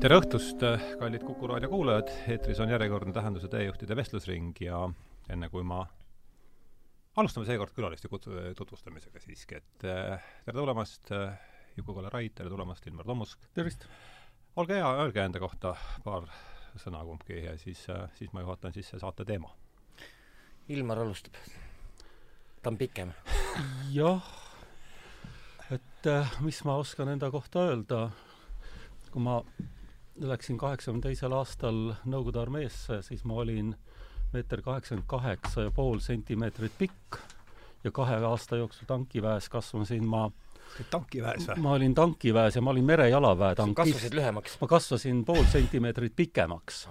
[0.00, 0.62] tere õhtust,
[0.96, 4.78] kallid Kuku raadio kuulajad, eetris on järjekordne Tähenduse teejuhtide vestlusring ja
[5.28, 5.82] enne kui ma
[7.20, 11.34] alustame seekord külaliste kutsu-, tutvustamisega siiski, et äh, tere tulemast äh,,
[11.76, 13.44] Juku-Kalle Raid, tere tulemast, Ilmar Tomusk!
[13.52, 13.84] tervist!
[14.56, 15.74] olge hea, öelge enda kohta
[16.06, 16.30] paar
[16.80, 19.52] sõna kumbki ja siis äh,, siis ma juhatan sisse saate teema.
[20.72, 21.36] Ilmar alustab.
[22.62, 23.12] ta on pikem.
[23.92, 24.32] jah,
[25.76, 26.08] et
[26.40, 28.06] mis ma oskan enda kohta öelda,
[29.10, 29.42] kui ma
[30.20, 33.74] läksin kaheksakümne teisel aastal Nõukogude armeesse, siis ma olin
[34.34, 37.18] meeter kaheksakümmend kaheksa ja pool sentimeetrit pikk
[37.84, 40.28] ja kahe aasta jooksul tankiväes kasvasin ma
[40.90, 41.62] tankiväes või?
[41.64, 43.76] ma olin tankiväes ja ma olin merejalaväe tankis.
[43.80, 44.58] kasvasid lühemaks?
[44.60, 46.88] ma kasvasin pool sentimeetrit pikemaks.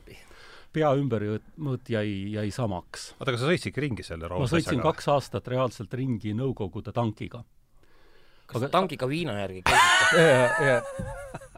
[0.74, 3.14] pea ümbermõõt jäi, jäi samaks.
[3.20, 7.44] oota, aga sa sõitsidki ringi selle ma sõitsin kaks aastat reaalselt ringi Nõukogude tankiga.
[8.46, 8.74] kas aga...
[8.80, 11.46] tankiga viina järgi käisite?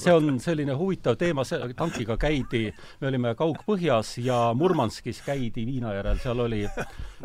[0.00, 2.66] see on selline huvitav teema, see, tankiga käidi,
[3.00, 6.62] me olime Kaug-Põhjas ja Murmanskis käidi viina järel, seal oli,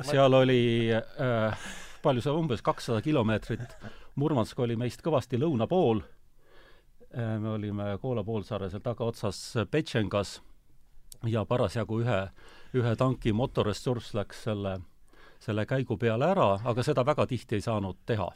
[0.08, 0.62] seal oli
[0.96, 1.70] äh,
[2.04, 3.76] palju see, umbes kakssada kilomeetrit.
[4.20, 6.04] Murmansk oli meist kõvasti lõuna pool.
[7.10, 7.38] Äh,.
[7.40, 10.40] me olime Koola poolsaare seal tagaotsas Petšengas.
[11.28, 12.20] Ja parasjagu ühe,
[12.80, 14.78] ühe tanki motoressurss läks selle,
[15.44, 18.30] selle käigu peale ära, aga seda väga tihti ei saanud teha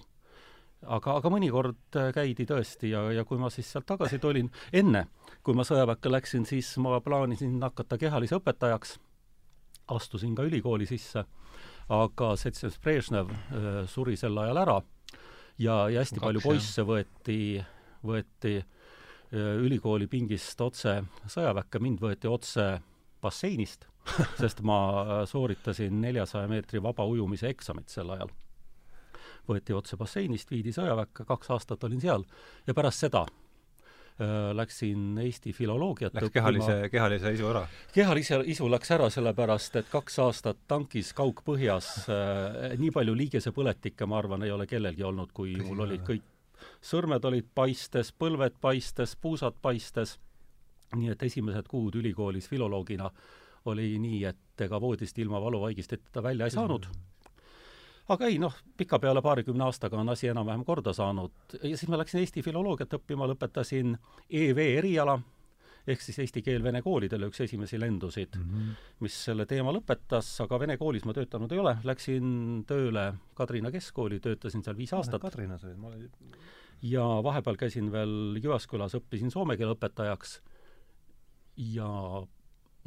[0.88, 5.08] aga, aga mõnikord äh, käidi tõesti ja, ja kui ma siis sealt tagasi tulin, enne
[5.44, 8.98] kui ma sõjaväkke läksin, siis ma plaanisin hakata kehalise õpetajaks,
[9.94, 11.26] astusin ka ülikooli sisse,
[11.94, 14.78] aga seltsimees Brežnev äh, suri sel ajal ära
[15.58, 17.40] ja, ja hästi Kaks, palju poisse võeti,
[18.04, 22.70] võeti äh, ülikooli pingist otse sõjaväkke, mind võeti otse
[23.24, 23.88] basseinist
[24.36, 28.32] sest ma sooritasin neljasaja meetri vabaujumise eksamit sel ajal
[29.50, 32.26] võeti otse basseinist, viidi sõjaväkke, kaks aastat olin seal.
[32.68, 37.64] Ja pärast seda äh, läksin Eesti filoloogiat Läks kehalise, kehalise isu ära?
[37.94, 44.22] kehalise isu läks ära sellepärast, et kaks aastat tankis kaugpõhjas äh, nii palju liigesepõletikke, ma
[44.24, 46.30] arvan, ei ole kellelgi olnud, kui Tõsi, mul olid kõik
[46.84, 50.18] sõrmed olid paistes, põlved paistes, puusad paistes,
[50.96, 53.10] nii et esimesed kuud ülikoolis filoloogina
[53.72, 56.88] oli nii, et ega voodist ilma valuvaigisteta välja ei saanud.
[56.88, 57.13] mm
[58.12, 62.20] aga ei noh, pikapeale paarikümne aastaga on asi enam-vähem korda saanud ja siis ma läksin
[62.24, 63.96] Eesti filoloogiat õppima, lõpetasin
[64.30, 65.18] EV eriala,
[65.88, 68.90] ehk siis eesti keel vene koolidele üks esimesi lendusid mm, -hmm.
[69.04, 74.20] mis selle teema lõpetas, aga vene koolis ma töötanud ei ole, läksin tööle Kadrina keskkooli,
[74.20, 75.22] töötasin seal viis aastat.
[75.22, 76.10] Kadrinas olid, ma olin
[76.84, 80.40] ja vahepeal käisin veel Jyvaskylas, õppisin soome keele õpetajaks
[81.74, 81.88] ja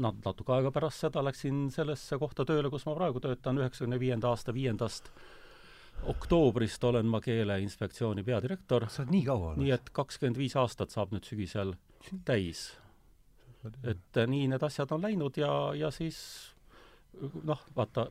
[0.02, 4.32] nat-, natuke aega pärast seda läksin sellesse kohta tööle, kus ma praegu töötan, üheksakümne viienda
[4.32, 5.10] aasta viiendast
[6.02, 8.88] oktoobrist olen ma Keeleinspektsiooni peadirektor.
[8.88, 9.62] sa oled nii kaua olnud?
[9.64, 11.74] nii et kakskümmend viis aastat saab nüüd sügisel
[12.24, 12.68] täis.
[13.82, 16.18] et äh, nii need asjad on läinud ja, ja siis
[17.44, 18.06] noh, vaata,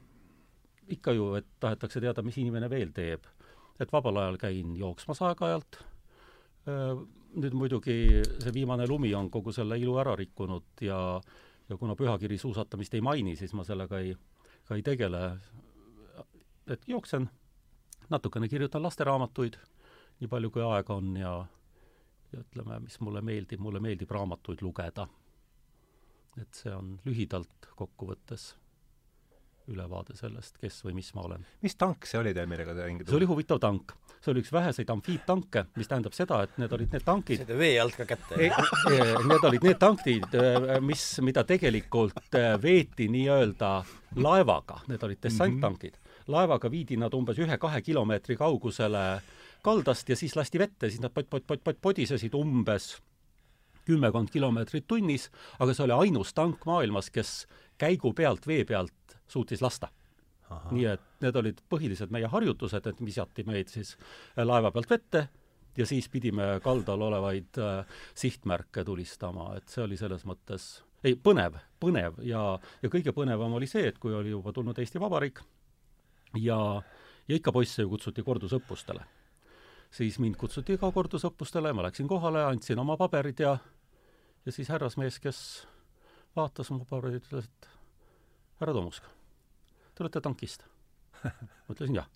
[0.91, 3.27] ikka ju, et tahetakse teada, mis inimene veel teeb.
[3.79, 5.79] et vabal ajal käin jooksmas aeg-ajalt,
[6.71, 6.93] äh,
[7.35, 10.99] nüüd muidugi see viimane lumi on kogu selle ilu ära rikkunud ja
[11.69, 14.15] ja kuna pühakiri suusatamist ei maini, siis ma sellega ei,
[14.67, 15.39] ka ei tegele.
[16.67, 17.29] et jooksen,
[18.09, 19.57] natukene kirjutan lasteraamatuid,
[20.19, 21.45] nii palju kui aega on ja
[22.33, 25.07] ja ütleme, mis mulle meeldib, mulle meeldib raamatuid lugeda.
[26.41, 28.55] et see on lühidalt kokkuvõttes
[29.71, 31.45] ülevaade sellest, kes või mis ma olen.
[31.61, 33.95] mis tank see oli teil, millega te ringi see oli huvitav tank.
[34.25, 37.75] See oli üks väheseid amfiibtanke, mis tähendab seda, et need olid need tankid saite vee
[37.81, 38.49] alt ka kätte e?
[39.29, 43.71] Need olid need tankid, äh, mis, mida tegelikult äh, veeti nii-öelda
[44.15, 45.97] laevaga, need olid dessanttankid.
[45.97, 46.31] -hmm.
[46.33, 49.21] laevaga viidi nad umbes ühe-kahe kilomeetri kaugusele
[49.65, 52.95] kaldast ja siis lasti vette, siis nad pott-pott-pott-pott podisesid umbes
[53.85, 57.45] kümmekond kilomeetrit tunnis, aga see oli ainus tank maailmas, kes
[57.77, 59.91] käigu pealt, vee pealt suutis lasta.
[60.71, 63.95] Nii et need olid põhilised meie harjutused, et visati meid siis
[64.37, 65.27] laeva pealt vette
[65.77, 70.67] ja siis pidime kaldal olevaid äh, sihtmärke tulistama, et see oli selles mõttes
[71.05, 72.19] ei, põnev, põnev.
[72.25, 75.41] Ja, ja kõige põnevam oli see, et kui oli juba tulnud Eesti Vabariik
[76.41, 76.59] ja,
[77.27, 79.05] ja ikka poisse ju kutsuti kordusõppustele.
[79.95, 83.57] siis mind kutsuti ka kordusõppustele, ma läksin kohale, andsin oma paberid ja
[84.45, 85.67] ja siis härrasmees, kes
[86.35, 87.69] vaatas mu paberid, ütles, et
[88.59, 89.03] härra Tomusk
[89.95, 90.65] te olete tankist?
[91.23, 92.07] ma ütlesin jah.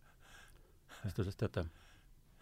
[1.01, 1.65] siis ta ütles, teate,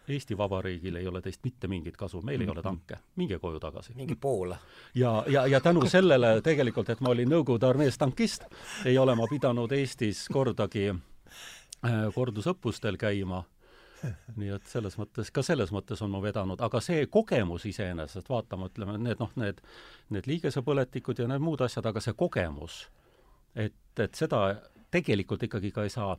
[0.08, 3.94] Eesti Vabariigil ei ole teist mitte mingit kasu, meil ei ole tanke, minge koju tagasi.
[3.94, 4.58] minge Poola.
[4.94, 8.48] ja, ja, ja tänu sellele tegelikult, et ma olin Nõukogude armees tankist,
[8.84, 13.44] ei ole ma pidanud Eestis kordagi äh, kordusõppustel käima
[14.38, 18.68] nii et selles mõttes, ka selles mõttes on ma vedanud, aga see kogemus iseenesest, vaatama,
[18.70, 19.58] ütleme, need noh, need,
[20.14, 22.84] need liigesepõletikud ja need muud asjad, aga see kogemus,
[23.58, 24.44] et, et seda
[24.90, 26.16] tegelikult ikkagi ka ei saa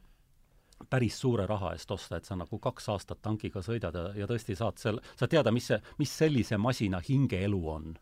[0.89, 4.55] päris suure raha eest osta, et sa nagu kaks aastat tankiga sõidad ja, ja tõesti
[4.55, 7.93] saad seal, saad teada, mis see, mis sellise masina hingeelu on.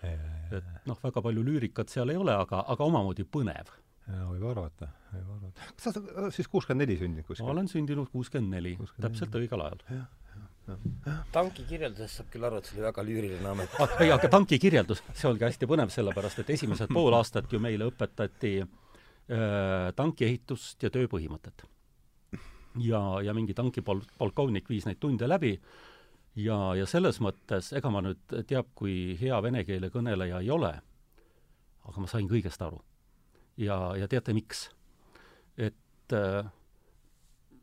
[0.00, 3.72] et noh, väga palju lüürikat seal ei ole, aga, aga omamoodi põnev
[4.06, 5.68] jaa, võib arvata, võib arvata.
[5.74, 7.46] kas sa siis kuuskümmend neli sündinud kuskil?
[7.46, 9.84] ma olen sündinud kuuskümmend neli, täpselt õigel ajal.
[11.34, 13.96] tanki kirjeldusest saab küll aru, et see oli väga lüüriline amet ah,.
[14.00, 17.90] ei, aga tanki kirjeldus, see olgi hästi põnev, sellepärast et esimesed pool aastat ju meile
[17.90, 18.70] õpetati äh,
[19.96, 21.62] tankiehitust ja tööpõhimõtet.
[22.82, 25.52] ja, ja mingi tanki pol-, polkovnik viis neid tunde läbi
[26.34, 30.72] ja, ja selles mõttes, ega ma nüüd teab, kui hea vene keele kõneleja ei ole,
[31.86, 32.80] aga ma sain kõigest aru
[33.60, 34.68] ja, ja teate, miks?
[35.58, 36.46] et äh,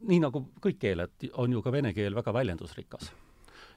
[0.07, 3.11] nii nagu kõik keeled, on ju ka vene keel väga väljendusrikas.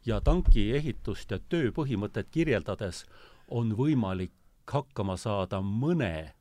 [0.06, 3.04] ja tanki ehitust ja töö põhimõtet kirjeldades
[3.48, 4.34] on võimalik
[4.70, 6.34] hakkama saada mõne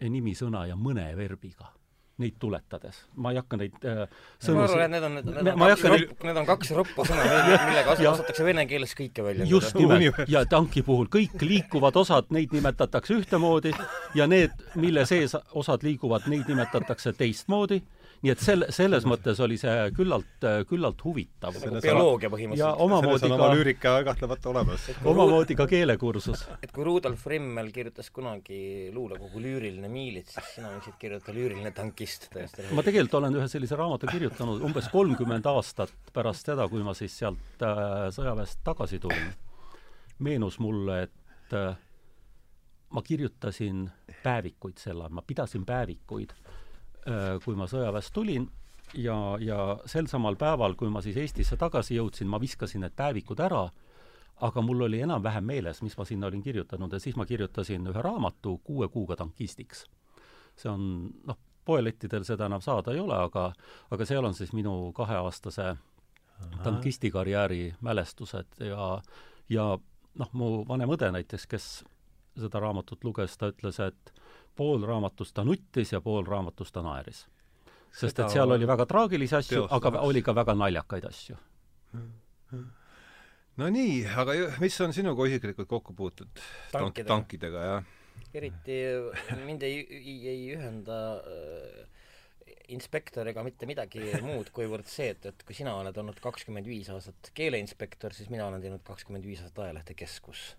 [0.00, 1.72] nimisõna ja mõne verbiga
[2.18, 2.96] neid tuletades.
[3.16, 4.00] ma ei hakka neid äh,
[4.42, 7.26] sõnu ma arvan, et need on, need on kaks roppu, need on kaks roppu sõna,
[7.68, 9.46] millega osatakse vene keeles kõike välja.
[9.46, 13.74] just nimelt, ja tanki puhul kõik liikuvad osad, neid nimetatakse ühtemoodi
[14.18, 17.82] ja need, mille sees osad liiguvad, neid nimetatakse teistmoodi
[18.22, 21.54] nii et sel-, selles mõttes oli see küllalt, küllalt huvitav.
[21.58, 22.80] nagu bioloogia põhimõtteliselt.
[22.80, 24.88] selles on oma lüürika kahtlemata olemas.
[25.04, 26.46] omamoodi ka keelekursus.
[26.64, 32.30] et kui Rudolf Rimmel kirjutas kunagi luulekogu Lüüriline miilits, siis sina võiksid kirjutada Lüüriline tankist
[32.32, 36.94] täiesti ma tegelikult olen ühe sellise raamatu kirjutanud umbes kolmkümmend aastat pärast seda, kui ma
[36.96, 39.30] siis sealt äh, sõjaväest tagasi tulin.
[40.18, 41.76] meenus mulle, et äh,
[42.90, 43.86] ma kirjutasin
[44.22, 46.34] päevikuid sel ajal, ma pidasin päevikuid
[47.44, 48.48] kui ma sõjaväest tulin
[48.94, 53.40] ja, ja sel samal päeval, kui ma siis Eestisse tagasi jõudsin, ma viskasin need päevikud
[53.44, 53.66] ära,
[54.44, 58.02] aga mul oli enam-vähem meeles, mis ma sinna olin kirjutanud ja siis ma kirjutasin ühe
[58.02, 59.86] raamatu Kuue kuuga tankistiks.
[60.58, 63.52] see on, noh, poelettidel seda enam saada ei ole, aga,
[63.90, 65.76] aga seal on siis minu kaheaastase
[66.62, 68.88] tankisti karjääri mälestused ja,
[69.48, 69.66] ja
[70.18, 71.68] noh, mu vanem õde näiteks, kes
[72.38, 74.12] seda raamatut luges, ta ütles, et
[74.58, 77.26] pool raamatust ta nuttis ja pool raamatust ta naeris.
[77.98, 81.36] sest et seal oli väga traagilisi asju, aga oli ka väga naljakaid asju.
[83.58, 87.08] no nii, aga mis on sinuga isiklikult kokku puutud Tankidega.
[87.14, 87.94] tankidega, jah?
[88.34, 88.80] eriti
[89.44, 91.86] mind ei, ei, ei ühenda äh,
[92.74, 96.90] inspektor ega mitte midagi muud, kuivõrd see, et, et kui sina oled olnud kakskümmend viis
[96.92, 100.50] aastat keeleinspektor, siis mina olen teinud kakskümmend viis aastat ajalehte Keskus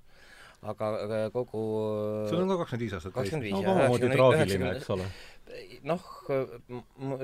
[0.61, 1.61] aga, aga kogu
[2.29, 3.71] sul on ka kakskümmend viis aastat viis, jah.
[3.71, 5.07] omamoodi traagiline, eks ole.
[5.87, 6.05] noh,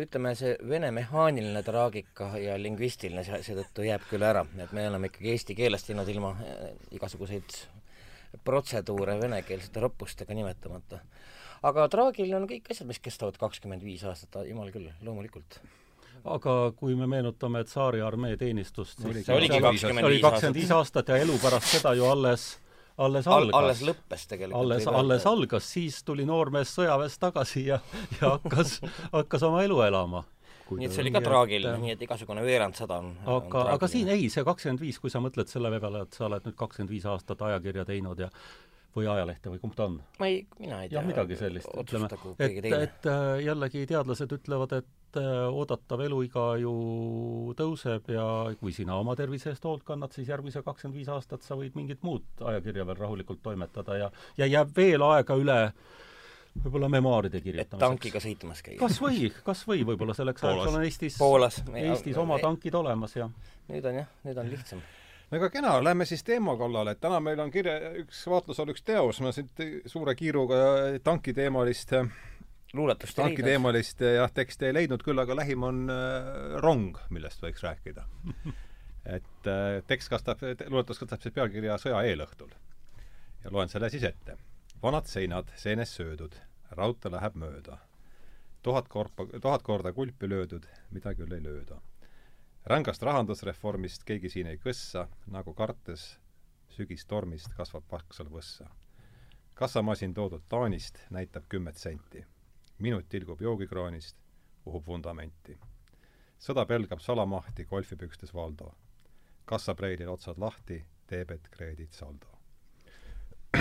[0.01, 5.11] ütleme, see vene mehaaniline traagika ja lingvistiline see, seetõttu jääb küll ära, et me oleme
[5.11, 7.61] ikkagi eesti keelest jäänud ilma eh, igasuguseid
[8.45, 10.99] protseduure venekeelsete roppustega nimetamata.
[11.63, 15.59] aga traagiline on kõik asjad, mis kestavad kakskümmend viis aastat, jumal küll, loomulikult
[16.25, 21.35] aga kui me meenutame tsaari armee teenistust, siis see oligi kakskümmend viis aastat ja elu
[21.43, 22.53] pärast seda ju alles
[22.97, 23.63] alles algas Al.
[23.63, 24.61] alles lõppes tegelikult.
[24.61, 27.79] alles, alles algas, siis tuli noormees sõjaväest tagasi ja,
[28.19, 28.79] ja hakkas,
[29.17, 30.23] hakkas oma elu elama.
[30.71, 34.29] nii et see oli ka traagiline, nii et igasugune veerandsada on aga, aga siin ei,
[34.33, 37.43] see kakskümmend viis, kui sa mõtled selle peale, et sa oled nüüd kakskümmend viis aastat
[37.49, 38.31] ajakirja teinud ja
[38.95, 39.99] või ajalehte või kumb ta on?
[40.19, 41.01] ma ei, mina ei tea.
[41.01, 42.09] jah, midagi sellist, ütleme,
[42.39, 44.87] et, et äh, jällegi teadlased ütlevad, et
[45.19, 46.73] äh, oodatav eluiga ju
[47.57, 48.25] tõuseb ja
[48.59, 52.03] kui sina oma tervise eest hoolt kannad, siis järgmise kakskümmend viis aastat sa võid mingit
[52.05, 55.59] muud ajakirja veel rahulikult toimetada ja, ja jääb veel aega üle
[56.55, 57.87] võib-olla memuaaride kirjutamiseks.
[57.87, 58.79] tankiga sõitmas käia.
[58.79, 61.17] kas või, kas või, võib-olla selleks ajaks on Eestis,
[61.81, 63.27] Eestis oma tankid olemas ja
[63.71, 64.85] nüüd on jah, nüüd on lihtsam
[65.31, 69.19] väga kena, lähme siis teema kallale, et täna meil on kirja, üks vaatlusel üks teos,
[69.25, 70.59] ma siit suure kiiruga
[71.03, 71.95] tankiteemalist
[72.75, 78.05] luuletust tankiteemalist jah, teksti ei leidnud, küll aga lähim on äh, rong, millest võiks rääkida
[79.17, 82.53] et äh, tekst kastab, luuletus kastab siis pealkirja Sõja eelõhtul.
[83.43, 84.37] ja loen selle siis ette.
[84.83, 86.37] vanad seinad, seenest söödud,
[86.71, 87.79] raudtee läheb mööda.
[88.63, 91.81] tuhat korpa, tuhat korda kulpi löödud, mida küll ei lööda
[92.65, 96.15] rängast rahandusreformist keegi siin ei kõssa, nagu kartes
[96.75, 98.69] sügistormist kasvab paksal võssa.
[99.53, 102.25] kassamasin toodud Taanist näitab kümmet senti.
[102.77, 104.17] Minut tilgub joogikraanist,
[104.65, 105.57] uhub vundamenti.
[106.39, 108.75] sõda pelgab salamahti golfipükstes Valdo.
[109.45, 112.27] kassapreilil otsad lahti, debet, kreedit, saldo.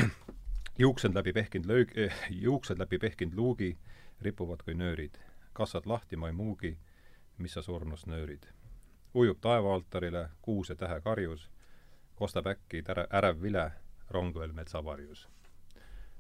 [0.79, 3.79] juuksed läbi pehkinud löög- eh,, juuksed läbi pehkinud luugi
[4.21, 5.19] ripuvad kui nöörid.
[5.53, 6.79] kassad lahti, ma ei muugi,
[7.39, 8.47] mis sa surnust nöörid
[9.15, 11.51] ujub taevaaltarile kuuse tähe karjus,
[12.15, 13.73] kostab äkki tere, ärev vile,
[14.11, 15.29] rong veel metsavarjus.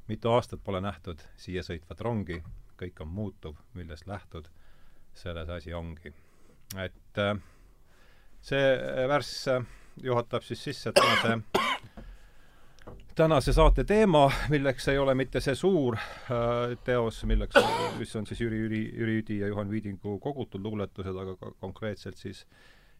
[0.09, 2.43] mitu aastat pole nähtud siia sõitvat rongi,
[2.81, 4.49] kõik on muutuv, millest lähtud,
[5.15, 6.13] selles asi ongi.
[6.77, 7.37] et äh,
[8.43, 8.77] see
[9.09, 9.49] värss
[10.03, 11.41] juhatab siis sisse tänase
[13.15, 17.57] tänase saate teema, milleks ei ole mitte see suur äh, teos, milleks,
[17.99, 22.19] mis on siis Jüri, Jüri, Jüri Üdi ja Juhan Viidingu kogutud luuletused, aga ka konkreetselt
[22.19, 22.45] siis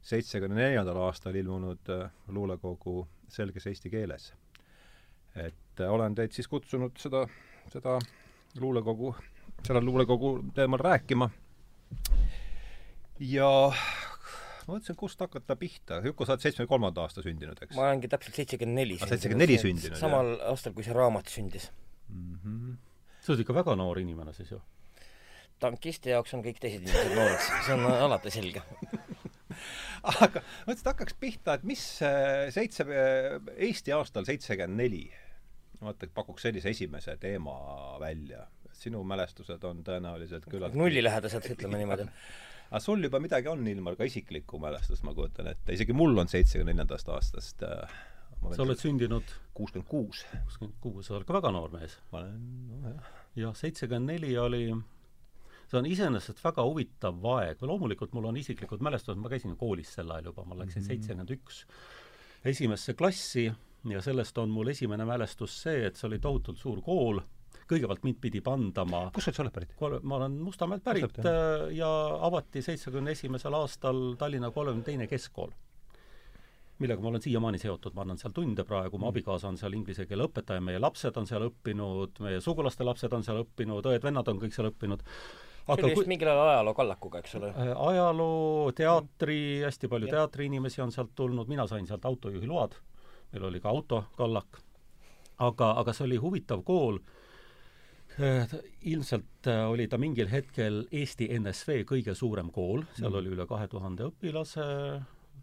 [0.05, 4.33] seitsmekümne neljandal aastal ilmunud äh, luulekogu Selges eesti keeles.
[5.35, 7.27] et äh, olen teid siis kutsunud seda,
[7.73, 7.99] seda
[8.61, 9.17] luulekogu,
[9.65, 11.31] sellel luulekogu teemal rääkima
[13.21, 13.49] ja
[14.67, 16.01] ma mõtlesin, kust hakata pihta.
[16.05, 17.77] Juku, sa oled seitsmekümne kolmanda aasta sündinud, eks?
[17.77, 19.15] ma olengi täpselt seitsekümmend neli sündinud.
[19.15, 20.47] seitsekümmend neli sündinud, samal jah.
[20.53, 21.71] aastal, kui see raamat sündis
[22.09, 22.39] mm.
[22.39, 22.77] -hmm.
[23.21, 24.61] sa oled ikka väga noor inimene siis ju?
[25.63, 28.63] tankisti jaoks on kõik teised inimesed noored, see on alati selge
[30.25, 31.85] aga mõtlesin, et hakkaks pihta, et mis
[32.57, 32.87] seitse,
[33.57, 35.05] Eesti aastal seitsekümmend neli,
[35.81, 37.55] vaata, pakuks sellise esimese teema
[38.01, 38.47] välja.
[38.85, 42.09] Sinu mälestused on tõenäoliselt küllalt nullilähedased, ütleme niimoodi
[42.71, 46.31] aga sul juba midagi on, Ilmar, ka isiklikku mälestust, ma kujutan ette, isegi mul on
[46.31, 47.99] seitsmekümne neljandast aastast äh,
[48.53, 50.25] sa oled sündinud kuuskümmend kuus.
[50.45, 51.97] kuuskümmend kuus, sa oled ka väga noor mees.
[52.13, 52.41] ma olen,
[52.83, 53.13] nojah.
[53.41, 54.65] jah, seitsekümmend neli oli,
[55.69, 60.11] see on iseenesest väga huvitav aeg, loomulikult mul on isiklikud mälestused, ma käisin koolis sel
[60.13, 60.91] ajal juba, ma läksin mhm.
[60.91, 61.63] seitsekümmend üks
[62.45, 63.47] esimesse klassi
[63.89, 67.23] ja sellest on mul esimene mälestus see, et see oli tohutult suur kool
[67.71, 69.77] kõigepealt mind pidi pandama kust sa oled pärit?
[69.81, 71.91] ma olen Mustamäelt pärit Mustamäelt, äh, ja
[72.29, 75.53] avati seitsmekümne esimesel aastal Tallinna kolmekümne teine keskkool
[76.79, 79.13] millega ma olen siiamaani seotud, ma annan seal tunde praegu, mu mm.
[79.13, 83.27] abikaasa on seal inglise keele õpetaja, meie lapsed on seal õppinud, meie sugulaste lapsed on
[83.27, 85.05] seal õppinud, õed-vennad on kõik seal õppinud.
[85.67, 87.53] aga see oli vist mingil ajal ajaloo kallakuga, eks ole?
[87.55, 92.75] Äh, ajaloo, teatri, hästi palju teatriinimesi on sealt tulnud, mina sain sealt autojuhi load,
[93.33, 94.59] meil oli ka autokallak,
[95.47, 96.99] aga, aga see oli huvitav kool
[98.19, 103.19] ilmselt äh, oli ta mingil hetkel Eesti NSV kõige suurem kool, seal mm.
[103.19, 104.67] oli üle kahe tuhande õpilase.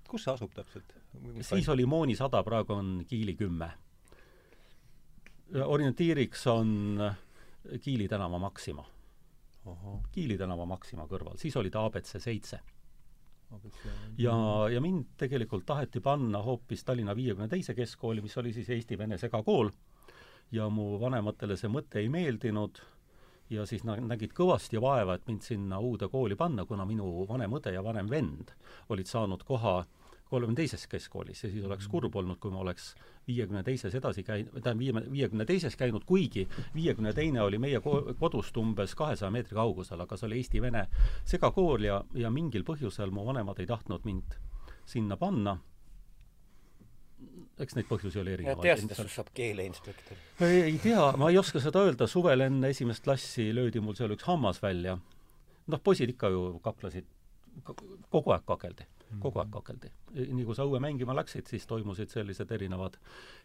[0.08, 0.96] kus see asub täpselt?
[1.44, 3.72] siis oli Mooni sada, praegu on Kiili kümme.
[5.66, 7.02] orientiiriks on
[7.82, 8.86] Kiili tänava Maxima.
[10.12, 12.60] Kiili tänava Maxima kõrval, siis oli ta abc seitse.
[14.18, 14.36] ja,
[14.72, 19.74] ja mind tegelikult taheti panna hoopis Tallinna viiekümne teise keskkooli, mis oli siis Eesti-Vene segakool
[20.52, 22.82] ja mu vanematele see mõte ei meeldinud
[23.52, 27.58] ja siis nad nägid kõvasti vaeva, et mind sinna uude kooli panna, kuna minu vanem
[27.60, 28.54] õde ja vanem vend
[28.90, 29.82] olid saanud koha
[30.32, 31.92] kolmekümne teises keskkoolis ja siis oleks mm.
[31.92, 32.94] kurb olnud, kui ma oleks
[33.28, 38.14] viiekümne teises edasi käinud, tähendab, viie, viiekümne teises käinud, kuigi viiekümne teine oli meie ko-,
[38.20, 40.86] kodust umbes kahesaja meetri kaugusel, aga see oli Eesti-Vene
[41.34, 44.40] segakool ja, ja mingil põhjusel mu vanemad ei tahtnud mind
[44.88, 45.58] sinna panna
[47.66, 48.64] eks neid põhjusi oli erinevaid.
[48.66, 50.22] teadsid, et sinust saab keeleinspektor?
[50.48, 54.16] ei, ei tea, ma ei oska seda öelda, suvel enne esimest klassi löödi mul seal
[54.16, 54.98] üks hammas välja.
[55.68, 57.08] noh, poisid ikka ju kaklesid,
[58.10, 58.88] kogu aeg kakeldi,
[59.22, 59.92] kogu aeg kakeldi.
[60.22, 62.98] nii kui sa õue mängima läksid, siis toimusid sellised erinevad,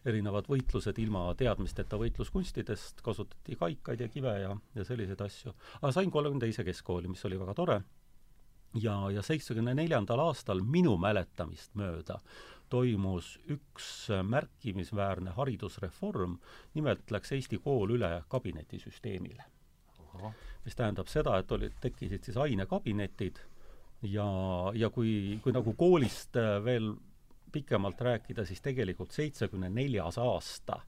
[0.05, 5.55] erinevad võitlused ilma teadmisteta võitluskunstidest, kasutati kaikaid ja kive ja, ja selliseid asju.
[5.81, 7.81] aga sain kolmekümne teise keskkooli, mis oli väga tore
[8.81, 12.19] ja, ja seitsmekümne neljandal aastal minu mäletamist mööda
[12.69, 16.37] toimus üks märkimisväärne haridusreform,
[16.73, 19.43] nimelt läks Eesti kool üle kabinetisüsteemile.
[20.65, 23.37] mis tähendab seda, et olid, tekkisid siis ainekabinetid
[24.01, 24.25] ja,
[24.73, 26.95] ja kui, kui nagu koolist äh, veel
[27.51, 30.81] pikemalt rääkida, siis tegelikult seitsmekümne neljas aasta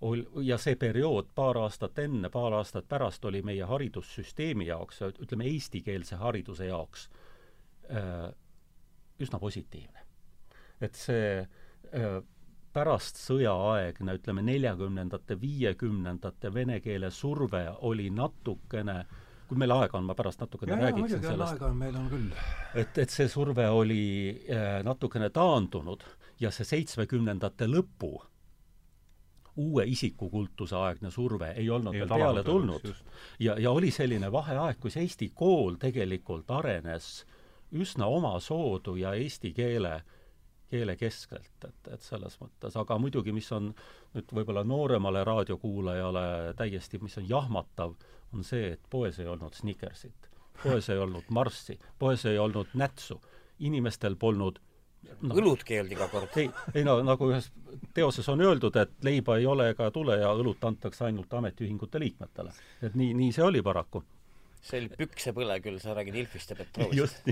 [0.00, 5.46] ol-, ja see periood paar aastat enne, paar aastat pärast oli meie haridussüsteemi jaoks, ütleme
[5.52, 7.08] eestikeelse hariduse jaoks
[7.90, 8.30] äh,
[9.20, 10.01] üsna positiivne
[10.82, 12.16] et see äh,
[12.72, 19.02] pärast sõjaaegne, ütleme neljakümnendate, viiekümnendate vene keele surve oli natukene
[19.52, 21.58] kui meil aega on, ma pärast natukene räägiksin sellest.
[21.58, 22.28] aega on, meil on küll.
[22.74, 24.04] et, et see surve oli
[24.48, 26.04] äh, natukene taandunud
[26.40, 28.14] ja see seitsmekümnendate lõpu
[29.60, 32.88] uue isikukultuse aegne surve ei olnud veel peale tulnud.
[33.38, 37.26] ja, ja oli selline vaheaeg, kus eesti kool tegelikult arenes
[37.72, 40.00] üsna omasoodu ja eesti keele
[40.72, 43.70] keelekeskselt, et, et selles mõttes, aga muidugi, mis on
[44.14, 46.24] nüüd võib-olla nooremale raadiokuulajale
[46.58, 47.94] täiesti, mis on jahmatav,
[48.32, 50.30] on see, et poes ei olnud Snickersit,
[50.62, 53.20] poes ei olnud Marssi, poes ei olnud Nätsu,
[53.62, 54.60] inimestel polnud
[55.20, 56.32] no, õlut keeldi iga kord.
[56.40, 57.50] ei, ei no nagu ühes
[57.94, 62.54] teoses on öeldud, et leiba ei ole ega tule ja õlut antakse ainult ametiühingute liikmetele.
[62.82, 64.04] et nii, nii see oli paraku.
[64.62, 67.26] See oli Püksepõle küll, sa räägid Ilfist ja Petrovist.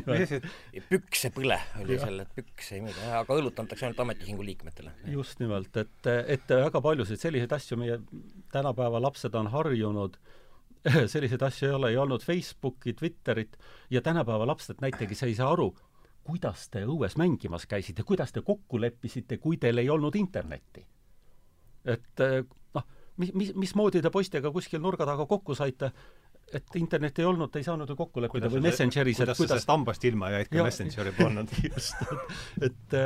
[0.91, 4.93] Püksepõle oli seal, et pükse ei müüda, aga õlut antakse ainult ametiühingu liikmetele.
[5.15, 8.01] just nimelt, et, et väga paljusid selliseid asju meie
[8.53, 10.19] tänapäeva lapsed on harjunud.
[11.13, 13.59] Selliseid asju ei ole, ei olnud Facebooki, Twitterit.
[13.93, 15.75] Ja tänapäeva lapsed näiteks ei saa aru,
[16.25, 20.87] kuidas te õues mängimas käisite, kuidas te kokku leppisite, kui teil ei olnud internetti.
[21.85, 22.23] et
[22.75, 22.85] noh,
[23.17, 25.93] mis, mis, mismoodi te poistega kuskil nurga taga kokku saite,
[26.55, 29.71] et internet ei olnud, ei saanud ju kokku leppida või Messengeris, et kuidas sa sellest
[29.71, 31.53] hambast ilma jäid, kui Messengeri polnud?
[31.71, 32.01] Just,
[32.67, 32.97] et,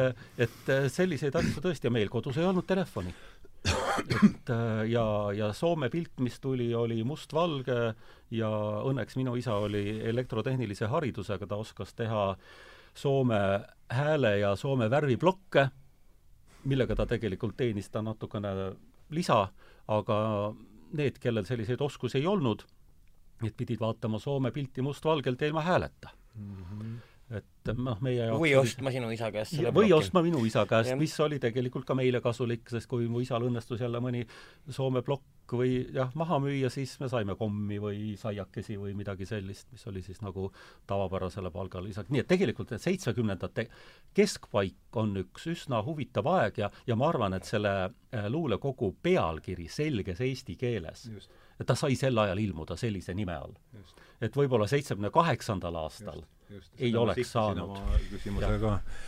[0.46, 3.12] et selliseid asju tõesti, ja meil kodus ei olnud telefoni.
[3.64, 4.52] et
[4.90, 7.78] ja, ja Soome pilt, mis tuli, oli mustvalge
[8.34, 8.50] ja
[8.84, 12.26] õnneks minu isa oli elektrotehnilise haridusega, ta oskas teha
[12.94, 13.40] Soome
[13.92, 15.68] hääle ja Soome värviblokke,
[16.64, 18.54] millega ta tegelikult teenis ta natukene
[19.12, 19.48] lisa,
[19.88, 20.18] aga
[20.96, 22.64] need, kellel selliseid oskusi ei olnud,
[23.42, 26.62] need pidid vaatama Soome pilti mustvalgelt ja ilma hääleta mm.
[26.62, 26.94] -hmm
[27.32, 29.94] et noh, meie jaoks või ostma sinu isa käest selle või ploki.
[29.96, 33.80] ostma minu isa käest, mis oli tegelikult ka meile kasulik, sest kui mu isal õnnestus
[33.80, 34.24] jälle mõni
[34.68, 39.70] Soome plokk või jah, maha müüa, siis me saime kommi või saiakesi või midagi sellist,
[39.72, 40.50] mis oli siis nagu
[40.88, 42.12] tavapärasele palgale lisaks.
[42.12, 43.66] nii et tegelikult need seitsmekümnendate
[44.16, 49.68] keskpaik on üks üsna huvitav aeg ja, ja ma arvan, et selle äh, luulekogu pealkiri
[49.72, 53.54] selges eesti keeles Just et ta sai sel ajal ilmuda sellise nime all.
[54.20, 57.76] et võib-olla seitsmekümne kaheksandal aastal just, just, ei oleks saanud.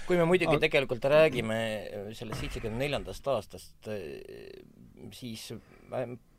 [0.07, 0.65] kui me muidugi Aga...
[0.67, 1.59] tegelikult räägime
[2.13, 3.91] sellest seitsekümne neljandast aastast,
[5.15, 5.49] siis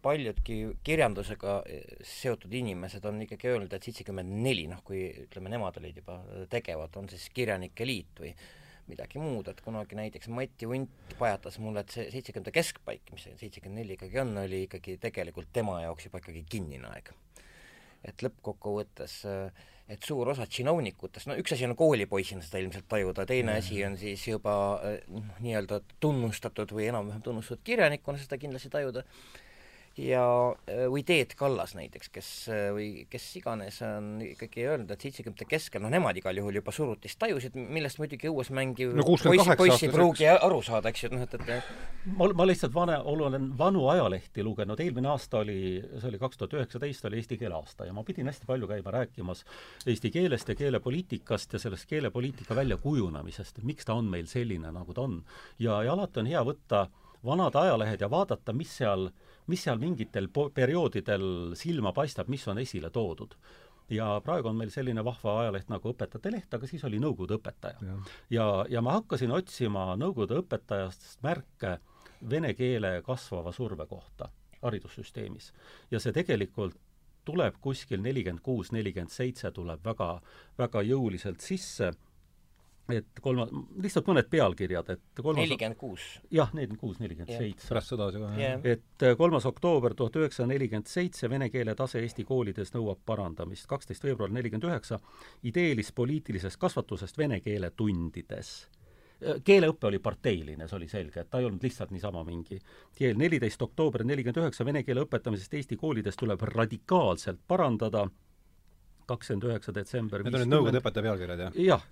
[0.03, 1.57] paljudki kirjandusega
[2.05, 6.19] seotud inimesed on ikkagi öelnud, et seitsekümmend neli, noh kui ütleme, nemad olid juba
[6.51, 8.31] tegevad, on siis Kirjanike Liit või
[8.87, 13.37] midagi muud, et kunagi näiteks Mati Unt pajatas mulle, et see seitsekümnendate keskpaik, mis see
[13.39, 17.11] seitsekümmend neli ikkagi on, oli ikkagi tegelikult tema jaoks juba ikkagi kinnine aeg.
[18.07, 19.23] et lõppkokkuvõttes
[19.87, 23.61] et suur osa tšinovnikutest, no üks asi on koolipoisina seda ilmselt tajuda, teine mm.
[23.61, 24.53] asi on siis juba
[25.07, 29.05] noh, nii-öelda tunnustatud või enam-vähem tunnustatud kirjanikuna seda kindlasti tajuda,
[29.97, 30.23] ja,
[30.69, 35.47] äh, või Teet Kallas näiteks, kes äh, või kes iganes on ikkagi öelnud, et seitsekümnendate
[35.49, 39.85] keskel, noh nemad igal juhul juba surutist tajusid, millest muidugi õues mängiv no, poiss, poiss
[39.85, 43.87] ei pruugi aru saada, eks ju, noh et, et ma, ma lihtsalt vana, olen vanu
[43.93, 45.59] ajalehti lugenud, eelmine aasta oli,
[45.97, 48.93] see oli kaks tuhat üheksateist, oli eesti keele aasta ja ma pidin hästi palju käima
[48.99, 49.43] rääkimas
[49.89, 54.93] eesti keelest ja keelepoliitikast ja sellest keelepoliitika väljakujunemisest, et miks ta on meil selline, nagu
[54.93, 55.23] ta on.
[55.59, 56.85] ja, ja alati on hea võtta
[57.25, 62.59] vanad ajalehed ja vaadata, mis seal äh, mis seal mingitel perioodidel silma paistab, mis on
[62.63, 63.35] esile toodud.
[63.89, 67.77] ja praegu on meil selline vahva ajaleht nagu Õpetajate Leht, aga siis oli Nõukogude õpetaja.
[67.81, 71.77] ja, ja, ja ma hakkasin otsima Nõukogude õpetajast märke
[72.29, 74.29] vene keele kasvava surve kohta
[74.61, 75.53] haridussüsteemis.
[75.91, 76.75] ja see tegelikult
[77.27, 80.21] tuleb kuskil nelikümmend kuus, nelikümmend seitse tuleb väga,
[80.57, 81.91] väga jõuliselt sisse
[82.95, 83.47] et kolma,
[83.83, 86.05] lihtsalt mõned pealkirjad, et kolmas nelikümmend kuus.
[86.33, 87.67] jah, nelikümmend kuus, nelikümmend seitse.
[87.67, 88.61] pärast sõda see kohe yeah..
[88.63, 93.67] et äh, kolmas oktoober tuhat üheksasada nelikümmend seitse, vene keele tase Eesti koolides nõuab parandamist.
[93.67, 94.99] kaksteist veebruar nelikümmend üheksa,
[95.51, 98.53] ideelis-poliitilisest kasvatusest vene keele tundides.
[99.19, 102.61] Äh, keeleõpe oli parteiline, see oli selge, et ta ei olnud lihtsalt niisama mingi
[102.95, 103.19] keel.
[103.19, 108.07] neliteist oktoober nelikümmend üheksa, vene keele õpetamisest Eesti koolides tuleb radikaalselt parandada
[109.07, 111.61] kakskümmend üheksa detsember Need on nüüd Nõukogude õpetaja pealkirjad, jah?
[111.67, 111.87] jah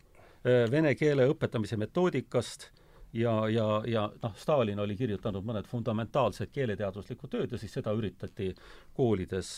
[0.45, 2.69] vene keele õpetamise metoodikast
[3.15, 8.51] ja, ja, ja noh, Stalin oli kirjutanud mõned fundamentaalsed keeleteaduslikud tööd ja siis seda üritati
[8.93, 9.55] koolides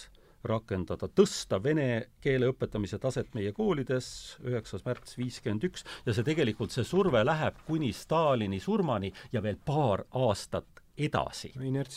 [0.48, 6.72] rakendada, tõsta vene keele õpetamise taset meie koolides, üheksas märts viiskümmend üks, ja see tegelikult,
[6.72, 11.52] see surve läheb kuni Stalini surmani ja veel paar aastat edasi.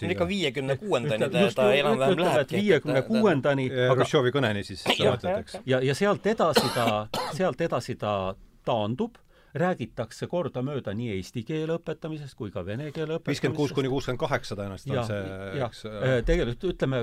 [0.08, 2.56] ikka viiekümne kuuendani ta, ta enam-vähem lähebki.
[2.56, 3.70] viiekümne kuuendani.
[3.92, 5.16] Hruštšovi kõneni siis ja,
[5.64, 9.18] ja, ja sealt edasi ta, sealt edasi ta taandub,
[9.60, 13.32] räägitakse kordamööda nii eesti keele õpetamisest kui ka vene keele õpetamisest.
[13.32, 17.02] viiskümmend kuus kuni kuuskümmend kaheksa tõenäoliselt on see, eks äh, tegelikult ütleme,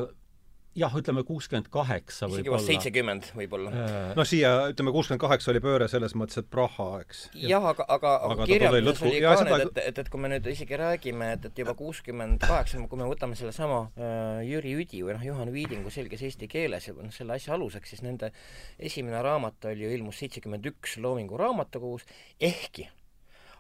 [0.77, 2.61] jah, ütleme kuuskümmend kaheksa võib-olla.
[2.63, 3.71] seitsekümmend võib-olla.
[3.73, 7.23] Äh, noh, siia ütleme kuuskümmend kaheksa oli pööre selles mõttes, et Praha, eks.
[7.41, 10.79] jah, aga, aga, aga kirjanduses oli ka need, et, et, et kui me nüüd isegi
[10.79, 15.25] räägime, et, et juba kuuskümmend kaheksa, kui me võtame sellesama äh, Jüri Üdi või noh,
[15.31, 18.31] Juhan Viidingu selges eesti keeles ja noh, selle asja aluseks, siis nende
[18.77, 22.05] esimene raamat oli ju ilmus seitsekümmend üks Loomingu Raamatukogus,
[22.39, 22.89] ehkki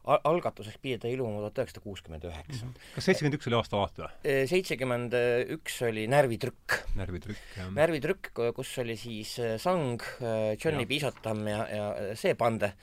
[0.07, 2.65] algatuseks pidi ta ilmuma tuhat üheksasada kuuskümmend üheksa.
[2.65, 2.85] Mhm.
[2.95, 4.37] kas seitsekümmend üks oli aastalaat või?
[4.53, 5.17] seitsekümmend
[5.57, 6.79] üks oli Närvitrükk.
[6.99, 7.71] närvitrükk, jah.
[7.75, 10.03] närvitrükk, kus oli siis Sang,
[10.63, 12.73] Johnny Pisotam ja, ja see pande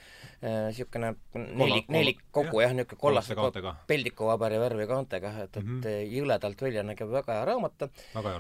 [0.45, 1.15] niisugune
[1.57, 3.37] nelik, nelik kogu jah, niisugune kollase
[3.89, 6.13] peldikuvabari värvi kaantega, et, et mm -hmm.
[6.19, 7.89] jõledalt välja nägev väga hea raamat.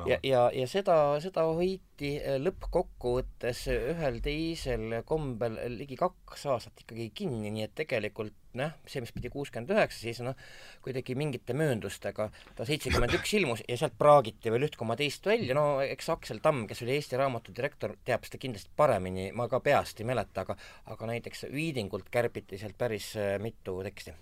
[0.06, 7.50] ja, ja, ja seda, seda hoiti lõppkokkuvõttes ühel teisel kombel ligi kaks aastat ikkagi kinni,
[7.50, 10.36] nii et tegelikult noh, see, mis pidi kuuskümmend üheksa, siis noh,
[10.84, 15.56] kuidagi mingite mööndustega ta seitsekümmend üks ilmus ja sealt praagiti veel üht koma teist välja,
[15.56, 19.60] no eks Aksel Tamm, kes oli Eesti Raamatu direktor, teab seda kindlasti paremini, ma ka
[19.64, 20.58] peast ei mäleta, aga
[20.92, 24.14] aga näiteks Viidingult kärbiti sealt päris äh, mitu teksti.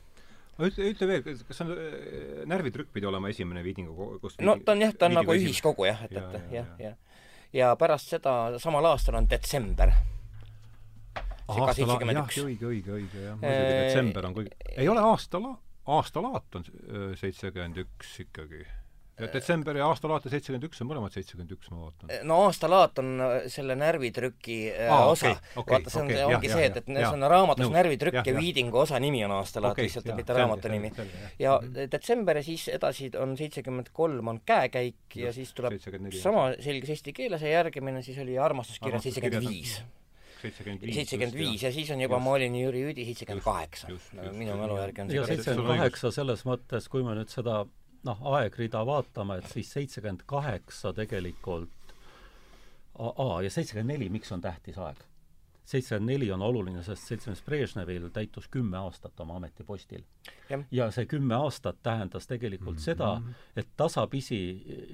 [0.63, 4.85] Ütle, ütle veel, kas on äh, närvitrükk pidi olema esimene Viidingu kus no ta on
[4.85, 6.73] jah, ta on nagu ühiskogu jah, et, et jah, jah.
[6.79, 6.95] Ja.
[7.53, 9.95] ja pärast seda samal aastal on detsember
[11.59, 15.59] la-, jah, õige, õige, õige, jah, muidugi detsember on kõige, ei ole aasta la-,
[15.91, 16.65] aastalaat on
[17.19, 18.63] seitsekümmend üks ikkagi.
[19.21, 22.13] ja detsember ja aastalaat ja seitsekümmend üks on mõlemad seitsekümmend üks, ma vaatan.
[22.27, 23.11] no aastalaat on
[23.53, 25.51] selle närvitrüki Aa, osa okay,.
[25.63, 28.21] Okay, vaata, see on okay,, ongi jah, see, et, et see on raamatus no, närvitrükk
[28.21, 30.93] ja, ja Viidingu osa nimi on aastalaat okay, lihtsalt, mitte raamatu nimi.
[31.39, 31.91] ja -hmm.
[31.93, 35.79] detsember ja siis edasi on seitsekümmend kolm on käekäik ja siis tuleb
[36.23, 39.83] sama selges eesti keeles ja järgmine siis oli armastuskirja seitsekümmend viis
[40.43, 43.93] seitsekümmend viis ja siis on juba, ma olin Jüri Üdi seitsekümmend kaheksa.
[44.33, 47.63] minu mälu järgi on ja seitsekümmend kaheksa selles mõttes, kui me nüüd seda
[48.09, 51.97] noh, aegrida vaatame, et siis seitsekümmend kaheksa tegelikult
[52.99, 55.01] aa, ja seitsekümmend neli, miks on tähtis aeg?
[55.65, 60.03] seitsekümmend neli on oluline, sest seltsimees Brežnevil täitus kümme aastat oma ametipostil.
[60.71, 62.85] ja see kümme aastat tähendas tegelikult mm -hmm.
[62.85, 63.23] seda,
[63.57, 64.41] et tasapisi,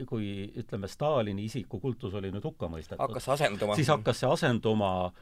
[0.06, 3.74] kui ütleme, Stalini isikukultus oli nüüd hukka mõistetud, hakkas asenduma.
[3.74, 5.12] siis hakkas see asenduma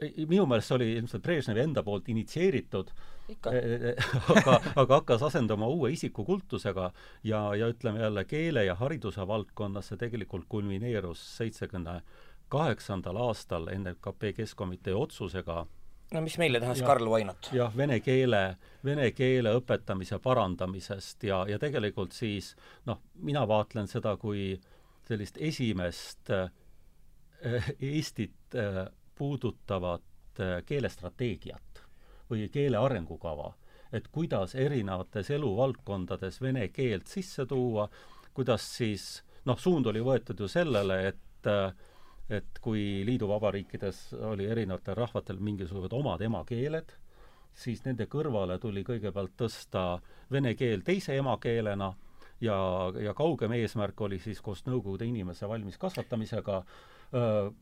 [0.00, 2.92] minu meelest see oli ilmselt Brežnevi enda poolt initsieeritud,
[4.34, 6.90] aga, aga hakkas asendama uue isikukultusega
[7.24, 12.00] ja, ja ütleme jälle, keele ja hariduse valdkonnas see tegelikult kulmineerus seitsekümne
[12.50, 15.66] kaheksandal aastal NLKP Keskkomitee otsusega
[16.14, 17.50] no mis meile tähendas Karl Vainot?
[17.54, 18.42] jah, vene keele,
[18.84, 22.54] vene keele õpetamise parandamisest ja, ja tegelikult siis
[22.90, 24.54] noh, mina vaatlen seda kui
[25.06, 26.50] sellist esimest äh,
[27.80, 28.84] Eestit äh,
[29.20, 31.84] puudutavat äh, keelestrateegiat
[32.30, 33.52] või keele arengukava,
[33.92, 37.88] et kuidas erinevates eluvaldkondades vene keelt sisse tuua,
[38.34, 39.06] kuidas siis
[39.44, 41.70] noh, suund oli võetud ju sellele, et äh,
[42.30, 46.92] et kui liiduvabariikides oli erinevatel rahvatel mingisugused omad emakeeled,
[47.50, 49.82] siis nende kõrvale tuli kõigepealt tõsta
[50.30, 51.90] vene keel teise emakeelena
[52.40, 52.56] ja,
[53.02, 56.62] ja kaugem eesmärk oli siis koos Nõukogude inimese valmis kasvatamisega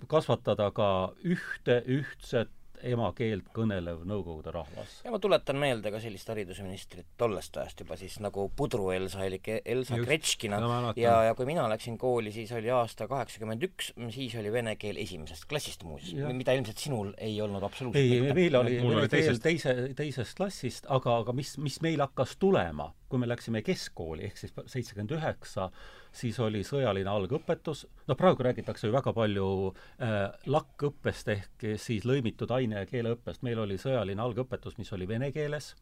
[0.08, 0.88] kasvatada ka
[1.24, 2.52] ühte ühtset
[2.86, 4.98] emakeelt kõnelev Nõukogude rahvas.
[5.04, 9.98] ja ma tuletan meelde ka sellist haridusministrit tollest ajast juba siis nagu Pudru-Elsa elik Elsa
[9.98, 14.36] Just, Gretškina no, ja, ja kui mina läksin kooli, siis oli aasta kaheksakümmend üks, siis
[14.40, 18.78] oli vene keel esimesest klassist muuseas, mida ilmselt sinul ei olnud absoluutselt ei, meil oli
[18.82, 23.64] vene keel teise, teisest klassist, aga, aga mis, mis meil hakkas tulema, kui me läksime
[23.66, 25.70] keskkooli, ehk siis seitsekümmend üheksa,
[26.12, 32.50] siis oli sõjaline algõpetus, no praegu räägitakse ju väga palju äh, LAK-õppest ehk siis lõimitud
[32.54, 35.74] aine- ja keeleõppest, meil oli sõjaline algõpetus, mis oli vene keeles,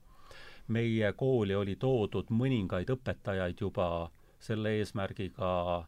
[0.68, 4.10] meie kooli oli toodud mõningaid õpetajaid juba
[4.42, 5.86] selle eesmärgiga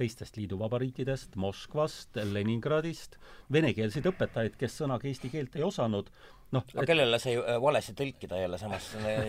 [0.00, 3.18] teistest liiduvabariikidest, Moskvast, Leningradist,
[3.52, 6.08] venekeelseid õpetajaid, kes sõnaga eesti keelt ei osanud,
[6.54, 6.88] noh aga et...
[6.90, 8.88] kellele sai äh, valesti tõlkida jälle samas,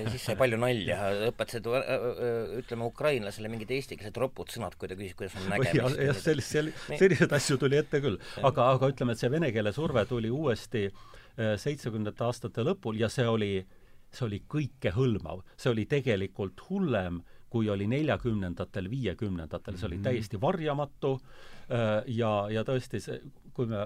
[0.10, 0.98] siis sai palju nalja,
[1.30, 6.00] õpetasid äh, äh, ütleme ukrainlasele mingid eestikeelsed ropud sõnad, kui ta küsis, kuidas on nägemist.
[6.02, 6.56] jah, sellist,
[6.90, 8.18] selliseid asju tuli ette küll.
[8.42, 10.88] aga, aga ütleme, et see vene keele surve tuli uuesti
[11.38, 13.52] seitsmekümnendate aastate lõpul ja see oli,
[14.12, 15.46] see oli kõikehõlmav.
[15.56, 20.08] see oli tegelikult hullem, kui oli neljakümnendatel, viiekümnendatel, see oli mhm.
[20.10, 21.18] täiesti varjamatu
[21.70, 23.22] ja, ja tõesti see,
[23.54, 23.86] kui me,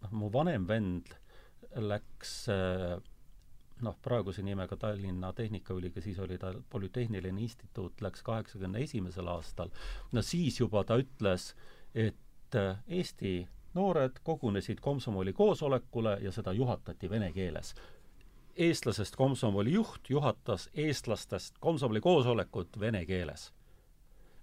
[0.00, 1.12] noh, mu vanem vend
[1.76, 2.48] läks
[3.82, 9.70] noh, praeguse nimega Tallinna Tehnikaülikool, siis oli ta Polütehniline Instituut, läks kaheksakümne esimesel aastal,
[10.12, 11.52] no siis juba ta ütles,
[11.94, 13.36] et äh, Eesti
[13.74, 17.74] noored kogunesid komsomoli koosolekule ja seda juhatati vene keeles.
[18.56, 23.52] eestlasest komsomoli juht juhatas eestlastest komsomoli koosolekut vene keeles.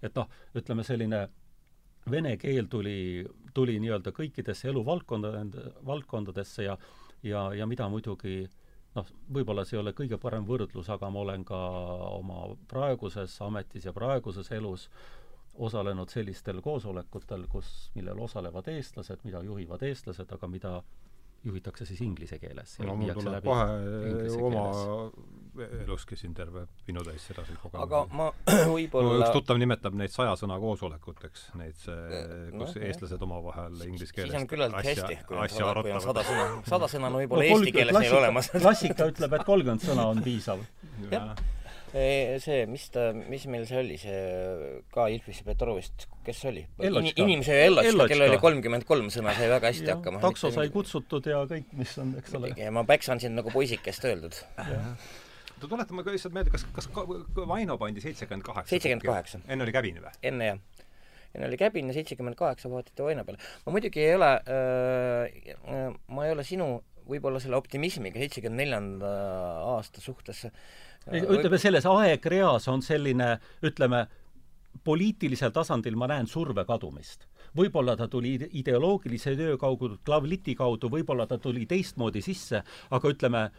[0.02, 1.30] et noh, ütleme selline
[2.12, 5.32] vene keel tuli, tuli nii-öelda kõikidesse eluvaldkonda,
[5.86, 6.78] valdkondadesse ja
[7.23, 8.43] ja, ja mida muidugi
[8.95, 11.60] noh, võib-olla see ei ole kõige parem võrdlus, aga ma olen ka
[12.17, 14.89] oma praeguses ametis ja praeguses elus
[15.62, 20.75] osalenud sellistel koosolekutel, kus, millel osalevad eestlased, mida juhivad eestlased, aga mida
[21.43, 22.77] juhitakse siis inglise keeles.
[22.79, 24.65] no mul tuleb kohe oma
[25.84, 27.84] elus käisin terve pinutäis sedasid kogemusi.
[27.84, 28.30] aga ma
[28.76, 34.16] võib-olla üks tuttav nimetab neid saja sõna koosolekuteks, neid see, kus no, eestlased omavahel inglise
[34.16, 36.50] keeles siis on küllalt hästi, kui on sada, kui on sada sõna.
[36.70, 40.24] sada sõna on võib-olla no, eesti keeles neil olemas klassika ütleb, et kolmkümmend sõna on
[40.26, 40.64] piisav.
[41.12, 41.34] jah
[41.92, 44.20] see, mis ta, mis meil see oli, see
[44.94, 46.64] ka Ilfisse Petrovist, kes see oli?
[46.88, 50.22] In, inimese Ellotška, kellel oli kolmkümmend kolm sõna, sai väga hästi ja, hakkama.
[50.24, 52.54] takso sai kutsutud ja kõik, mis on, eks ole.
[52.60, 54.40] ja ma päksan sind nagu poisikest öeldud.
[55.69, 57.06] Tuletame ka lihtsalt meelde, kas, kas ka,
[57.47, 58.69] Vaino pandi seitsekümmend kaheksa?
[58.69, 59.41] seitsekümmend kaheksa.
[59.47, 60.13] enne oli Käbin või?
[60.32, 60.88] enne, jah
[61.32, 63.41] enne oli Käbin ja seitsekümmend kaheksa vaatati Vaino peale.
[63.65, 66.74] ma muidugi ei ole äh,, ma ei ole sinu
[67.08, 69.12] võib-olla selle optimismiga seitsekümne neljanda
[69.74, 70.56] aasta suhtes äh,
[71.10, 74.06] ütleme, selles aegreas on selline, ütleme,
[74.86, 77.28] poliitilisel tasandil ma näen surve kadumist.
[77.58, 83.50] võib-olla ta tuli ideoloogilise töö kaudu, klavliti kaudu, võib-olla ta tuli teistmoodi sisse, aga ütleme,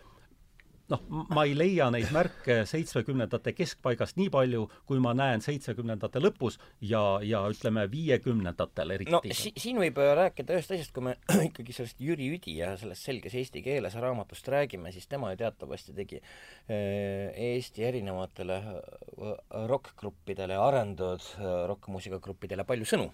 [0.93, 6.59] noh, ma ei leia neid märke seitsmekümnendate keskpaigast nii palju, kui ma näen seitsmekümnendate lõpus
[6.81, 9.13] ja, ja ütleme, viiekümnendatel eriti.
[9.13, 11.17] no si siin võib rääkida ühest asjast, kui me
[11.49, 15.97] ikkagi sellest Jüri Üdi ja sellest selges eesti keeles raamatust räägime, siis tema ju teatavasti
[15.97, 19.33] tegi äh, Eesti erinevatele äh,
[19.71, 23.09] rokkgruppidele, arendatud äh, rokkmuusikagruppidele palju sõnu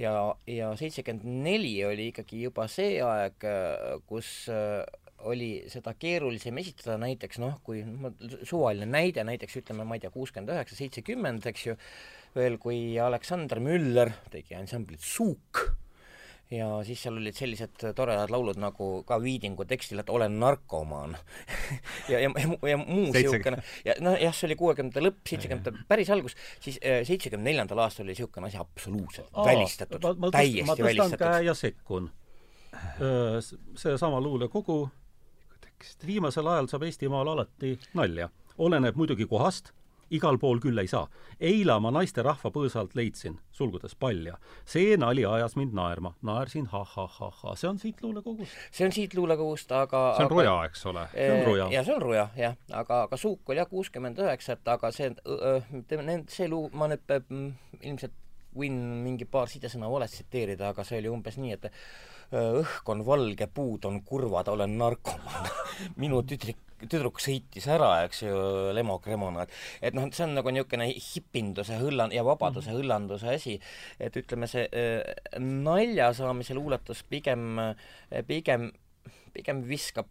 [0.00, 0.14] ja,
[0.48, 3.44] ja seitsekümmend neli oli ikkagi juba see aeg,
[4.08, 4.32] kus
[5.30, 8.14] oli seda keerulisem esitada, näiteks noh, kui noh,
[8.48, 11.76] suvaline näide, näiteks ütleme, ma ei tea, kuuskümmend üheksa, seitsekümmend, eks ju,
[12.36, 15.66] veel kui Aleksander Müller tegi ansamblit Suuk
[16.52, 21.16] ja siis seal olid sellised toredad laulud nagu ka Viidingu tekstil, et olen narkomaan
[22.12, 26.12] ja, ja, ja, ja muu niisugune ja noh, jah, see oli kuuekümnendate lõpp, seitsmekümnendate päris
[26.12, 30.84] algus, siis äh, seitsmekümne neljandal aastal oli niisugune asi absoluutselt Aa, välistatud, täiesti ma välistatud.
[30.84, 32.10] ma tõstan käe ja sekkun.
[33.76, 34.82] seesama luulekogu
[35.82, 36.06] tekst.
[36.06, 38.28] viimasel ajal saab Eestimaal alati nalja.
[38.58, 39.72] oleneb muidugi kohast,
[40.12, 41.08] igal pool küll ei saa.
[41.40, 44.36] eila ma naisterahva põõsalt leidsin, sulgudes palja.
[44.64, 48.52] see nali ajas mind naerma, naersin ha-ha-ha-ha, see on siit luulekogust.
[48.70, 51.06] see on siit luulekogust, aga see on aga, Ruja, eks ole?
[51.14, 51.68] see on Ruja.
[51.72, 52.56] jaa, see on Ruja, jah.
[52.70, 55.10] aga, aga Suuk oli jah kuuskümmend üheksa, et aga see,
[56.28, 57.18] see luu, ma nüüd
[57.82, 58.18] ilmselt
[58.52, 61.70] võin mingi paar sidesõna valesti tsiteerida, aga see oli umbes nii, et
[62.32, 65.48] õhk on valge, puud on kurvad, olen narkomaan.
[66.02, 68.36] Minu tüdrik, tüdruk sõitis ära, eks ju,
[68.74, 72.82] lemok-remona, et et noh, see on nagu niisugune hipinduse hõllan- ja vabaduse mm -hmm.
[72.82, 73.58] hõllanduse asi,
[74.00, 75.02] et ütleme, see äh,
[75.38, 77.58] nalja saamise luuletus pigem,
[78.26, 78.72] pigem
[79.32, 80.10] pigem viskab,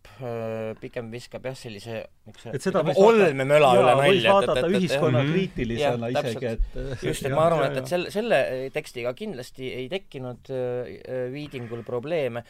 [0.82, 4.34] pigem viskab jah, sellise niisuguse olmemöla üle nalja.
[4.34, 6.18] vaadata ühiskonnakriitilisena mhm.
[6.18, 8.42] isegi, et just, et ma arvan, et, et selle, selle
[8.74, 10.50] tekstiga kindlasti ei tekkinud
[11.36, 12.44] Viidingul probleeme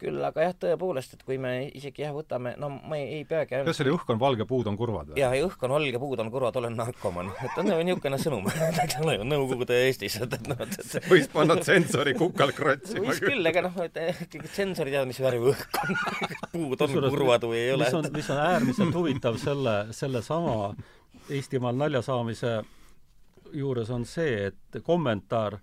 [0.00, 3.60] küll aga jah, tõepoolest, et kui me isegi jah, võtame, no ma ei, ei peagi
[3.66, 5.20] kas see oli õhk on valge, puud on kurvad või?
[5.20, 7.32] jaa, õhk on valge, puud on kurvad, olen narkoman.
[7.44, 11.28] et on nagu niisugune sõnum, eks ole ju, Nõukogude Eestis, et, et noh, et, võis
[11.32, 15.80] panna tsensori kukal krotsima võis küll, aga noh, et tsensor ei tea, mis värvi õhk
[15.84, 15.94] on
[16.54, 17.86] puud on kurvad või ei ole.
[17.86, 20.56] mis on, mis on äärmiselt huvitav selle, sellesama
[21.30, 22.60] Eestimaal nalja saamise
[23.54, 25.58] juures on see, et kommentaar,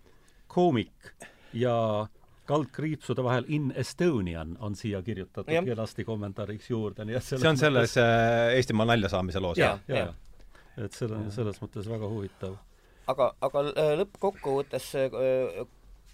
[0.51, 1.11] koomik
[1.55, 2.07] ja
[2.47, 5.63] kaldkriipsude vahel In Estonian on siia kirjutatud ja.
[5.65, 8.55] kenasti kommentaariks juurde, nii et see on selles mõttes...
[8.57, 9.59] Eestimaa nalja saamise loos?
[9.59, 10.13] jaa, jaa.
[10.77, 12.55] et see on selles mõttes väga huvitav.
[13.13, 15.65] aga, aga äh, lõppkokkuvõttes äh,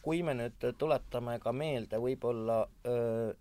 [0.03, 3.31] kui me nüüd tuletame ka meelde võib-olla äh,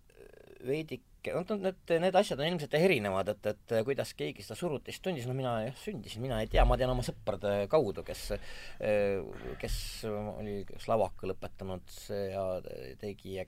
[0.67, 5.27] veidike noh, need, need asjad on ilmselt erinevad, et, et kuidas keegi seda surutist tundis,
[5.29, 8.25] no mina jah, sündisin, mina ei tea, ma tean oma sõprade kaudu, kes,
[9.61, 9.77] kes
[10.09, 12.45] oli kas lavaka lõpetanud ja
[13.01, 13.45] tegi ja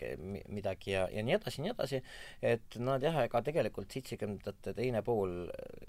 [0.51, 2.01] midagi ja, ja nii edasi, nii edasi,
[2.53, 5.45] et nad jah, ega tegelikult seitsekümnendate teine pool,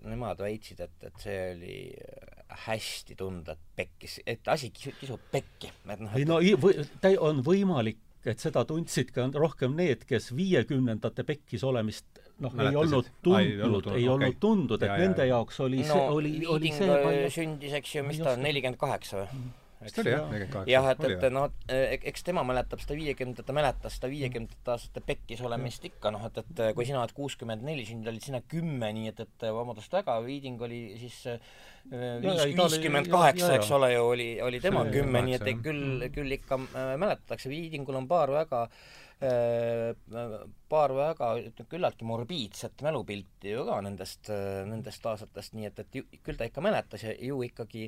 [0.06, 1.76] nemad väitsid, et, et see oli
[2.66, 5.70] hästi tunda, et pekkis, et asi kisub pekki.
[5.86, 6.82] et noh, ei no või,
[7.22, 13.12] on võimalik et seda tundsid ka rohkem need, kes viiekümnendate pekkis olemist noh, ei olnud
[13.24, 14.40] tundnud, ei olnud okay.
[14.40, 15.36] tundnud, et ja, nende ja.
[15.36, 18.80] jaoks oli no, see, oli, oli see palju sündis, eks ju, mis ta on, nelikümmend
[18.80, 19.28] kaheksa või?
[19.30, 19.54] Mhm.
[19.86, 20.72] vist oli jah, nelikümmend kaheksa.
[20.74, 21.48] jah, et, et noh,
[22.12, 26.42] eks tema mäletab seda viiekümnendat, ta mäletas seda viiekümnendate aastate pekkis olemist ikka, noh, et,
[26.42, 30.18] et kui sina oled kuuskümmend neli, sündinud olid sina kümme, nii et, et vabandust väga,
[30.26, 31.38] Viiding oli siis viis,
[31.90, 36.94] viiskümmend kaheksa, eks ole ju, oli, oli tema kümme, nii et küll, küll ikka äh,
[37.00, 38.66] mäletatakse, Viidingul on paar väga
[39.16, 41.28] paar väga
[41.70, 44.28] küllaltki morbiidset mälupilti ju ka nendest,
[44.68, 47.86] nendest aastatest, nii et, et ju, küll ta ikka mäletas ja ju ikkagi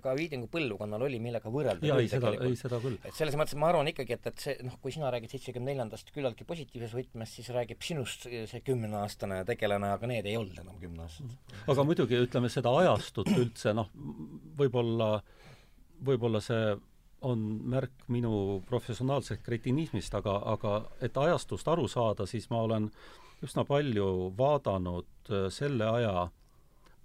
[0.00, 1.84] ka Viidingu põlvkonnal oli, millega võrrelda.
[1.84, 2.96] jaa, ei seda, ei seda küll.
[3.04, 6.14] et selles mõttes ma arvan ikkagi, et, et see noh, kui sina räägid seitsekümne neljandast
[6.16, 11.58] küllaltki positiivses võtmes, siis räägib sinust see kümneaastane tegelane, aga need ei olnud enam kümneaastased.
[11.68, 13.92] aga muidugi, ütleme seda ajastut üldse, noh,
[14.56, 15.18] võib-olla,
[16.08, 16.72] võib-olla see
[17.20, 22.90] on märk minu professionaalsest kretinismist, aga, aga et ajastust aru saada, siis ma olen
[23.44, 26.28] üsna palju vaadanud äh, selle aja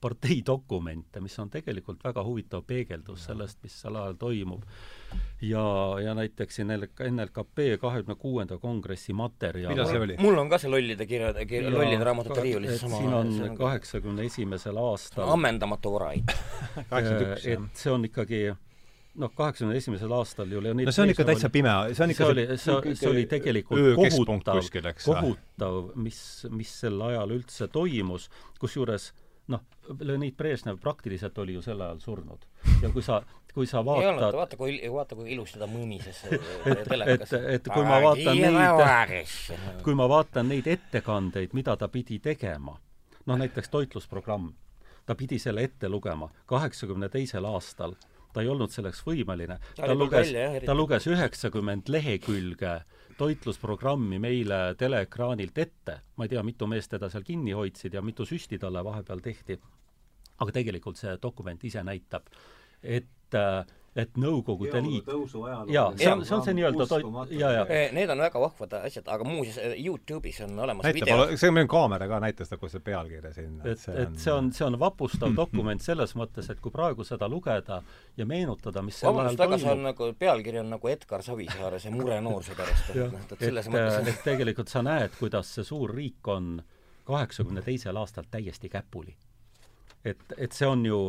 [0.05, 4.65] parteidokumente, mis on tegelikult väga huvitav peegeldus sellest, mis sel ajal toimub.
[5.41, 5.63] ja,
[6.03, 9.71] ja näiteks NLKP kahekümne kuuenda kongressi materjal.
[9.73, 10.17] mida see oli?
[10.19, 14.77] mul on ka see lollide kirjade, kir-, lollide raamatute riiulis sama siin on kaheksakümne esimesel
[14.77, 16.35] aastal ammendamatu varaid.
[17.55, 18.43] et see on ikkagi
[19.21, 22.23] noh, kaheksakümne esimesel aastal ju Leonid no see on ikka täitsa pime, see on ikka
[22.23, 24.59] see oli, see, see oli tegelikult kohutav,
[25.05, 26.19] kohutav, mis,
[26.51, 28.27] mis sel ajal üldse toimus,
[28.61, 29.11] kusjuures
[29.53, 29.63] noh,
[29.99, 32.45] Leonid Brežnev praktiliselt oli ju sel ajal surnud.
[32.81, 33.21] ja kui sa,
[33.53, 36.23] kui sa vaatad ei olnud, vaata kui, vaata kui ilusti ta mõmises
[36.89, 37.33] telekas.
[37.33, 39.37] et, et kui ma vaatan neid,
[39.85, 42.75] kui ma vaatan neid ettekandeid, mida ta pidi tegema,
[43.25, 44.51] noh näiteks toitlusprogramm,
[45.05, 47.93] ta pidi selle ette lugema kaheksakümne teisel aastal
[48.35, 49.57] ta ei olnud selleks võimeline.
[49.77, 50.33] ta luges,
[50.65, 52.75] ta luges üheksakümmend lehekülge
[53.15, 58.27] toitlusprogrammi meile teleekraanilt ette, ma ei tea, mitu meest teda seal kinni hoidsid ja mitu
[58.27, 59.55] süsti talle vahepeal tehti,
[60.43, 62.27] aga tegelikult see dokument ise näitab,
[62.83, 63.61] et äh,
[63.95, 65.07] et Nõukogude Liit
[65.71, 67.05] jaa, see on, see on see nii-öelda toit,
[67.39, 67.65] jaa, jaa.
[67.95, 71.37] Need on väga vahvad asjad, aga muuseas, eh, Youtube'is on olemas näitab, video.
[71.39, 73.63] see on meil kaamera ka näitas nagu see pealkirja sinna.
[73.63, 77.81] et, et, see on, see on vapustav dokument selles mõttes, et kui praegu seda lugeda
[78.19, 81.91] ja meenutada, mis sel ajal toimub see on nagu, pealkiri on nagu Edgar Savisaare See
[81.93, 85.95] mure noorsoo pärast, et noh, et selles mõttes et tegelikult sa näed, kuidas see suur
[85.95, 86.57] riik on
[87.07, 89.15] kaheksakümne teisel aastal täiesti käpuli.
[90.03, 91.05] et, et see on ju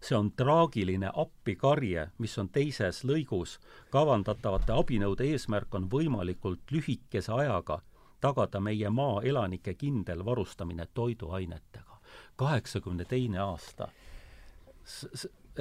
[0.00, 3.58] see on traagiline appikarje, mis on teises lõigus.
[3.90, 7.80] kavandatavate abinõude eesmärk on võimalikult lühikese ajaga
[8.20, 11.98] tagada meie maa elanike kindel varustamine toiduainetega.
[12.36, 13.88] kaheksakümne teine aasta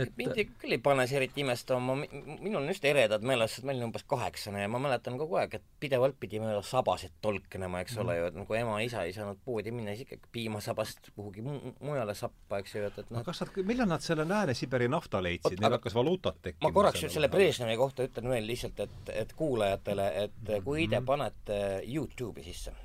[0.01, 3.73] et mind küll ei pane see eriti imestama, minul on just eredad meeles, sest ma
[3.73, 7.97] olin umbes kaheksane ja ma mäletan kogu aeg, et pidevalt pidi mööda sabasid tolknema, eks
[8.03, 12.59] ole ju, et nagu ema-isa ei saanud poodi minna, siis ikkagi piimasabast kuhugi mujale sappa,
[12.63, 15.97] eks ju, et, et noh kas nad, millal nad selle Lääne-Siberi nafta leidsid, neil hakkas
[15.97, 16.67] valuutat tekkima?
[16.69, 21.07] ma korraks selle Brežnevi kohta ütlen veel lihtsalt, et, et kuulajatele, et kui te mhm.
[21.07, 22.75] panete Youtube'i sisse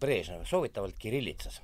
[0.00, 1.60] Brežnev, soovitavalt kirillitsas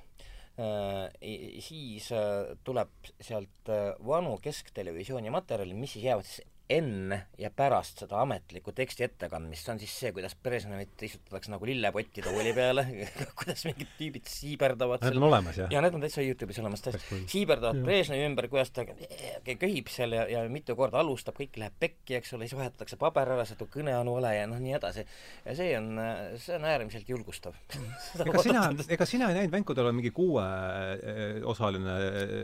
[0.59, 2.91] siis äh, tuleb
[3.21, 9.07] sealt äh, vanu kesktelevisiooni materjali, mis siis jäävad siis enne ja pärast seda ametlikku teksti
[9.07, 12.83] ettekandmist, see on siis see, kuidas Brežnevit istutatakse nagu lillepotti tooli peale
[13.39, 15.71] kuidas mingid tüübid siiberdavad Need on olemas, jah?
[15.73, 17.21] jaa, need on täitsa Youtube'is olemas, tõesti.
[17.31, 22.19] siiberdavad Brežnevi ümber, kuidas ta köhib seal ja, ja mitu korda alustab, kõik läheb pekki,
[22.19, 25.07] eks ole, siis vahetatakse paber ära, sealt kõne on vale ja noh, nii edasi.
[25.47, 25.89] ja see on,
[26.37, 27.57] see on äärmiselt julgustav.
[28.29, 31.97] Ega sina, ega sina ei näinud Vänkudel on mingi kuueosaline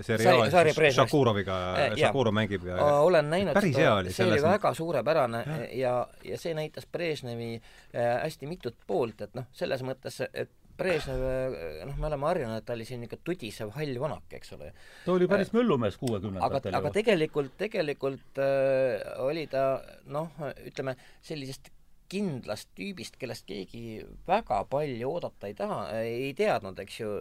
[0.07, 0.49] seriaal
[0.95, 1.61] Šakuroviga,
[1.99, 5.95] Šakurov mängib ja olen näinud päris hea oli see oli väga suurepärane ja, ja,
[6.31, 11.83] ja see näitas Brežnevi äh, hästi mitut poolt, et noh, selles mõttes, et Brežnev, äh,
[11.87, 14.73] noh, me oleme harjunud, et ta oli selline tudisev hall vanak, eks ole.
[15.05, 16.73] ta oli päris möllumees kuuekümnendatel.
[16.73, 19.79] aga, aga tegelikult, tegelikult äh, oli ta
[20.11, 20.33] noh,
[20.67, 21.71] ütleme sellisest
[22.15, 27.11] kindlast tüübist, kellest keegi väga palju oodata ei taha, ei teadnud, eks ju,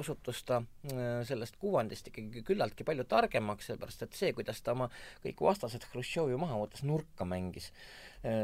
[0.00, 4.90] osutus ta äh, sellest kuvandist ikkagi küllaltki palju targemaks, sellepärast et see, kuidas ta oma
[5.24, 7.72] kõik vastased Hruštšovi maha võttes, nurka mängis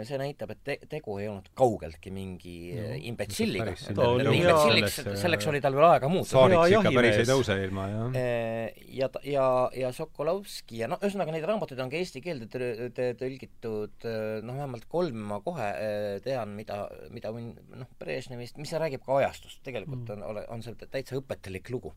[0.06, 3.72] see näitab, et te-, tegu ei olnud kaugeltki mingi no, äh, imbetsilliga.
[3.72, 6.32] imbetsilliks, selleks oli tal veel aega muutuda.
[6.32, 8.18] saariks ikka päris ei tõuse ilma, jah.
[8.20, 9.46] Äh, ja, ja,
[9.78, 12.48] ja Sokolovski ja noh, ühesõnaga neid raamatuid on ka eesti keelde
[13.20, 15.68] tõlgitud noh, vähemalt kolm ma kohe
[16.24, 20.76] tean, mida, mida võin noh, Brežnevist, mis räägib ka ajastust, tegelikult on, ole, on see
[20.84, 21.94] täitsa õpetelik lugu.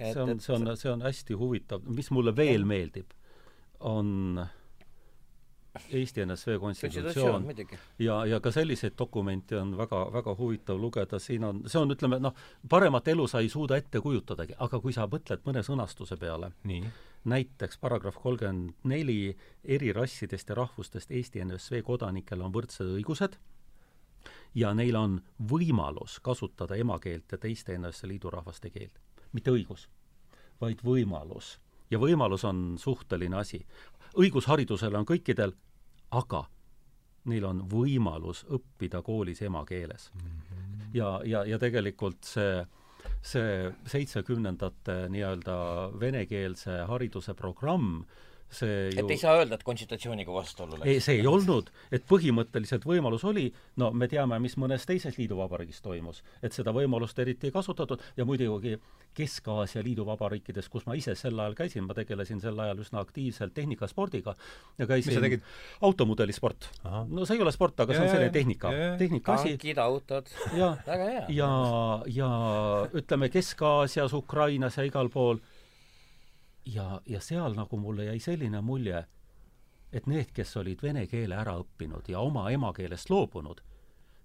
[0.00, 3.12] see on, see on, see on hästi huvitav, mis mulle veel meeldib,
[3.84, 4.46] on
[5.90, 7.48] Eesti NSV konstitutsioon.
[7.98, 12.20] Ja, ja ka selliseid dokumente on väga, väga huvitav lugeda, siin on, see on, ütleme
[12.22, 12.36] noh,
[12.68, 16.52] paremat elu sa ei suuda ette kujutadagi, aga kui sa mõtled mõne sõnastuse peale,
[17.26, 23.38] näiteks paragrahv kolmkümmend neli, eri rassidest ja rahvustest Eesti NSV kodanikel on võrdsed õigused
[24.56, 29.00] ja neil on võimalus kasutada emakeelt ja teiste NSV Liidu rahvaste keelt.
[29.32, 29.88] mitte õigus,
[30.60, 31.58] vaid võimalus.
[31.90, 33.66] ja võimalus on suhteline asi
[34.16, 35.52] õigus haridusele on kõikidel,
[36.10, 36.44] aga
[37.26, 40.20] neil on võimalus õppida koolis emakeeles mm.
[40.20, 40.90] -hmm.
[40.94, 42.64] ja, ja, ja tegelikult see
[43.26, 45.56] see seitsmekümnendate nii-öelda
[46.00, 48.04] venekeelse hariduse programm,
[48.50, 50.90] see ju et ei saa öelda, et konstitutsiooniga vastuolu läks?
[50.90, 53.48] ei, see ei olnud, et põhimõtteliselt võimalus oli,
[53.80, 58.26] no me teame, mis mõnes teises liiduvabariigis toimus, et seda võimalust eriti ei kasutatud ja
[58.28, 58.76] muidugi
[59.16, 64.36] Kesk-Aasia liiduvabariikides, kus ma ise sel ajal käisin, ma tegelesin sel ajal üsna aktiivselt tehnikaspordiga
[64.78, 65.40] ja käisin
[65.80, 66.70] automudelisport.
[66.84, 69.56] no see ei ole sport, aga ja, see on selline tehnika, tehnika asi.
[69.56, 70.32] tankid, autod,
[70.86, 71.26] väga hea.
[71.40, 71.52] ja,
[72.12, 72.30] ja
[72.94, 75.40] ütleme, Kesk-Aasias, Ukrainas ja igal pool
[76.66, 79.04] ja, ja seal nagu mulle jäi selline mulje,
[79.92, 83.62] et need, kes olid vene keele ära õppinud ja oma emakeelest loobunud,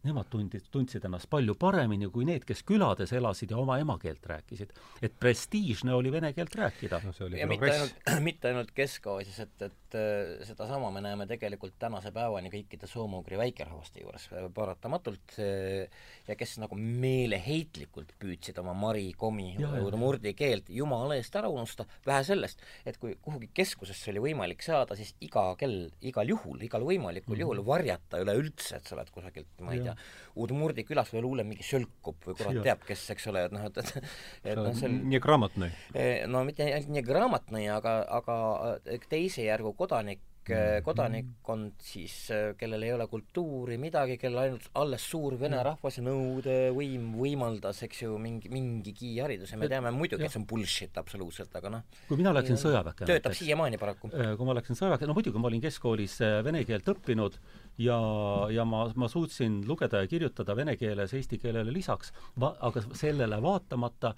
[0.03, 4.73] nemad tundid, tundsid ennast palju paremini kui need, kes külades elasid ja oma emakeelt rääkisid.
[5.01, 7.13] et prestiižne oli vene keelt rääkida no,.
[7.37, 7.95] ja mitte ainult,
[8.29, 14.03] mitte ainult Kesk-Aasias, et, et äh, sedasama me näeme tegelikult tänase päevani kõikide soome-ugri väikerahvaste
[14.03, 21.49] juures paratamatult ja kes nagu meeleheitlikult püüdsid oma mari, komi, urmurdi keelt jumala eest ära
[21.51, 26.61] unustada, vähe sellest, et kui kuhugi keskusesse oli võimalik saada, siis iga kell, igal juhul,
[26.65, 27.45] igal võimalikul mm -hmm.
[27.45, 29.95] juhul varjata üleüldse, et sa oled kusagilt, ma ei tea,
[30.41, 33.77] Udmurdi külas veel hullem mingi Sölkup või kurat teab kes, eks ole, et noh, et
[33.77, 34.03] et
[34.43, 34.71] et noh,
[35.11, 35.71] nii graamatnõi.
[36.27, 38.37] no mitte ainult nii graamatnõi, aga, aga
[39.09, 40.83] teise järgu kodanik Mhm.
[40.83, 42.15] kodanikkond siis,
[42.57, 45.65] kellel ei ole kultuuri, midagi, kellel ainult alles suur vene mhm.
[45.67, 50.41] rahvas ja nõude võim võimaldas, eks ju, mingi, mingigi hariduse, me teame muidugi, et see
[50.41, 54.09] on bullshit absoluutselt, aga noh kui mina läksin sõjaväkke töötab siiamaani paraku.
[54.15, 57.37] Äh, kui ma läksin sõjaväkke, no muidugi ma olin keskkoolis äh, vene keelt õppinud
[57.85, 58.01] ja,
[58.53, 64.15] ja ma, ma suutsin lugeda ja kirjutada vene keeles eesti keelele lisaks, aga sellele vaatamata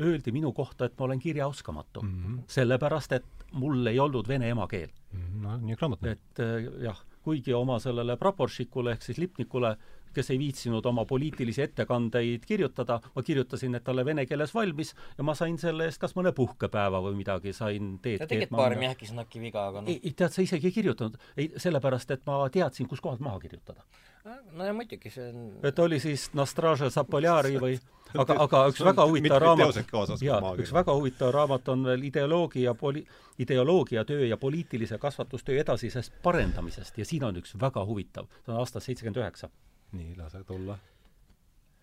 [0.00, 2.22] öeldi minu kohta, et ma olen kirjaoskamatu mm.
[2.22, 2.38] -hmm.
[2.46, 5.20] sellepärast, et mul ei olnud vene emakeel mm.
[5.20, 5.42] -hmm.
[5.42, 6.10] no nii grammatne.
[6.10, 9.76] et äh, jah, kuigi oma sellele praporšikule ehk siis lipnikule,
[10.16, 15.26] kes ei viitsinud oma poliitilisi ettekandeid kirjutada, ma kirjutasin need talle vene keeles valmis ja
[15.26, 19.42] ma sain selle eest kas mõne puhkepäeva või midagi, sain teed sa tegid paar mehkisnaki
[19.42, 19.92] viga, aga noh.
[19.92, 23.84] Ei, tead, sa isegi ei kirjutanud, ei, sellepärast et ma teadsin, kus kohalt maha kirjutada.
[24.26, 27.76] no ja muidugi, see on et oli siis Nastraža Zapoljari või
[28.14, 29.78] aga, aga üks väga huvitav raamat,
[30.22, 33.04] jaa, üks väga huvitav raamat on veel ideoloogia poli-,
[33.42, 38.90] ideoloogiatöö ja poliitilise kasvatustöö edasisest parendamisest ja siin on üks väga huvitav, see on aastast
[38.90, 39.50] seitsekümmend üheksa.
[39.92, 40.78] Nii, lase tulla.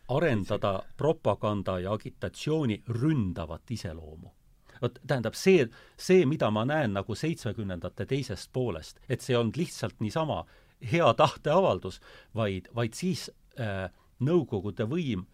[0.08, 4.32] arendada propaganda ja agitatsiooni ründavat iseloomu
[4.84, 10.00] vot tähendab, see, see, mida ma näen nagu seitsmekümnendate teisest poolest, et see on lihtsalt
[10.04, 10.44] niisama
[10.92, 12.02] hea tahteavaldus,
[12.36, 13.30] vaid, vaid siis
[13.60, 13.90] äh,
[14.24, 15.26] Nõukogude võim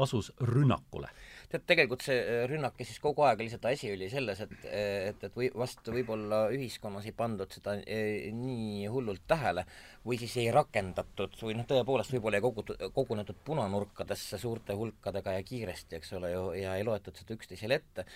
[0.00, 1.10] asus rünnakule.
[1.50, 5.24] Tead, tegelikult see äh, rünnak ja siis kogu aeg lihtsalt asi oli selles, et, et,
[5.26, 9.64] et või vast võib-olla ühiskonnas ei pandud seda e, nii hullult tähele
[10.06, 15.42] või siis ei rakendatud või noh, tõepoolest võib-olla ei kogutud, kogunetud punanurkadesse suurte hulkadega ja
[15.46, 18.06] kiiresti, eks ole ju, ja ei loetud seda üksteisele ette.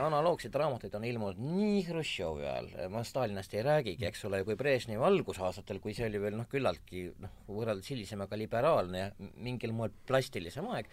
[0.00, 5.00] Analoogseid raamatuid on ilmunud nii Hruštšovi ajal, ma Stalinist ei räägigi, eks ole, kui Brežnevi
[5.04, 9.08] algusaastatel, kui see oli veel noh, küllaltki noh, võrreldes hilisemaga liberaalne ja
[9.40, 10.92] mingil moel plastilisem aeg,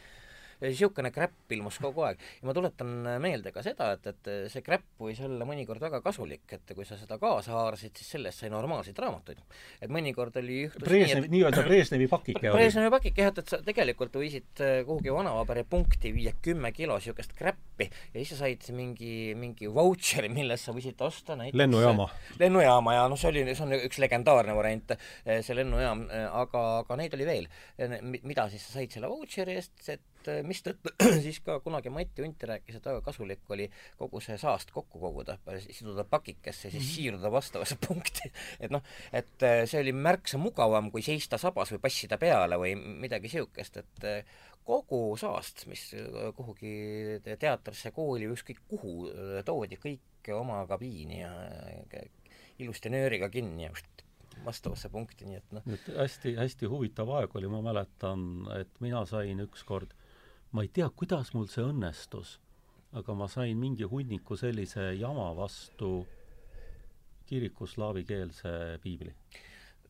[0.62, 2.22] niisugune kräpp ilmus kogu aeg.
[2.42, 2.94] ja ma tuletan
[3.24, 6.98] meelde ka seda, et, et see kräpp võis olla mõnikord väga kasulik, et kui sa
[7.00, 9.42] seda kaasa haarasid, siis sellest sai normaalseid raamatuid.
[9.82, 12.58] et mõnikord oli juhtus Brežnevi, nii-öelda Brežnevi pakike oli.
[12.58, 16.98] Brežnevi pakike jah, et, et sa tegelikult võisid äh, kuhugi vanapaberi punkti viia kümme kilo
[16.98, 22.10] niisugust kräppi ja siis sa said mingi, mingi vautšeri, millest sa võisid osta näiteks lennujaama.
[22.42, 26.66] lennujaama ja noh, see oli, see on üks legendaarne variant, äh, see lennujaam, äh, aga,
[26.84, 27.50] aga neid oli veel.
[28.24, 30.92] mida siis sa said selle vautšeri eest, et et eh, mistõttu
[31.26, 33.68] siis ka kunagi Mati Unt rääkis, et väga kasulik oli
[34.00, 35.38] kogu see saast kokku koguda,
[35.70, 36.96] siduda pakikesse, siis -hmm.
[36.96, 38.32] siiruda vastavasse punkti.
[38.60, 42.76] et noh, et eh, see oli märksa mugavam, kui seista sabas või passida peale või
[42.76, 44.26] midagi niisugust, et eh,
[44.68, 45.96] kogu saast, mis
[46.36, 49.08] kuhugi teatrisse, kooli, ükskõik kuhu
[49.46, 51.32] toodi, kõik oma kabiini ja
[52.60, 53.72] ilusti nööriga kinni ja
[54.46, 55.64] vastavasse punkti, nii et noh.
[55.72, 58.28] et hästi, hästi huvitav aeg oli, ma mäletan,
[58.60, 59.96] et mina sain ükskord
[60.52, 62.38] ma ei tea, kuidas mul see õnnestus,
[62.98, 66.06] aga ma sain mingi hunniku sellise jama vastu
[67.28, 69.12] kiriku slaavikeelse piibli.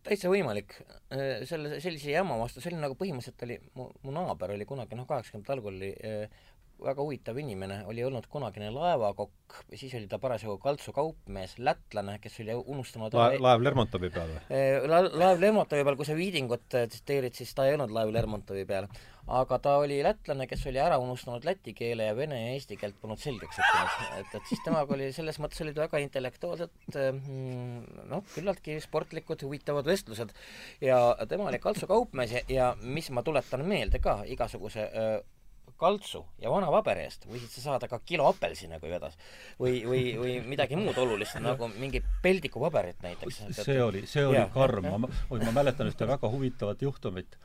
[0.08, 0.78] täitsa võimalik.
[1.14, 4.98] Äh, selle, sellise jama vastu, see oli nagu põhimõtteliselt oli, mu, mu naaber oli kunagi
[4.98, 6.46] noh, kaheksakümnendate algul oli äh,
[6.84, 12.40] väga huvitav inimene, oli olnud kunagine laevakokk, siis oli ta parasjagu kaltsu kaupmees, lätlane, kes
[12.44, 14.42] oli unustanud laev, laev Lermontovi peal või?
[14.54, 18.12] Eh, la-, laev Lermontovi peal, kui sa Viidingut eh, tsiteerid, siis ta ei olnud laev
[18.14, 18.90] Lermontovi peal.
[19.28, 22.96] aga ta oli lätlane, kes oli ära unustanud läti keele ja vene ja eesti keelt
[23.02, 24.20] polnud selgeks õppinud.
[24.20, 29.90] et, et siis temaga oli, selles mõttes olid väga intellektuaalsed mm, noh, küllaltki sportlikud, huvitavad
[29.90, 30.36] vestlused.
[30.82, 35.18] ja tema oli kaltsu kaupmees ja, ja mis ma tuletan meelde ka, igasuguse öö,
[35.80, 39.18] kaltsu ja vana paberi eest võisid sa saada ka kilo apelsine, kui vedas.
[39.60, 43.44] või, või, või midagi muud olulist, nagu mingi peldikupaberit näiteks.
[43.62, 47.38] see oli, see oli ja, karm, ma, ma mäletan ühte väga huvitavat juhtumit,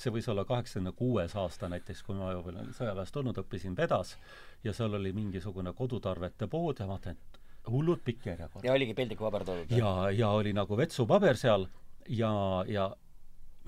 [0.00, 4.16] see võis olla kaheksakümne kuues aasta näiteks, kui ma veel sõjaväest tulnud, õppisin Vedas
[4.64, 8.64] ja seal oli mingisugune kodutarvete pood ja ma vaatan, et hullult pikk järjekord.
[8.64, 9.76] ja oligi peldikupaber toodud?
[9.76, 11.66] ja, ja oli nagu vetsupaber seal
[12.08, 12.32] ja,
[12.68, 12.90] ja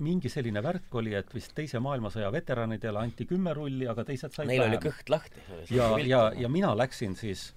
[0.01, 4.49] mingi selline värk oli, et vist Teise maailmasõja veteranidele anti kümme rulli, aga teised said
[4.49, 4.73] Neil vähem.
[4.73, 5.43] oli kõht lahti.
[5.69, 7.51] ja, ja, ja mina läksin siis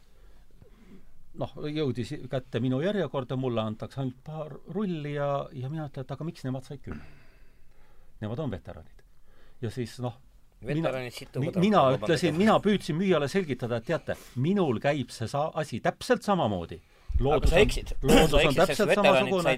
[1.41, 6.07] noh, jõudis kätte minu järjekord ja mulle antakse ainult paar rulli ja, ja mina ütlen,
[6.07, 7.03] et aga miks nemad said kümme?
[8.21, 9.05] Nemad on veteranid.
[9.61, 10.19] ja siis noh,
[10.61, 10.93] mina,
[11.61, 16.81] mina ütlesin, mina püüdsin müüjale selgitada, et teate, minul käib see sa-, asi täpselt samamoodi
[17.21, 17.93] loodus aga sa eksid.
[18.09, 19.57] loodus on täpselt samasugune.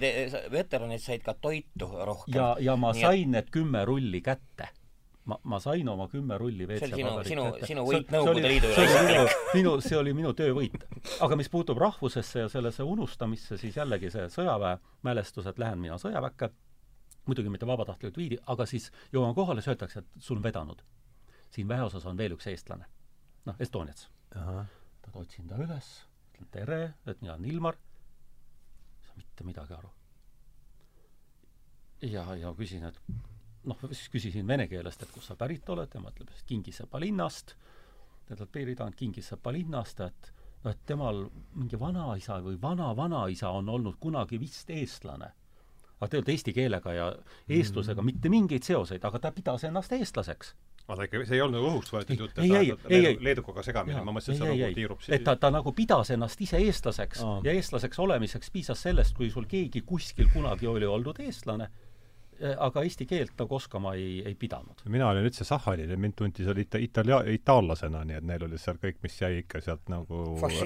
[0.53, 2.35] veteranid said ka toitu rohkem.
[2.35, 3.33] ja, ja ma Nii sain et...
[3.37, 4.69] need kümme rulli kätte.
[5.25, 9.27] ma, ma sain oma kümme rulli WC-paberit sinu, sinu, sinu võit Nõukogude Liidu üle.
[9.55, 10.87] minu, see oli minu töövõit.
[11.25, 14.79] aga mis puutub rahvusesse ja sellesse unustamisse, siis jällegi see sõjaväe
[15.09, 16.53] mälestus, et lähen mina sõjaväkke,
[17.29, 20.85] muidugi mitte vabatahtlikult viidi, aga siis jõuan kohale, siis öeldakse, et sul on vedanud.
[21.51, 22.85] siin väeosas on veel üks eestlane.
[23.45, 24.09] noh, Estonias.
[25.15, 26.08] otsin ta üles
[26.39, 27.75] ütlen tere, et mina olen Ilmar,
[28.99, 29.91] ei saa mitte midagi aru.
[32.03, 33.01] ja, ja küsin, et
[33.65, 37.57] noh, siis küsisin vene keelest, et kust sa pärit oled, tema ütleb, et Kingisepa linnast,
[38.27, 40.31] tähendab, Peeri Taan Kingisepa linnast, et
[40.63, 41.25] noh, et temal
[41.55, 45.33] mingi vanaisa või vana-vanaisa on olnud kunagi vist eestlane.
[45.99, 47.07] aga tegelikult eesti keelega ja
[47.49, 48.07] eestlusega mm.
[48.07, 50.55] mitte mingeid seoseid, aga ta pidas ennast eestlaseks
[50.89, 54.01] vaata ikka, see ei olnud nagu õhust võetud jutt, et ei, ta leedu, leedukaga segamine,
[54.05, 57.25] ma mõtlesin, et see nagu tiirub siis et ta, ta nagu pidas ennast ise eestlaseks
[57.25, 57.41] Aa.
[57.45, 61.69] ja eestlaseks olemiseks piisas sellest, kui sul keegi kuskil kunagi oli oldud eestlane
[62.39, 64.83] aga eesti keelt nagu oskama ei, ei pidanud.
[64.93, 68.59] mina olin üldse Sahhalil ja mind tunti seal ita-, italia-, itaallasena, nii et neil oli
[68.63, 70.21] seal kõik, mis jäi ikka sealt nagu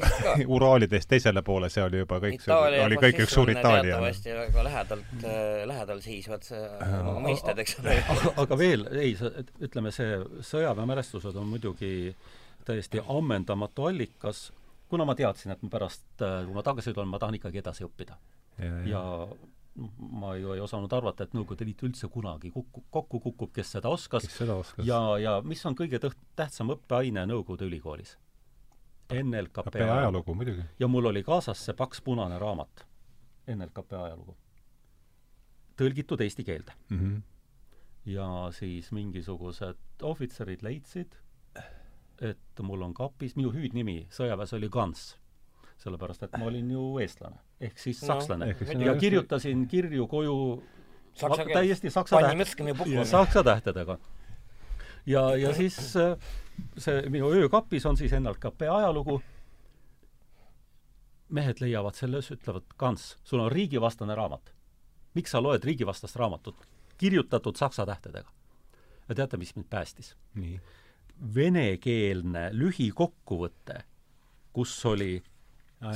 [0.57, 3.97] Uraalidest teisele poole, see oli juba kõik, see oli kõik üks suur Itaalia.
[3.97, 7.97] teatavasti väga lähedalt äh,, lähedal seisvad äh, mõisted, eks ole.
[8.45, 9.15] aga veel, ei,
[9.65, 10.19] ütleme, see
[10.53, 12.13] sõjaväemälestused on muidugi
[12.67, 14.51] täiesti ammendamatu allikas,
[14.93, 17.89] kuna ma teadsin, et ma pärast, äh, kui ma tagasi tulen, ma tahan ikkagi edasi
[17.89, 18.19] õppida.
[18.59, 18.85] ja, ja.
[18.93, 19.03] ja
[19.99, 23.89] ma ju ei osanud arvata, et Nõukogude Liit üldse kunagi kukku, kokku kukub, kes seda
[23.93, 24.27] oskas.
[24.85, 28.17] ja, ja mis on kõige tõht-, tähtsam õppeaine Nõukogude ülikoolis?
[29.13, 30.65] NLKP ajalugu, muidugi.
[30.81, 32.87] ja mul oli kaasas see paks punane raamat,
[33.53, 34.37] NLKP ajalugu.
[35.77, 36.99] tõlgitud eesti keelde mm.
[36.99, 37.23] -hmm.
[38.13, 41.17] ja siis mingisugused ohvitserid leidsid,
[42.21, 45.17] et mul on kapis, minu hüüdnimi sõjaväes oli Gans
[45.83, 48.81] sellepärast et ma olin ju eestlane, ehk siis sakslane no,.
[48.87, 50.37] ja kirjutasin kirju koju
[51.15, 53.99] saksa täiesti saksa täht-, saksa tähtedega.
[55.07, 56.17] ja, ja siis äh,
[56.79, 59.21] see minu öökapis on siis NLKP ajalugu,
[61.29, 64.55] mehed leiavad selles, ütlevad, Kants, sul on riigivastane raamat.
[65.15, 66.69] miks sa loed riigivastast raamatut?
[66.99, 68.31] kirjutatud saksa tähtedega.
[69.09, 70.17] ja teate, mis mind päästis?
[71.35, 73.83] venekeelne lühikokkuvõte,
[74.53, 75.23] kus oli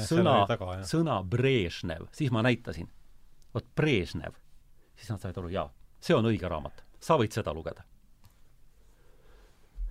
[0.06, 0.36] sõna,
[0.86, 2.88] sõna Brežnev, siis ma näitasin.
[3.54, 4.34] vot Brežnev.
[4.96, 5.68] siis nad said aru, jaa,
[6.00, 7.84] see on õige raamat, sa võid seda lugeda.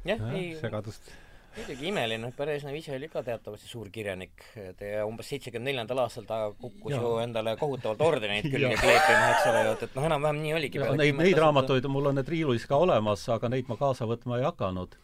[0.05, 1.11] jah ja,, ei segadust.
[1.55, 6.41] muidugi imeline, Brežnev ise oli ka teatavasti suur kirjanik, et umbes seitsekümne neljandal aastal ta
[6.51, 7.01] kukkus ja.
[7.01, 10.83] ju endale kohutavalt ordeneid külge kleepima, eks ole, et, et noh, enam-vähem nii oligi.
[10.99, 14.49] Neid, neid raamatuid, mul on need riiulis ka olemas, aga neid ma kaasa võtma ei
[14.49, 14.99] hakanud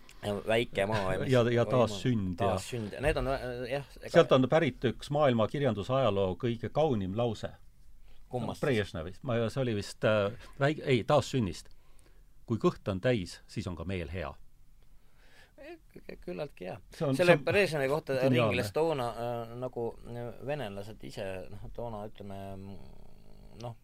[0.47, 1.25] väike maailm.
[1.29, 3.31] ja, ja taassünd ja taassünd, need on
[3.69, 4.13] jah ega...
[4.13, 7.49] sealt on pärit üks maailma kirjandusajaloo kõige kaunim lause.
[8.29, 8.61] kummast?
[8.61, 11.73] Brežnevist, ma, see oli vist äh, väike, ei, taassünnist.
[12.45, 14.31] kui kõht on täis, siis on ka meel hea
[16.25, 16.79] küllaltki jah.
[16.91, 19.91] selle Brežnevi kohta ringles toona äh, nagu
[20.47, 22.39] venelased ise, noh, toona ütleme
[23.61, 23.75] noh,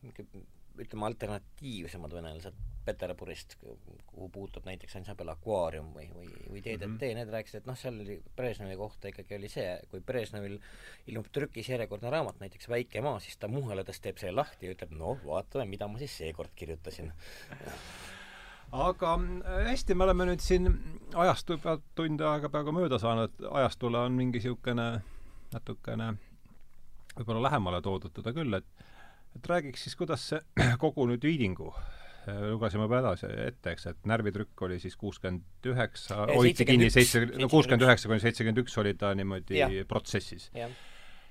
[0.78, 7.20] ütleme alternatiivsemad venelased Peterburist, kuhu puutub näiteks ansambel Aquarium või, või, või DDT mm, -hmm.
[7.20, 10.58] need rääkisid, et noh, seal oli Brežnevi kohta ikkagi oli see, kui Brežnevil
[11.12, 14.94] ilmub trükis järjekordne raamat, näiteks Väike maa, siis ta muheledes teeb selle lahti ja ütleb,
[14.98, 17.12] noh, vaatame, mida ma siis seekord kirjutasin
[18.72, 19.14] aga
[19.46, 20.72] äh, hästi, me oleme nüüd siin
[21.16, 24.88] ajastu pealt tund aega peaaegu mööda saanud, ajastule on mingi niisugune
[25.54, 26.14] natukene
[27.18, 28.88] võib-olla lähemale toodud teda küll, et
[29.38, 30.42] et räägiks siis, kuidas see
[30.84, 31.72] kogu nüüd Viidingu
[32.52, 37.50] lugesime juba edasi ette, eks, et närvitrükk oli siis kuuskümmend üheksa, hoiti kinni seitse, no
[37.52, 39.70] kuuskümmend üheksa kuni seitsekümmend üks oli ta niimoodi ja.
[39.88, 40.50] protsessis.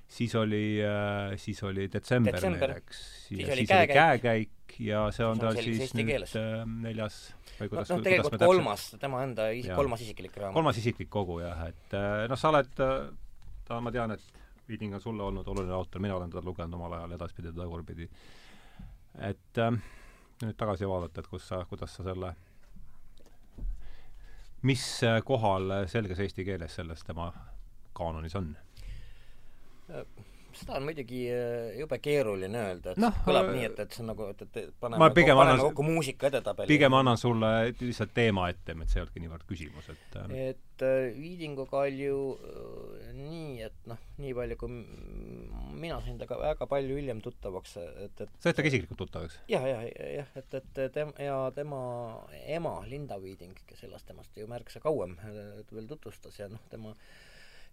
[0.09, 5.40] siis oli äh,, siis oli detsember, detsember., eks, siis oli käekäik, käekäik ja see on
[5.40, 7.20] tal siis nüüd äh, neljas
[7.59, 10.55] või kuidas noh, tegelikult kolmas, tema enda is, kolmas isiklik raamat.
[10.57, 12.97] kolmas isiklik kogu jah, et äh, noh, sa oled, äh,
[13.68, 16.97] ta, ma tean, et Viiding on sulle olnud oluline autor, mina olen teda lugenud omal
[16.97, 18.09] ajal edaspidi, tagurpidi.
[19.28, 19.78] et äh,
[20.43, 22.34] nüüd tagasi vaadata, et kus sa, kuidas sa selle,
[24.66, 24.84] mis
[25.24, 27.30] kohal selges eesti keeles selles tema
[27.97, 28.51] kaanonis on?
[30.57, 34.02] Seda on muidugi äh, jube keeruline öelda, et no, kõlab äh, nii, et, et see
[34.04, 36.70] on nagu, et, et paneme, ma pigem annan, kokku muusika edetabeli.
[36.70, 37.50] pigem annan sulle
[37.80, 40.34] lihtsalt teema ette, et see ei olnudki niivõrd küsimus, et äh,
[40.76, 44.72] et äh, Viidingu kalju äh, nii, et noh, nii palju kui
[45.76, 47.76] mina sain temaga väga palju hiljem tuttavaks,
[48.07, 49.38] et, et said temaga isiklikult tuttavaks?
[49.52, 49.86] jah, jah,
[50.22, 51.80] jah, et, et tem- ja tema
[52.59, 55.16] ema, Linda Viiding, kes elas temast ju märksa kauem,
[55.72, 56.96] veel tutvustas ja noh, tema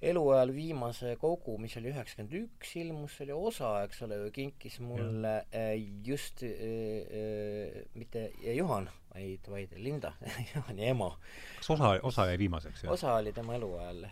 [0.03, 4.79] eluajal viimase kogu, mis oli üheksakümmend üks, ilmus, see oli osa, eks ole ju, kinkis
[4.83, 5.61] mulle ja.
[5.61, 10.13] Äh, just äh, äh, mitte Juhan, vaid, vaid Linda
[10.53, 11.09] Juhani ema.
[11.57, 12.83] kas osa, osa jäi viimaseks?
[12.91, 14.03] osa oli tema eluajal,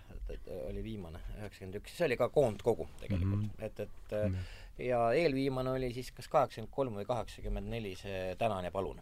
[0.70, 3.66] oli viimane, üheksakümmend üks, see oli ka koondkogu tegelikult mm, -hmm.
[3.66, 4.86] et, et mm -hmm.
[4.88, 9.02] ja eelviimane oli siis kas kaheksakümmend kolm või kaheksakümmend neli, see Tänan ja palun.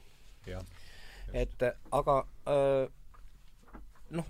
[1.34, 1.62] et
[1.92, 2.88] aga öö,
[4.10, 4.26] noh,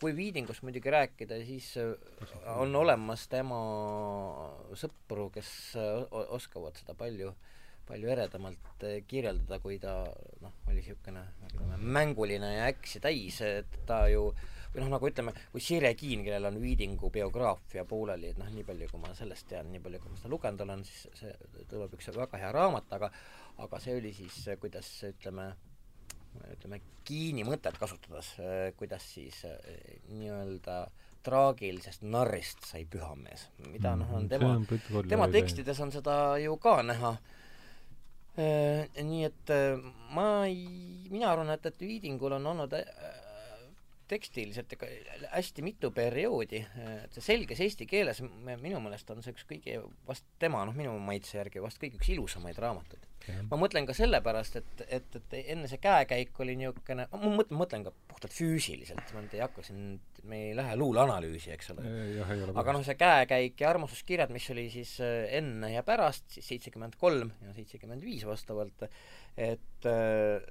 [0.00, 1.92] kui Viidingust muidugi rääkida, siis äh,
[2.56, 3.58] on olemas tema
[4.76, 7.32] sõpru, kes äh, oskavad seda palju,
[7.88, 10.02] palju eredamalt äh, kirjeldada, kui ta
[10.42, 14.28] noh, oli niisugune ütleme, mänguline ja äksi täis, et ta ju
[14.74, 18.66] või noh, nagu ütleme, kui Sirje Kiin, kellel on Viidingu biograafia pooleli, et noh, nii
[18.68, 21.96] palju, kui ma sellest tean, nii palju, kui ma seda lugenud olen, siis see tuleb
[21.96, 23.10] üks väga hea raamat, aga
[23.64, 25.54] aga see oli siis, kuidas ütleme,
[26.52, 29.58] ütleme, Kiini mõtet kasutades, äh, kuidas siis äh,
[30.10, 30.86] nii-öelda
[31.26, 36.80] traagilisest narrist sai pühamees, mida noh, on mm, tema, tema tekstides on seda ju ka
[36.86, 37.16] näha.
[38.36, 39.54] Äh, nii et
[40.14, 40.66] ma ei,
[41.10, 42.74] mina arvan, et, et Viidingul on olnud
[44.06, 44.70] tekstiliselt
[45.32, 46.60] hästi mitu perioodi,
[47.02, 50.92] et see selges eesti keeles minu meelest on see üks kõige, vast tema, noh, minu
[51.02, 53.06] maitse järgi vast kõige üks ilusamaid raamatuid
[53.50, 57.86] ma mõtlen ka sellepärast, et, et, et enne see käekäik oli niisugune, ma mõtlen, mõtlen
[57.86, 61.86] ka puhtalt füüsiliselt, ma nüüd ei hakka siin, me ei lähe luuleanalüüsi, eks ole.
[62.54, 66.98] aga noh, see käekäik ja armastuskirjad, mis oli siis äh, enne ja pärast, siis seitsekümmend
[67.00, 68.86] kolm ja seitsekümmend viis vastavalt,
[69.36, 70.50] et äh,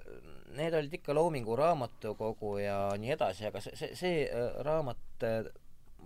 [0.56, 5.24] need olid ikka Loomingu raamatukogu ja nii edasi, aga see, see, see äh, raamat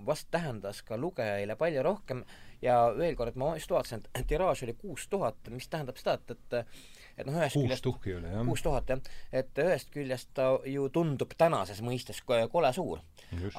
[0.05, 2.23] vast tähendas ka lugejaile palju rohkem
[2.61, 6.31] ja veel kord, ma just vaatasin, et tiraaž oli kuus tuhat, mis tähendab seda, et,
[6.35, 8.45] et et noh, ühest küljest tuhki oli, jah.
[8.47, 9.01] kuus tuhat, jah.
[9.35, 13.01] et ühest küljest ta ju tundub tänases mõistes kole suur.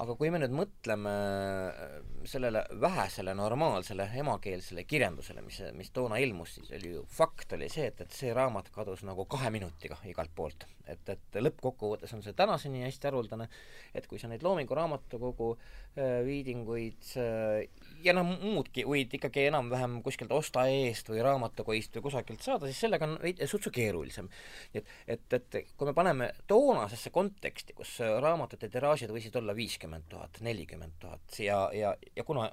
[0.01, 1.99] aga kui me nüüd mõtleme äh,
[2.29, 7.91] sellele vähesele normaalsele emakeelsele kirjandusele, mis, mis toona ilmus, siis oli ju fakt oli see,
[7.93, 10.67] et, et see raamat kadus nagu kahe minutiga igalt poolt.
[10.91, 13.47] et, et lõppkokkuvõttes on see tänaseni hästi haruldane,
[13.95, 17.69] et kui sa neid Loomingu Raamatukogu äh, viidinguid äh,
[18.03, 22.81] ja noh, muudki võid ikkagi enam-vähem kuskilt osta eest või raamatukoist või kusagilt saada, siis
[22.87, 24.29] sellega on veidi sutsu keerulisem.
[24.75, 30.41] et, et, et kui me paneme toonasesse konteksti, kus raamatute tiraažid võisid olla viiskümmend tuhat,
[30.47, 32.49] nelikümmend tuhat ja, ja, ja kuna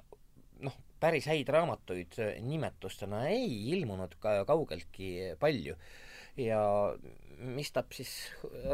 [0.64, 5.76] noh, päris häid raamatuid nimetustena ei ilmunud ka kaugeltki palju
[6.38, 6.62] ja
[7.38, 8.12] mis tab siis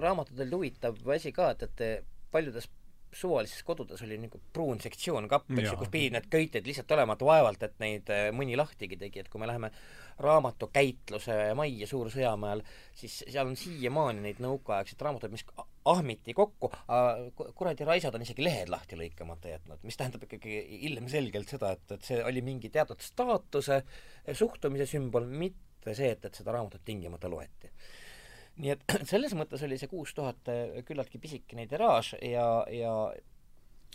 [0.01, 2.69] raamatutel huvitav asi ka, et, et paljudes
[3.15, 7.17] suvalistes kodudes oli niisugune pruun sektsioon kapp, eks ju, kus pidid need köited lihtsalt olema,
[7.17, 9.71] et vaevalt, et neid äh, mõni lahtigi tegi, et kui me läheme
[10.25, 12.63] raamatukäitluse majja Suur-Sõjamäel,
[12.95, 15.43] siis seal on siiamaani neid nõukaaegseid raamatuid, mis
[15.91, 16.71] ahmiti kokku,
[17.59, 20.61] kuradi raisad on isegi lehed lahti lõikamata jätnud, mis tähendab ikkagi
[20.91, 23.83] ilmselgelt seda, et, et see oli mingi teatud staatuse,
[24.33, 27.73] suhtumise sümbol, mitte see, et, et seda raamatut tingimata loeti
[28.63, 32.95] nii et selles mõttes oli see kuus tuhat äh, küllaltki pisikene tiraaž ja, ja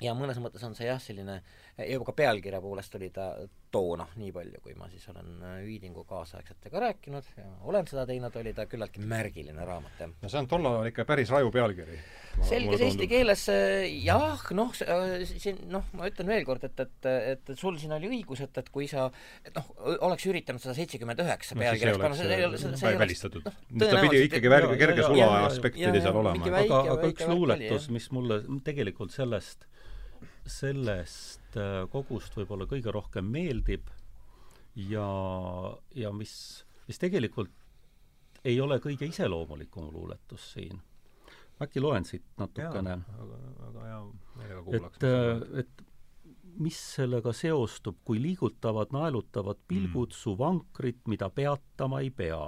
[0.03, 1.39] ja mõnes mõttes on see jah, selline,
[1.87, 3.31] juba ka pealkirja poolest oli ta
[3.71, 8.53] toona, nii palju, kui ma siis olen Viidingu kaasaegsetega rääkinud ja olen seda teinud, oli
[8.57, 10.13] ta küllaltki märgiline raamat, jah.
[10.21, 11.99] no see on tollal ikka päris raju pealkiri.
[12.49, 13.43] selges eesti keeles
[14.05, 14.73] jah, noh,
[15.29, 18.71] siin noh, ma ütlen veel kord, et, et, et, sul siin oli õigus, et, et
[18.73, 19.09] kui sa
[19.45, 19.69] et noh,
[20.09, 23.83] oleks üritanud seda seitsekümmend üheksa pealkirjaks panna, see ei ole, see ei välistatud no,.
[23.83, 26.55] ta pidi ikkagi värge, kerge sula aspekt pidi seal olema.
[26.63, 29.69] aga, aga üks luuletus, mis mulle tegelikult sellest,
[30.49, 31.38] sellest äh,
[31.91, 33.87] kogust võib-olla kõige rohkem meeldib
[34.75, 35.07] ja,
[35.95, 36.33] ja mis,
[36.87, 37.51] mis tegelikult
[38.47, 40.79] ei ole kõige iseloomulikum luuletus siin.
[41.61, 43.01] äkki loen siit natukene.
[43.17, 43.99] väga, väga hea
[44.35, 45.03] meelega kuulaks.
[45.03, 45.85] et, et
[46.59, 50.17] mis sellega seostub, kui liigutavad naelutavad pilgud mm.
[50.21, 52.41] su vankrit, mida peatama ei pea,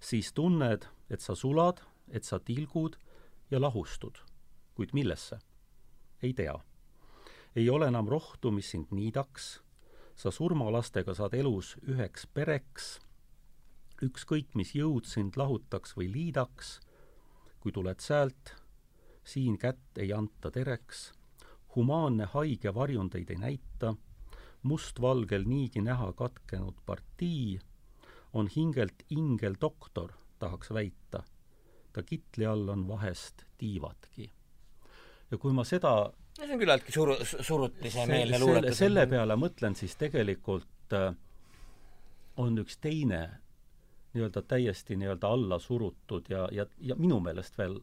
[0.00, 2.98] siis tunned, et sa sulad, et sa tilgud
[3.50, 4.18] ja lahustud.
[4.74, 5.38] kuid millesse?
[6.22, 6.54] ei tea.
[7.58, 9.58] Ei ole enam rohtu, mis sind niidaks.
[10.18, 12.98] Sa surmalastega saad elus üheks pereks,
[14.02, 16.78] ükskõik mis jõud sind lahutaks või liidaks,
[17.58, 18.54] kui tuled säält,
[19.26, 21.08] siin kätt ei anta tereks,
[21.74, 23.94] humaanne haige varjundeid ei näita,
[24.62, 27.58] mustvalgel niigi näha katkenud partii,
[28.38, 31.24] on hingelt ingel doktor, tahaks väita.
[31.92, 34.30] ta kitli all on vahest tiivadki.
[35.30, 36.12] ja kui ma seda
[36.46, 38.78] see on küllaltki suru-, surutisemeelne luuletus.
[38.78, 41.12] selle peale mõtlen siis tegelikult äh,
[42.38, 43.22] on üks teine
[44.14, 47.78] nii-öelda täiesti nii-öelda alla surutud ja, ja, ja minu meelest veel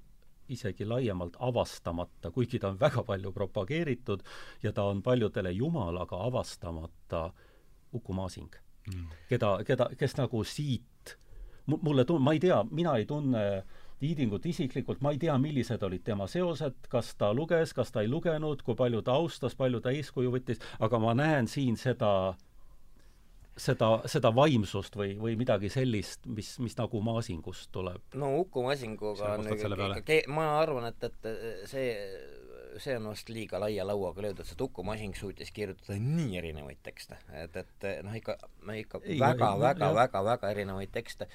[0.50, 4.22] isegi laiemalt avastamata, kuigi ta on väga palju propageeritud
[4.64, 7.32] ja ta on paljudele jumal, aga avastamata
[7.94, 8.52] Uku Masing
[8.88, 11.18] mm., keda, keda, kes nagu siit
[11.66, 15.84] mulle tun-, ma ei tea, mina ei tunne äh, Tiidingut isiklikult, ma ei tea, millised
[15.88, 19.80] olid tema seosed, kas ta luges, kas ta ei lugenud, kui palju ta austas, palju
[19.80, 22.12] ta eeskuju võttis, aga ma näen siin seda
[23.56, 28.04] seda, seda vaimsust või, või midagi sellist, mis, mis nagu Masingust tuleb?
[28.20, 31.30] no Uku Masinguga on ikka, ma arvan, et, et
[31.72, 31.94] see
[32.82, 37.20] see on vast liiga laia lauaga löödud, see Uku Masing suutis kirjutada nii erinevaid tekste,
[37.44, 38.38] et, et noh, ikka,
[38.76, 41.30] ikka ei, väga, väga, väga, väga erinevaid tekste,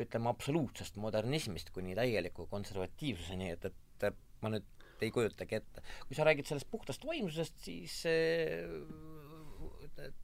[0.00, 4.68] ütleme absoluutsest modernismist kuni täieliku konservatiivsuseni, et, et ma nüüd
[5.02, 5.82] ei kujutagi ette.
[6.06, 8.02] kui sa räägid sellest puhtast vaimsusest, siis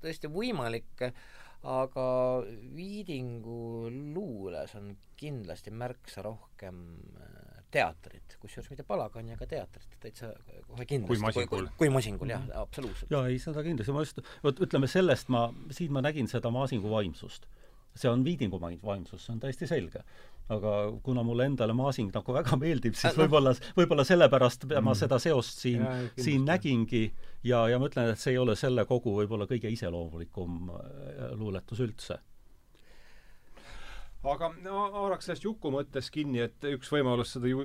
[0.03, 1.09] tõesti võimalik,
[1.69, 2.07] aga
[2.77, 6.85] Viidingu luules on kindlasti märksa rohkem
[7.75, 10.33] teatrit, kusjuures mitte palagani, aga teatrit, täitsa
[10.67, 11.09] kohe kindlasti.
[11.09, 11.69] kui masingul.
[11.81, 13.13] kui, masingul, jah, absoluutselt.
[13.13, 16.91] jaa, ei, seda kindlasti, ma just, vot ütleme sellest ma, siin ma nägin seda Masingu
[16.93, 17.49] vaimsust.
[17.99, 20.05] see on Viidingu vaimsus, see on täiesti selge.
[20.49, 24.85] aga kuna mulle endale Masing nagu väga meeldib, siis äh, võib-olla, võib-olla sellepärast mm.
[24.85, 25.85] ma seda seost siin,
[26.17, 27.05] siin nägingi
[27.45, 31.85] ja, ja ma ütlen, et see ei ole selle kogu võib-olla kõige iseloomulikum äh, luuletus
[31.85, 32.21] üldse
[34.35, 37.65] aga no haaraks sellest Juku mõttest kinni, et üks võimalus seda ju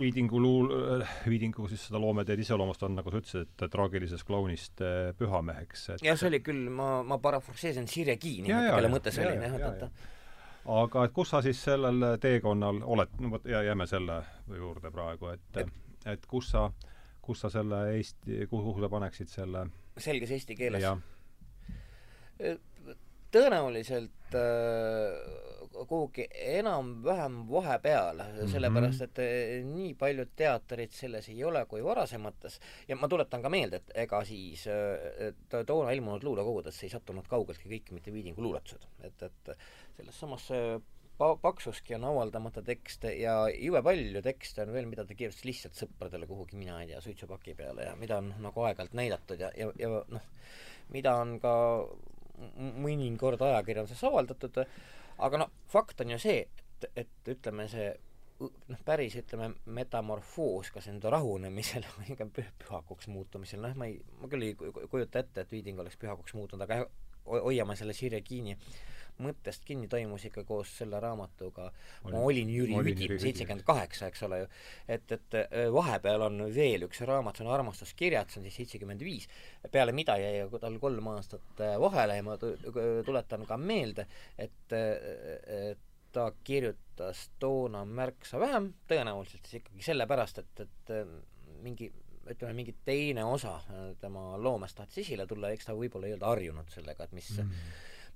[0.00, 5.10] Viidingu luul-, Viidingu siis seda loometeed iseloomust on, nagu sa ütlesid, et traagilisest klounist eh,
[5.18, 6.04] pühameheks et....
[6.06, 9.84] jah, see oli küll, ma, ma parafraseerisin Sirje Kiini, kelle mõte see oli, jah, et,
[9.88, 14.20] et aga et kus sa siis sellel teekonnal oled, no vot, jääme selle
[14.54, 15.62] juurde praegu, et,
[16.14, 16.68] et kus sa,
[17.24, 19.66] kus sa selle Eesti, kuhu sa paneksid selle
[20.00, 20.84] selges eesti keeles?
[23.34, 28.52] Tõenäoliselt äh, kuhugi enam-vähem vahepeal -hmm.
[28.52, 33.48] sellepärast et äh, nii paljud teatrid selles ei ole kui varasemates ja ma tuletan ka
[33.48, 38.86] meelde, et ega siis äh, toona ilmunud luulekogudesse ei sattunud kaugeltki kõik mitte Viidingu luuletused,
[39.02, 39.54] et, et
[39.96, 40.50] selles samas
[41.20, 45.78] pa-, paksuski on avaldamata tekste ja jube palju tekste on veel, mida ta kirjutas lihtsalt
[45.78, 49.70] sõpradele kuhugi, mina ei tea, suitsupaki peale ja mida on nagu aeg-ajalt näidatud ja, ja,
[49.78, 50.30] ja noh,
[50.94, 51.54] mida on ka
[52.84, 54.62] mõnikord ajakirjanduses avaldatud,
[55.18, 57.90] aga noh, fakt on ju see, et, et ütleme, see
[58.40, 64.30] noh, päris ütleme, metamorfoos ka enda rahunemisel või ka pühakuks muutumisel, noh, ma ei, ma
[64.32, 66.84] küll ei kujuta ette, et Viiding oleks pühakuks muutunud, aga
[67.30, 68.56] hoiame selle Sirje Kiini
[69.22, 71.68] mõttest kinni, toimus ikka koos selle raamatuga.
[72.04, 74.48] Oli, ma olin Jüri Üdin, seitsekümmend kaheksa, eks ole ju.
[74.88, 79.04] et, et äh, vahepeal on veel üks raamat, see on Armastuskirjad, see on siis seitsekümmend
[79.04, 79.28] viis,
[79.72, 84.06] peale mida jäi tal kolm aastat äh, vahele ja ma tuletan ka meelde,
[84.38, 91.86] et, äh, et ta kirjutas toona märksa vähem, tõenäoliselt siis ikkagi sellepärast, et, et mingi
[92.30, 93.56] ütleme, mingi teine osa
[94.00, 97.46] tema loomest tahtis esile tulla, eks ta võib-olla ei olnud harjunud sellega, et mis mm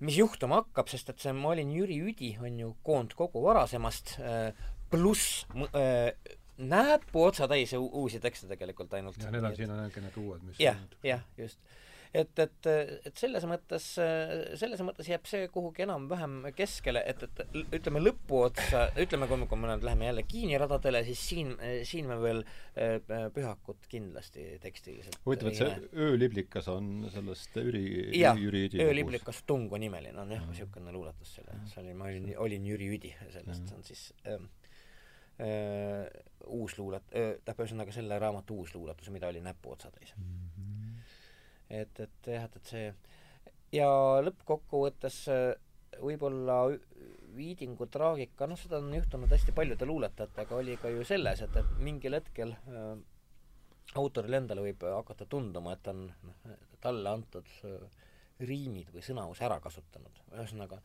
[0.00, 4.66] mis juhtuma hakkab, sest et see Ma olin Jüri Üdi on ju koondkogu varasemast äh,
[4.90, 6.12] pluss äh,
[6.58, 9.18] näpuotsa täis uusi tekste tegelikult ainult.
[9.22, 11.58] ja need on, siin on ainult need uued, mis jah, jah, just.
[12.14, 12.68] Et, et,
[13.08, 13.86] et selles mõttes,
[14.60, 19.60] selles mõttes jääb see kuhugi enam-vähem keskele, et, et ütleme lõpuotsa, ütleme, kui me, kui
[19.60, 21.54] me nüüd läheme jälle Kiini radadele, siis siin,
[21.88, 22.98] siin me veel äh,
[23.34, 30.20] Pühakut kindlasti tekstiliselt huvitav, et see ööliblikas on sellest Jüri, Jüri Üdi ööliblikas Tungu nimeline
[30.22, 34.06] on jah, niisugune luuletus selle, see oli, ma olin, olin Jüri Üdi, sellest on siis
[34.30, 34.46] ähm,
[35.42, 36.06] äh,
[36.46, 40.53] uus luulet- äh,, tähendab ühesõnaga selle raamatu uus luuletus, mida oli näpuotsatäis mm.
[41.82, 42.86] Et, et jah, et, et see
[43.74, 43.88] ja
[44.24, 45.46] lõppkokkuvõttes äh,
[46.02, 46.58] võib-olla
[47.34, 51.72] Viidingu traagika, noh, seda on juhtunud hästi paljude luuletajatega, oli ka ju selles, et, et
[51.82, 52.94] mingil hetkel äh,
[53.98, 56.54] autorile endale võib hakata tunduma, et on noh,
[56.84, 58.06] talle antud äh,
[58.44, 60.22] riimid või sõnaus ära kasutanud.
[60.34, 60.80] ühesõnaga,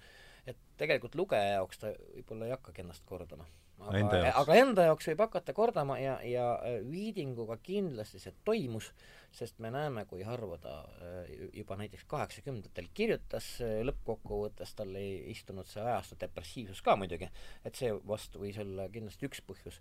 [0.50, 3.46] et tegelikult lugeja jaoks ta võib-olla ei hakkagi ennast kordama
[3.88, 8.90] aga, aga enda jaoks võib hakata kordama ja, ja äh, Viidinguga kindlasti see toimus,
[9.36, 15.32] sest me näeme, kui harva ta äh, juba näiteks kaheksakümnendatel kirjutas, äh, lõppkokkuvõttes tal ei
[15.34, 17.30] istunud see ajastu depressiivsus ka muidugi,
[17.66, 19.80] et see vast võis olla kindlasti üks põhjus,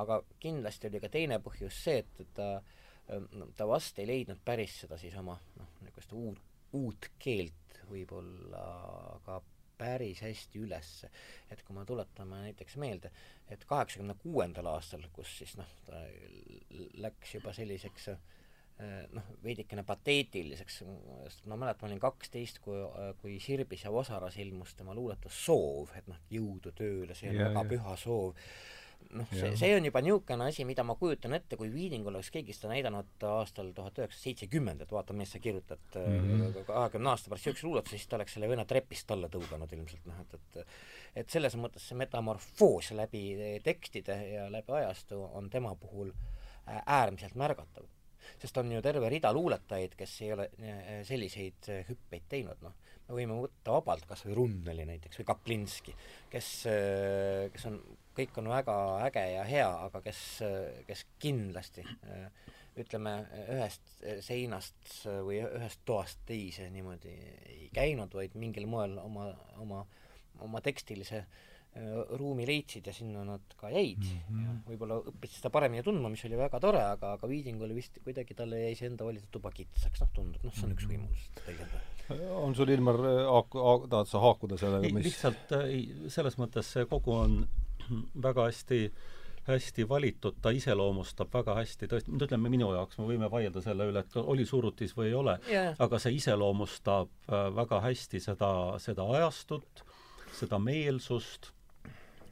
[0.00, 2.52] aga kindlasti oli ka teine põhjus see, et ta
[3.56, 6.42] ta vast ei leidnud päris seda siis oma noh, niisugust uut,
[6.78, 8.60] uut keelt võib-olla
[9.24, 9.40] ka
[9.80, 10.90] päris hästi üles.
[11.50, 13.10] et kui me tuletame näiteks meelde,
[13.50, 16.02] et kaheksakümne kuuendal aastal, kus siis noh, ta
[17.02, 22.82] läks juba selliseks eh, noh, veidikene pateetiliseks, sest ma mäletan, ma olin kaksteist, kui,
[23.22, 27.48] kui Sirbis ja Vasaras ilmus tema luuletus Soov, et noh, jõudu tööle, see on ja,
[27.50, 27.70] väga ja.
[27.74, 28.36] püha soov
[29.10, 32.54] noh, see, see on juba niisugune asi, mida ma kujutan ette, kui Viidingul oleks keegi
[32.56, 36.64] seda näidanud aastal tuhat üheksasada seitsekümmend, et vaata, millest sa kirjutad mhm.
[36.66, 37.10] kahekümne mm -hmm.
[37.10, 40.34] aasta pärast niisuguse luuletuse, siis ta oleks selle venna trepist alla tõuganud ilmselt, noh et,
[40.34, 40.66] et
[41.20, 43.24] et selles mõttes see metamorfoos läbi
[43.64, 46.12] tekstide ja läbi ajastu on tema puhul
[46.86, 47.88] äärmiselt märgatav
[48.38, 50.46] sest on ju terve rida luuletajaid, kes ei ole
[51.06, 52.76] selliseid hüppeid teinud, noh.
[53.08, 55.94] me võime võtta vabalt kas või Runneli näiteks või Kaplinski,
[56.32, 56.50] kes,
[57.54, 57.80] kes on
[58.20, 58.76] kõik on väga
[59.08, 60.22] äge ja hea, aga kes,
[60.88, 61.84] kes kindlasti
[62.80, 63.14] ütleme,
[63.50, 67.12] ühest seinast või ühest toast teise niimoodi
[67.50, 69.84] ei käinud, vaid mingil moel oma, oma,
[70.40, 71.24] oma tekstilise
[72.18, 74.42] ruumi leidsid ja sinna nad ka jäid mm -hmm.
[74.42, 78.34] ja võib-olla õppisid seda paremini tundma, mis oli väga tore, aga, aga Viidingule vist kuidagi
[78.34, 80.92] talle jäi see enda valitud tuba kitsaks, noh tundub, noh see on üks mhm.
[80.92, 81.80] võimalus tõlgendada.
[82.42, 82.98] on sul, Ilmar,
[83.88, 87.46] tahad sa haakuda sellega, mis lihtsalt ei, selles mõttes see kogu on
[88.22, 88.84] väga hästi
[89.50, 94.02] hästi valitud, ta iseloomustab väga hästi, tõesti, ütleme minu jaoks, me võime vaielda selle üle,
[94.04, 98.50] et oli surutis või ei ole yeah., aga see iseloomustab äh, väga hästi seda,
[98.82, 99.82] seda ajastut,
[100.36, 101.50] seda meelsust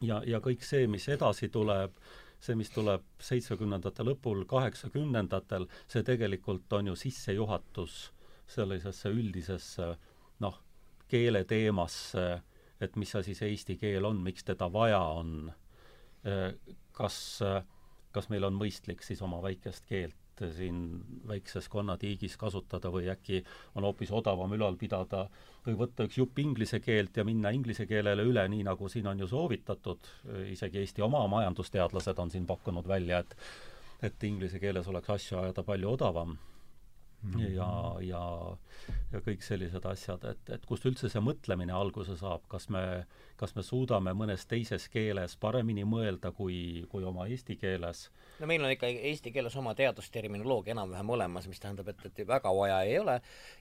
[0.04, 1.96] ja, ja kõik see, mis edasi tuleb,
[2.40, 7.98] see, mis tuleb seitsmekümnendate lõpul, kaheksakümnendatel, see tegelikult on ju sissejuhatus
[8.48, 9.94] sellisesse üldisesse
[10.44, 10.60] noh,
[11.08, 12.28] keeleteemasse
[12.80, 15.52] et mis asi see eesti keel on, miks teda vaja on,
[16.26, 16.54] äh,
[16.92, 17.62] kas, äh,
[18.12, 20.16] kas meil on mõistlik siis oma väikest keelt
[20.54, 23.40] siin väikses konnatiigis kasutada või äkki
[23.74, 25.24] on hoopis odavam ülal pidada
[25.66, 29.18] või võtta üks jupp inglise keelt ja minna inglise keelele üle, nii nagu siin on
[29.18, 30.06] ju soovitatud,
[30.52, 33.34] isegi Eesti oma majandusteadlased on siin pakkunud välja, et
[34.02, 36.36] et inglise keeles oleks asju ajada palju odavam.
[37.50, 37.68] Ja,
[38.04, 38.22] ja,
[39.12, 42.82] ja kõik sellised asjad, et, et kust üldse see mõtlemine alguse saab, kas me,
[43.40, 48.08] kas me suudame mõnes teises keeles paremini mõelda kui, kui oma eesti keeles?
[48.38, 52.54] no meil on ikka eesti keeles oma teadusterminoloogia enam-vähem olemas, mis tähendab, et, et väga
[52.54, 53.18] vaja ei ole.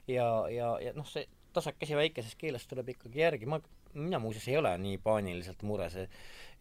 [0.07, 1.25] Ja, ja, ja noh, see
[1.57, 3.59] tasakesi väikeses keeles tuleb ikkagi järgi, ma,
[3.97, 5.97] mina muuseas ei ole nii paaniliselt mures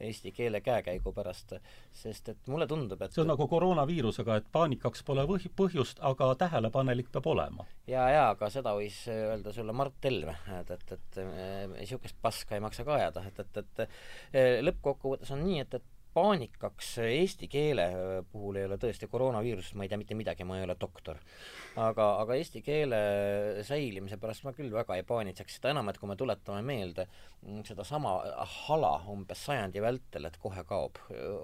[0.01, 1.55] eesti keele käekäigu pärast,
[1.97, 6.29] sest et mulle tundub, et see on nagu koroonaviirusega, et paanikaks pole põh-, põhjust, aga
[6.43, 7.65] tähelepanelik peab olema.
[7.89, 11.21] jaa, jaa, aga seda võis öelda sulle Mart Helme, et, et, et
[11.73, 13.85] niisugust paska ei maksa ka ajada, et, et,
[14.35, 17.87] et lõppkokkuvõttes on nii, et, et paanikaks eesti keele
[18.33, 21.21] puhul ei ole tõesti koroonaviirusest, ma ei tea mitte midagi, ma ei ole doktor.
[21.77, 23.01] Aga, aga eesti keele
[23.67, 27.61] säilimise pärast ma küll väga ei paanitseks, seda enam, et kui me tuletame meelde mm,
[27.69, 28.15] sedasama
[28.67, 31.03] hala umbes sajandi vältel, et kohe kaob,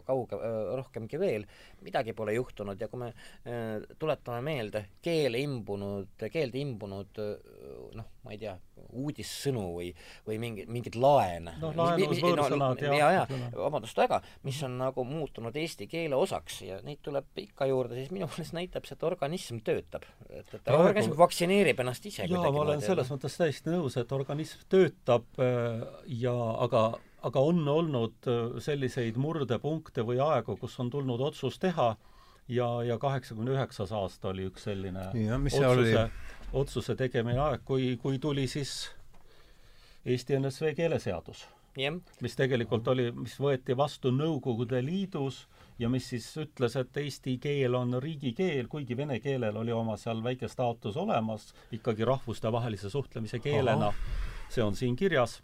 [0.09, 0.41] kauge,
[0.81, 1.45] rohkemgi veel,
[1.85, 7.23] midagi pole juhtunud ja kui me äh, tuletame meelde keele imbunud, keelde imbunud
[7.99, 8.53] noh, ma ei tea,
[9.03, 9.89] uudissõnu või,
[10.27, 11.57] või mingi, mingeid laene.
[11.63, 16.19] noh, laenus, võõrsõnad no, ja, ja, ja vabandust väga, mis on nagu muutunud eesti keele
[16.19, 20.07] osaks ja neid tuleb ikka juurde, siis minu meelest näitab see, et organism töötab.
[20.29, 20.93] Et, et Praegu...
[20.93, 25.83] organism vaktsineerib ennast ise jaa, ma olen selles mõttes täiesti nõus, et organism töötab äh,
[26.23, 26.87] ja aga,
[27.27, 31.95] aga on olnud äh, selliseid murdepunkte või aegu, kus on tulnud otsus teha
[32.49, 36.07] ja, ja kaheksakümne üheksas aasta oli üks selline ja, mis otsuse,
[36.53, 38.91] otsuse tegemine aeg, kui, kui tuli siis
[40.05, 41.47] Eesti NSV keeleseadus
[41.79, 45.47] yeah., mis tegelikult oli, mis võeti vastu Nõukogude Liidus
[45.79, 50.23] ja mis siis ütles, et eesti keel on riigikeel, kuigi vene keelel oli oma seal
[50.25, 53.93] väike staatus olemas ikkagi rahvustevahelise suhtlemise keelena.
[54.53, 55.41] see on siin kirjas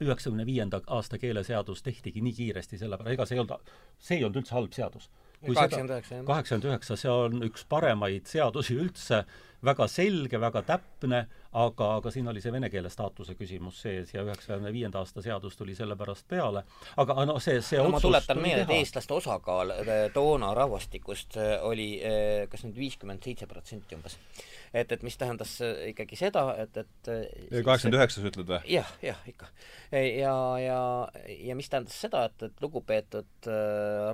[0.00, 4.40] üheksakümne viienda aasta keeleseadus tehtigi nii kiiresti, sellepärast ega see ei olnud, see ei olnud
[4.40, 5.10] üldse halb seadus.
[5.42, 6.26] kaheksakümmend üheksa, jah.
[6.26, 9.24] kaheksakümmend üheksa, see on üks paremaid seadusi üldse,
[9.62, 14.24] väga selge, väga täpne, aga, aga siin oli see vene keele staatuse küsimus sees ja
[14.24, 16.64] üheksakümne viienda aasta seadus tuli sellepärast peale.
[16.96, 21.54] aga no see, see no, ma tuletan meelde, et eestlaste osakaal äh, toona rahvastikust äh,
[21.68, 24.16] oli äh, kas nüüd viiskümmend seitse protsenti umbes
[24.72, 25.58] et, et mis tähendas
[25.90, 27.10] ikkagi seda, et, et
[27.52, 28.60] kaheksakümmend üheksa sa ütled või?
[28.72, 29.50] jah, jah, ikka.
[29.92, 30.80] ja, ja,
[31.50, 33.50] ja mis tähendas seda, et, et lugupeetud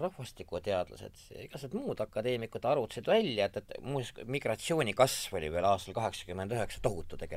[0.03, 6.57] rahvastikuteadlased, igasugused muud akadeemikud arvutasid välja, et, et muuseas migratsiooni kasv oli veel aastal kaheksakümmend
[6.57, 7.28] üheksa tohutu tegelikult.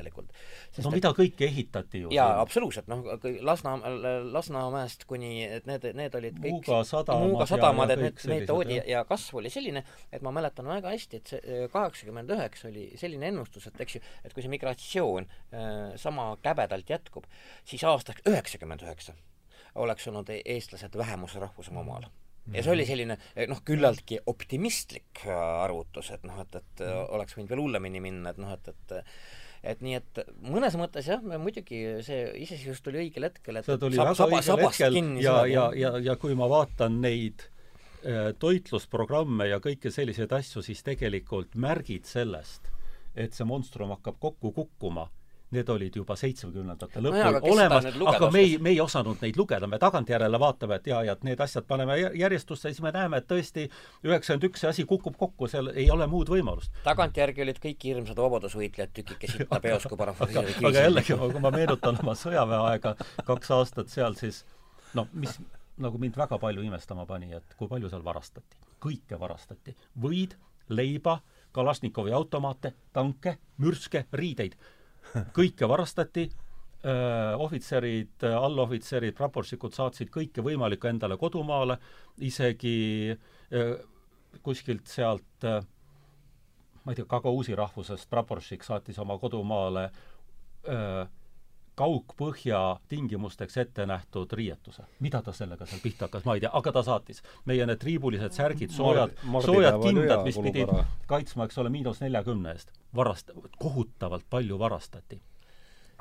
[0.78, 2.12] No et, mida kõike ehitati ju.
[2.14, 3.04] jaa, absoluutselt, noh,
[3.44, 3.74] Lasna,
[4.32, 8.78] Lasnamäest kuni, et need, need olid kõik Muuga sadamad, Muuga sadamad, et need, need toodi
[8.90, 13.30] ja kasv oli selline, et ma mäletan väga hästi, et see kaheksakümmend üheksa oli selline
[13.32, 17.28] ennustus, et eks ju, et kui see migratsioon äh, sama käbedalt jätkub,
[17.68, 19.16] siis aastaks üheksakümmend üheksa
[19.74, 22.10] oleks olnud e-, eestlased vähemusrahvus oma maal.
[22.50, 26.96] Ja see oli selline eh, noh, küllaltki optimistlik äh, arvutus, et noh, et, et äh,
[27.14, 28.94] oleks võinud veel hullemini minna, et noh, et, et
[29.62, 33.98] et nii et mõnes mõttes jah, muidugi see iseseisvus tuli õigel hetkel, et see tuli
[33.98, 37.46] sab, väga õigel hetkel ja, ja, ja, ja kui ma vaatan neid
[38.02, 42.72] äh, toitlusprogramme ja kõiki selliseid asju, siis tegelikult märgid sellest
[43.14, 45.06] et see monstrum hakkab kokku kukkuma,
[45.52, 49.68] need olid juba seitsmekümnendate lõpul no olemas, aga me ei, me ei osanud neid lugeda,
[49.70, 53.28] me tagantjärele vaatame, et jaa, ja et need asjad paneme järjestusse siis me näeme, et
[53.30, 53.68] tõesti
[54.06, 56.74] üheksakümmend üks see asi kukub kokku, seal ei ole muud võimalust.
[56.86, 61.54] tagantjärgi olid kõik hirmsad vabadusvõitlejad tükike sitta peos, kui parafraseerida aga, aga jällegi, kui ma
[61.54, 62.96] meenutan oma sõjaväeaega,
[63.28, 64.44] kaks aastat seal, siis
[64.96, 65.36] noh, mis
[65.82, 68.56] nagu mind väga palju imestama pani, et kui palju seal varastati.
[68.82, 69.76] kõike varastati.
[70.00, 70.34] võid,
[70.68, 71.20] leiba,
[71.52, 74.56] Kalašnikovi automaate, tanke, mürske, riideid.
[75.36, 76.28] Kõike varastati,
[77.38, 81.76] ohvitserid, allohvitserid, praporšikud saatsid kõike võimalikku endale kodumaale,
[82.26, 83.76] isegi öö,
[84.42, 89.84] kuskilt sealt ma ei tea, Gagausi rahvusest praporšik saatis oma kodumaale
[90.66, 91.04] öö,
[91.78, 94.82] kaugpõhja tingimusteks ette nähtud riietuse.
[95.00, 97.22] mida ta sellega seal pihta hakkas, ma ei tea, aga ta saatis.
[97.44, 99.16] meie need triibulised särgid, soojad,
[99.46, 100.72] soojad kindad, mis pidid
[101.06, 102.72] kaitsma, eks ole, miinus neljakümne eest.
[102.96, 105.20] varast-, kohutavalt palju varastati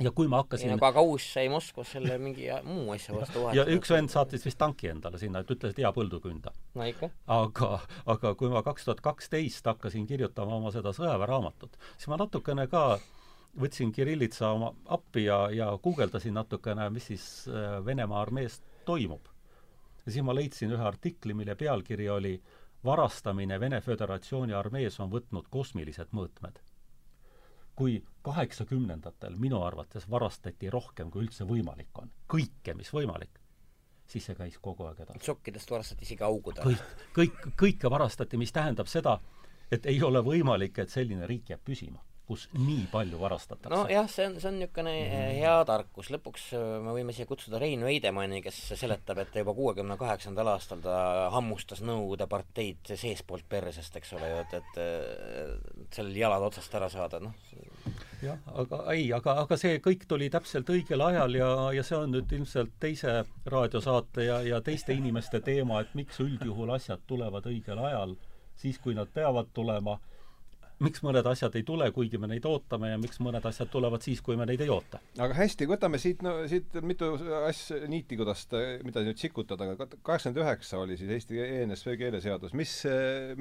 [0.02, 3.62] ja kui ma hakkasin aga Kaus sai Moskvas selle mingi muu asja vastu vahetada.
[3.62, 6.54] ja üks vend saatis vist tanki endale sinna, et ütles, et hea põldu künda.
[6.76, 7.10] no ikka.
[7.28, 7.80] aga,
[8.16, 12.86] aga kui ma kaks tuhat kaksteist hakkasin kirjutama oma seda sõjaväeraamatut, siis ma natukene ka
[12.96, 13.10] äh,
[13.60, 19.26] võtsin Kirillitsa oma appi ja, ja guugeldasin natukene, mis siis äh, Venemaa armees toimub.
[20.06, 22.42] ja siis ma leidsin ühe artikli, mille pealkiri oli
[22.86, 26.60] varastamine Vene Föderatsiooni armees on võtnud kosmilised mõõtmed.
[27.76, 33.40] kui kaheksakümnendatel minu arvates varastati rohkem, kui üldse võimalik on, kõike, mis võimalik,
[34.06, 35.26] siis see käis kogu aeg edasi.
[35.26, 36.66] sokkidest varastati isegi augudele.
[36.66, 39.20] kõik, kõik, kõike varastati, mis tähendab seda,
[39.72, 43.74] et ei ole võimalik, et selline riik jääb püsima kus nii palju varastatakse.
[43.76, 45.40] nojah, see on, see on niisugune mm.
[45.42, 49.98] hea tarkus, lõpuks äh, me võime siia kutsuda Rein Veidemanni, kes seletab, et juba kuuekümne
[50.00, 50.96] kaheksandal aastal ta
[51.36, 57.20] hammustas Nõukogude parteid seestpoolt persest, eks ole ju, et, et sellel jalad otsast ära saada,
[57.24, 57.36] noh.
[58.24, 62.16] jah, aga ei, aga, aga see kõik tuli täpselt õigel ajal ja, ja see on
[62.16, 63.22] nüüd ilmselt teise
[63.52, 68.16] raadiosaate ja, ja teiste inimeste teema, et miks üldjuhul asjad tulevad õigel ajal,
[68.62, 69.98] siis kui nad peavad tulema
[70.82, 74.22] miks mõned asjad ei tule, kuigi me neid ootame, ja miks mõned asjad tulevad siis,
[74.26, 75.02] kui me neid ei oota.
[75.18, 77.14] aga hästi, võtame siit, no siit mitu
[77.46, 78.48] asja, niiti, kuidas
[78.86, 82.76] mida nüüd sikutada, aga kaheksakümmend üheksa oli siis Eesti ENSV keeleseadus, mis,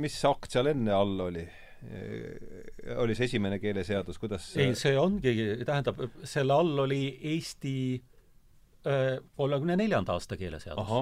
[0.01, 1.49] mis akt seal enne all oli?
[3.01, 5.33] oli see esimene keeleseadus, kuidas ei, see ongi,
[5.65, 10.93] tähendab, selle all oli Eesti äh, kolmekümne neljanda aasta keeleseadus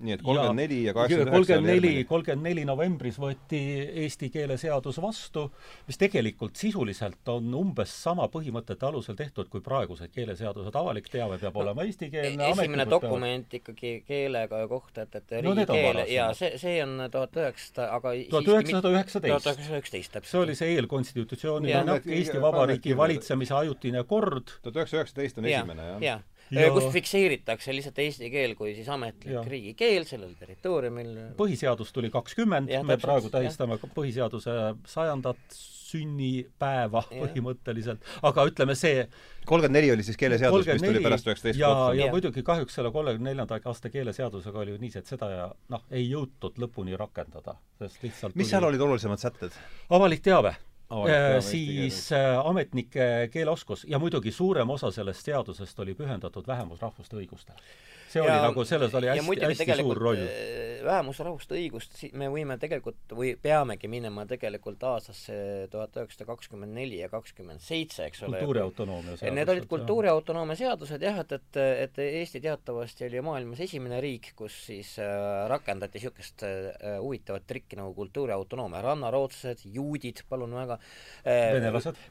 [0.00, 3.60] nii et kolmkümmend neli ja kaheksakümmend üheksa kolmkümmend neli, kolmkümmend neli novembris võeti
[4.04, 5.46] eesti keele seadus vastu,
[5.88, 11.58] mis tegelikult sisuliselt on umbes sama põhimõtete alusel tehtud kui praegused keeleseadused, avalik teave peab
[11.58, 13.60] no, olema eestikeelne e-, esimene dokument peavad...
[13.60, 18.52] ikkagi keelega kohta, et, et riigikeel no, ja see, see on tuhat üheksasada, aga tuhat
[18.54, 19.36] üheksasada üheksateist.
[19.36, 20.32] tuhat üheksasada üksteist, täpselt.
[20.32, 24.56] see oli see eelkonstitutsiooniline Eesti Vabariigi valitsemise ajutine kord.
[24.62, 26.24] tuhat üheksasada üheksateist on esimene, jah?
[26.50, 26.74] Jah ja...
[26.74, 29.42] kus fikseeritakse lihtsalt eesti keel kui siis ametlik ja.
[29.46, 31.12] riigikeel sellel territooriumil.
[31.38, 33.92] põhiseadus tuli kakskümmend, me praegu tähistame ja.
[33.96, 34.56] põhiseaduse
[34.90, 37.24] sajandat sünnipäeva ja.
[37.24, 39.04] põhimõtteliselt, aga ütleme see
[39.48, 43.32] kolmkümmend neli oli siis keeleseadus, mis tuli pärast üheksateist ja, ja muidugi kahjuks selle kolmekümne
[43.32, 48.02] neljanda aasta keeleseadusega oli ju nii, et seda ja noh, ei jõutud lõpuni rakendada, sest
[48.06, 49.56] lihtsalt mis seal olid olulisemad sätted?
[49.90, 50.54] avalik teave
[50.90, 53.86] Äh, siis äh, ametnike keeleoskus.
[53.88, 57.62] Ja muidugi suurem osa sellest seadusest oli pühendatud vähemusrahvuste õigustele
[58.10, 60.22] see ja, oli nagu, selles oli hästi, hästi suur roll.
[60.24, 65.36] Äh, vähemusrahvuste õigust me võime tegelikult või peamegi minema tegelikult aastasse
[65.72, 68.40] tuhat üheksasada kakskümmend neli ja kakskümmend seitse, eks ole.
[68.40, 69.36] kultuuriautonoomia seadused.
[69.38, 74.56] Need olid kultuuriautonoomia seadused jah, et, et, et Eesti teatavasti oli maailmas esimene riik, kus
[74.70, 78.82] siis äh, rakendati niisugust äh, huvitavat trikki nagu kultuuriautonoomia.
[78.88, 80.80] rannarootslased, juudid, palun väga
[81.24, 81.54] äh,.
[81.58, 82.04] venelased.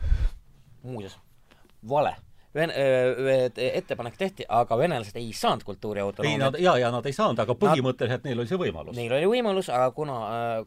[0.83, 1.17] muuseas,
[1.89, 2.15] vale
[2.55, 6.33] Ven-, ettepanek tehti, aga venelased ei saanud kultuuriautonoomiat.
[6.33, 8.97] ei, nad, jaa, ja nad ei saanud, aga põhimõtteliselt nad, neil oli see võimalus.
[8.97, 10.17] Neil oli võimalus, aga kuna,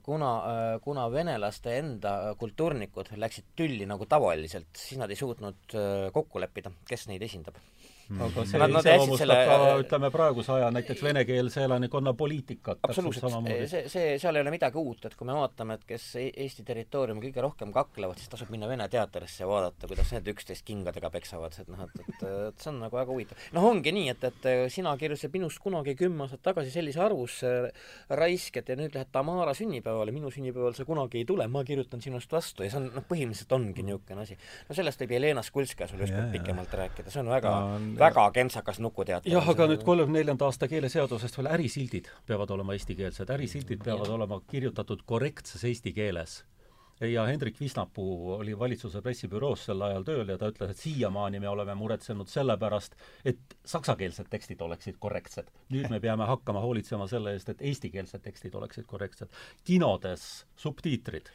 [0.06, 0.30] kuna,
[0.84, 5.74] kuna venelaste enda kultuurnikud läksid tülli nagu tavaliselt, siis nad ei suutnud
[6.14, 7.58] kokku leppida, kes neid esindab
[8.10, 9.38] aga see nad, nad iseloomustab selle...
[9.48, 13.36] ka ütleme praeguse aja näiteks venekeelse elanikkonna poliitikat absoluutselt,
[13.70, 16.64] see, see, seal ei ole midagi uut, et kui me vaatame, et kes e-, Eesti
[16.66, 21.10] territooriumil kõige rohkem kaklevad, siis tasub minna Vene teatrisse ja vaadata, kuidas need üksteist kingadega
[21.12, 23.46] peksavad, et noh, et, et, et see on nagu väga huvitav.
[23.56, 27.52] noh, ongi nii, et, et sina kirjutasid minust kunagi kümme aastat tagasi sellise arvusse
[28.10, 32.02] raisk, et ja nüüd lähed Tamara sünnipäevale, minu sünnipäeval sa kunagi ei tule, ma kirjutan
[32.04, 34.38] sinust vastu ja see on, noh, põhimõtteliselt ongi niisugune asi.
[34.68, 38.80] no sellest võib Jelena Skulskaja sulle ükskord pikemalt rääkida, see on väga no, väga kentsakas
[38.80, 39.32] nukuteater.
[39.32, 44.16] jah, aga nüüd kolmekümne neljanda aasta keeleseadusest veel ärisildid peavad olema eestikeelsed, ärisildid peavad ja.
[44.18, 46.42] olema kirjutatud korrektses eesti keeles
[47.08, 51.48] ja Hendrik Visnapuu oli valitsuse pressibüroos sel ajal tööl ja ta ütles, et siiamaani me
[51.48, 55.50] oleme muretsenud selle pärast, et saksakeelsed tekstid oleksid korrektsed.
[55.70, 59.28] nüüd me peame hakkama hoolitsema selle eest, et eestikeelsed tekstid oleksid korrektsed.
[59.64, 61.30] kinodes subtiitrid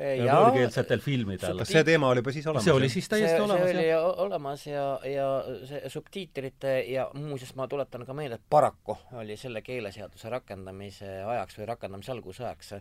[0.00, 1.60] võõrkeelsetel filmidel.
[1.60, 2.66] kas see teema oli juba siis olemas?
[2.66, 4.08] see oli siis täiesti see, olemas, see oli jah.
[4.24, 5.28] olemas ja, ja
[5.68, 11.60] see subtiitrite ja muuseas ma tuletan ka meelde, et paraku oli selle keeleseaduse rakendamise ajaks
[11.60, 12.74] või rakendamise alguse ajaks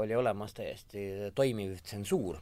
[0.00, 2.40] oli olemas täiesti toimiv tsensuur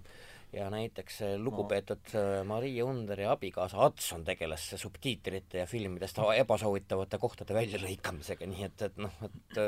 [0.52, 2.44] ja näiteks lugupeetud no.
[2.44, 9.14] Marie Underi abikaasa Adson tegeles subtiitrite ja filmidest ebasoovitavate kohtade väljalõikamisega, nii et, et noh,
[9.26, 9.60] et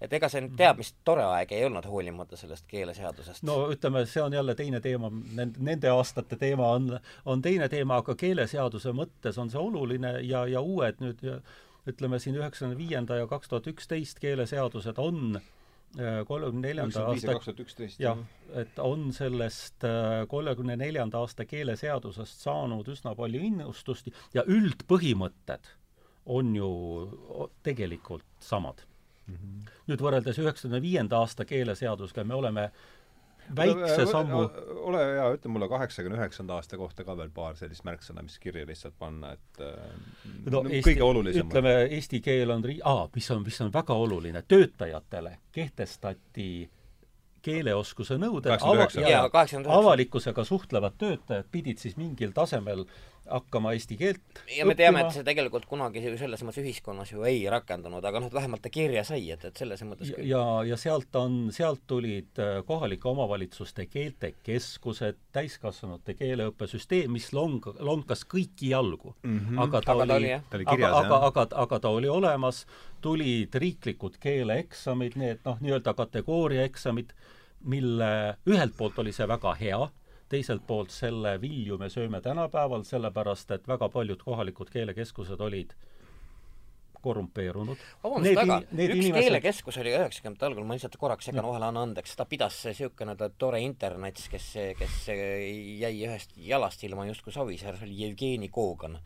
[0.00, 3.44] et ega see nüüd teab mis tore aeg ei olnud, hoolimata sellest keeleseadusest.
[3.48, 6.92] no ütleme, see on jälle teine teema, nende, nende aastate teema on,
[7.24, 11.24] on teine teema, aga keeleseaduse mõttes on see oluline ja, ja uued nüüd
[11.88, 15.59] ütleme siin üheksakümne viienda ja kaks tuhat üksteist keeleseadused on Äh,
[16.26, 17.34] kolmekümne neljanda aasta
[17.98, 18.20] jah,
[18.54, 25.72] et on sellest äh, kolmekümne neljanda aasta keeleseadusest saanud üsna palju innustust ja üldpõhimõtted
[26.30, 26.70] on ju
[27.66, 28.84] tegelikult samad
[29.26, 29.34] mm.
[29.34, 29.74] -hmm.
[29.90, 32.99] nüüd võrreldes üheksakümne viienda aasta keeleseadusega me oleme äh,
[33.56, 34.42] väikse sammu.
[34.90, 38.66] ole hea, ütle mulle kaheksakümne üheksanda aasta kohta ka veel paar sellist märksõna, mis kirja
[38.68, 39.78] lihtsalt panna, et äh,
[40.46, 41.50] no, no Eesti, kõige olulisemad.
[41.50, 46.50] ütleme, eesti keel on ri-, aa, mis on, mis on väga oluline, töötajatele kehtestati
[47.44, 48.88] keeleoskuse nõuded, ava-,
[49.76, 52.84] avalikkusega suhtlevad töötajad pidid siis mingil tasemel
[53.30, 57.42] hakkama eesti keelt ja me teame, et see tegelikult kunagi selles mõttes ühiskonnas ju ei
[57.50, 60.28] rakendunud, aga noh, vähemalt ta kirja sai, et, et selles mõttes küll.
[60.28, 68.24] ja, ja sealt on, sealt tulid äh, kohalike omavalitsuste keeltekeskused, täiskasvanute keeleõppesüsteem, mis long-, lonkas
[68.28, 69.38] kõiki jalgu mm.
[69.38, 69.62] -hmm.
[69.66, 72.64] aga ta aga oli, oli, aga, aga, aga, aga ta oli olemas,
[73.00, 77.14] tulid riiklikud keeleeksamid, need noh, nii-öelda kategooriaeksamid,
[77.70, 78.12] mille
[78.48, 79.80] ühelt poolt oli see väga hea,
[80.30, 85.74] teiselt poolt selle vilju me sööme tänapäeval, sellepärast et väga paljud kohalikud keelekeskused olid
[87.00, 87.80] korrumpeerunud.
[88.02, 89.24] vabandust väga, üks inimesed...
[89.24, 93.62] keelekeskus oli üheksakümnendate algul, ma lihtsalt korraks segan vahele, anna andeks, ta pidas niisugune tore
[93.64, 98.98] internats, kes, kes jäi ühest jalast ilma justkui Savisaar, see oli Jevgeni Kogan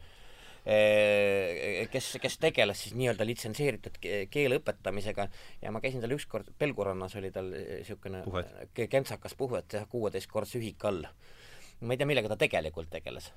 [0.64, 3.98] kes, kes tegeles siis nii-öelda litsenseeritud
[4.32, 5.26] keele õpetamisega
[5.60, 8.22] ja ma käisin tal ükskord, Pelgurannas oli tal niisugune
[8.88, 11.04] kentsakas puhvet, kuueteistkordse ühik all.
[11.84, 13.28] ma ei tea, millega ta tegelikult tegeles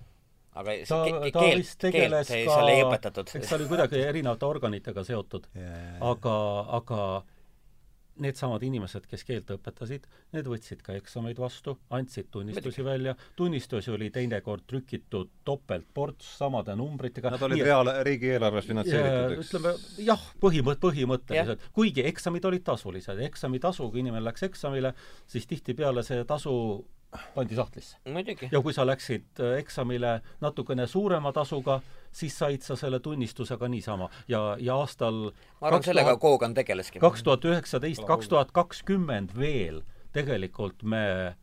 [0.57, 5.49] aga ta, ta keelt, vist tegeles keelt, ka, eks ta oli kuidagi erinevate organitega seotud
[5.57, 6.38] yeah., aga,
[6.80, 7.01] aga
[8.24, 12.88] needsamad inimesed, kes keelt õpetasid, need võtsid ka eksameid vastu, andsid tunnistusi Midagi.
[12.88, 17.32] välja, tunnistusi oli teinekord trükitud topeltports samade numbritega.
[17.36, 19.53] Nad olid reaal-, riigieelarves finantseeritud, eks?
[19.53, 19.74] ütleme
[20.09, 24.93] jah, põhimõt-, põhimõtteliselt yeah., kuigi eksamid olid tasulised, eksamitasu, kui inimene läks eksamile,
[25.30, 26.57] siis tihtipeale see tasu
[27.35, 27.97] pandi sahtlisse.
[28.05, 28.49] muidugi.
[28.51, 31.79] ja kui sa läksid äh, eksamile natukene suurema tasuga,
[32.11, 35.29] siis said sa selle tunnistuse ka niisama ja, ja aastal
[35.61, 36.99] ma arvan, sellega Kogan tegeleski.
[36.99, 39.83] kaks tuhat üheksateist, kaks tuhat kakskümmend veel
[40.15, 41.35] tegelikult me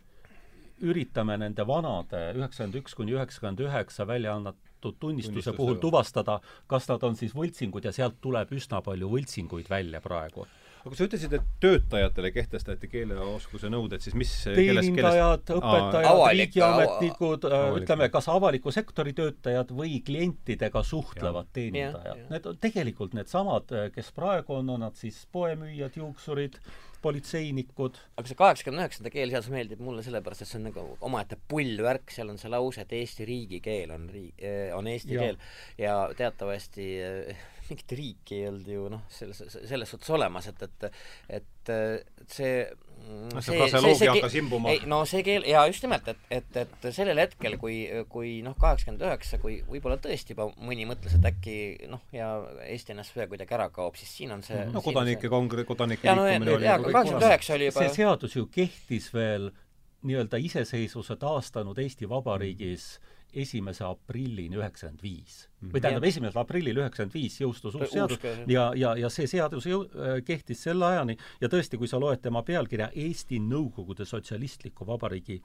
[0.84, 7.02] üritame nende vanade üheksakümmend üks kuni üheksakümmend üheksa välja antud tunnistuse puhul tuvastada, kas nad
[7.06, 10.44] on siis võltsingud ja sealt tuleb üsna palju võltsinguid välja praegu
[10.84, 18.08] aga sa ütlesid, et töötajatele kehtestati keeleoskuse nõuded, siis mis teenindajad, õpetajad, riigiametnikud, äh, ütleme,
[18.12, 21.54] kas avaliku sektori töötajad või klientidega suhtlevad ja.
[21.60, 22.24] teenindajad.
[22.32, 26.60] Need on tegelikult needsamad, äh, kes praegu on, on nad siis poemüüjad, juuksurid,
[27.04, 28.00] politseinikud.
[28.16, 32.32] aga see kaheksakümne üheksanda keeleseadus meeldib mulle sellepärast, et see on nagu omaette pullvärk, seal
[32.32, 35.26] on see lause, et Eesti riigikeel on riik, äh, on eesti ja.
[35.26, 35.40] keel
[35.80, 36.88] ja teatavasti
[37.68, 41.70] mingit riiki ei olnud ju noh, selles, selles suhtes olemas, et, et et
[42.28, 42.56] see
[43.34, 44.72] no see fraseoloogia hakkas imbuma.
[44.72, 47.78] ei, no see keel, jaa, just nimelt, et, et, et sellel hetkel, kui,
[48.12, 51.56] kui noh, kaheksakümmend üheksa, kui võib-olla tõesti juba mõni mõtles, et äkki
[51.90, 52.30] noh, ja
[52.66, 56.28] Eesti NSV kuidagi ära kaob, siis siin on see no kodanike kongre-, kodanike ja, no,
[56.28, 59.50] liikumine oli jaa, kaheksakümmend üheksa oli juba see seadus ju kehtis veel
[60.04, 65.48] nii-öelda iseseisvuse taastanud Eesti Vabariigis mm esimese aprillini üheksakümmend viis.
[65.60, 65.72] Mhm.
[65.72, 69.88] või tähendab, esimesel aprillil üheksakümmend viis jõustus uus seadus ja, ja, ja see seadus jõu-,
[69.96, 75.40] äh, kehtis selle ajani ja tõesti, kui sa loed tema pealkirja Eesti Nõukogude Sotsialistliku Vabariigi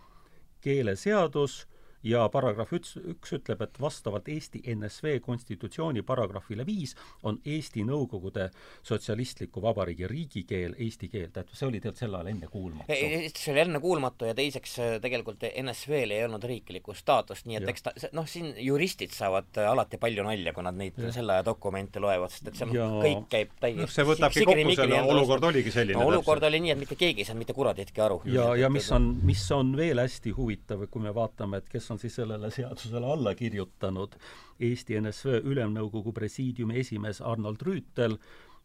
[0.61, 1.65] keeleseadus,
[2.03, 6.95] ja paragrahv üks, üks ütleb, et vastavalt Eesti NSV konstitutsiooni paragrahvile viis
[7.27, 8.49] on Eesti Nõukogude
[8.85, 12.97] Sotsialistliku Vabariigi riigikeel eesti keel, tähendab, see oli tegelikult sel ajal ennekuulmatu.
[13.35, 17.73] see oli ennekuulmatu ja teiseks äh, tegelikult NSV-l ei olnud riiklikku staatust, nii et ja.
[17.73, 21.11] eks ta, noh, siin juristid saavad äh, alati palju nalja, kui nad neid ja.
[21.15, 22.87] selle aja dokumente loevad, sest et seal ja.
[23.03, 26.75] kõik käib täiesti noh, see võtabki kokku selle, olukord oligi selline no, olukord oli nii,
[26.75, 28.21] et mitte keegi ei saanud mitte kuraditki aru.
[28.31, 31.91] ja, ja mis on, mis on veel hästi huvitav, kui me vaatame, et kes kes
[31.91, 34.13] on siis sellele seadusele alla kirjutanud,
[34.59, 38.17] Eesti NSV Ülemnõukogu presiidiumi esimees Arnold Rüütel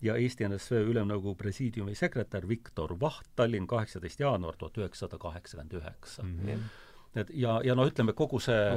[0.03, 6.23] ja Eesti NSV Ülemnõukogu presiidiumi sekretär Viktor Vaht, Tallinn, kaheksateist jaanuar tuhat üheksasada kaheksakümmend üheksa.
[6.23, 6.67] Mhm.
[7.17, 8.75] et ja, ja noh, ütleme kogu see,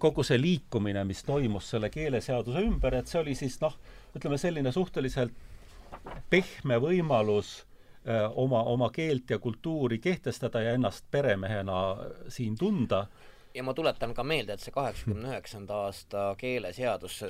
[0.00, 3.74] kogu see liikumine, mis toimus selle keeleseaduse ümber, et see oli siis noh,
[4.16, 5.32] ütleme selline suhteliselt
[6.30, 7.66] pehme võimalus
[8.06, 11.96] öö, oma, oma keelt ja kultuuri kehtestada ja ennast peremehena
[12.28, 13.06] siin tunda
[13.54, 17.20] ja ma tuletan ka meelde, et see kaheksakümne üheksanda aasta keeleseadus,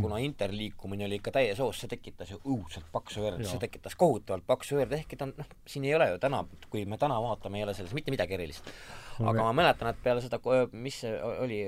[0.00, 4.46] kuna interliikumine oli ikka täies hoos, see tekitas ju õudselt paksu verd, see tekitas kohutavalt
[4.46, 7.66] paksu verd, ehkki ta noh, siin ei ole ju täna, kui me täna vaatame, ei
[7.66, 8.70] ole selles mitte midagi erilist
[9.22, 10.38] aga ma mäletan, et peale seda,
[10.72, 11.12] mis see
[11.44, 11.58] oli,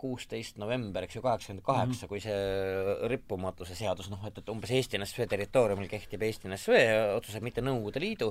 [0.00, 2.10] kuusteist november, eks ju, kaheksakümmend kaheksa, mhm.
[2.10, 6.80] kui see rippumatuse seadus, noh, et, et umbes Eesti NSV territooriumil kehtib Eesti NSV
[7.16, 8.30] otsused, mitte Nõukogude Liidu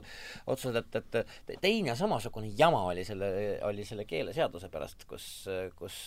[0.51, 3.29] otsused, et, et teine samasugune jama oli selle,
[3.67, 5.24] oli selle keeleseaduse pärast, kus,
[5.79, 5.99] kus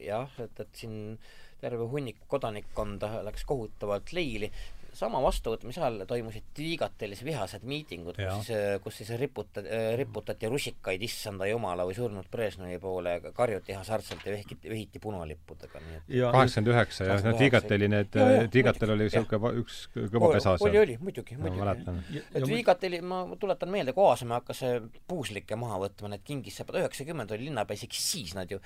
[0.00, 1.18] jah, et, et siin
[1.60, 4.50] terve hunnik kodanikkonda läks kohutavalt leili
[4.96, 9.68] sama vastuvõtmise ajal toimusid Tiigatelis vihased miitingud, kus siis, kus siis riputati,
[9.98, 15.98] riputati rusikaid issanda jumala või surnud Brežnevi poole, karjuti hasartselt ja vehkiti, vehiti punalippudega, nii
[16.00, 18.18] et kaheksakümmend üheksa, jah, no Tiigateli need,
[18.52, 20.70] Tiigatel oli niisugune üks kõva pesa seal.
[20.70, 22.22] oli, oli, muidugi, muidugi.
[22.34, 24.64] et Tiigateli, ma tuletan meelde, kui Aasamäe hakkas
[25.10, 28.60] puuslikke maha võtma, need kingisseppad, üheksakümmend oli linnapea, isegi siis nad ju,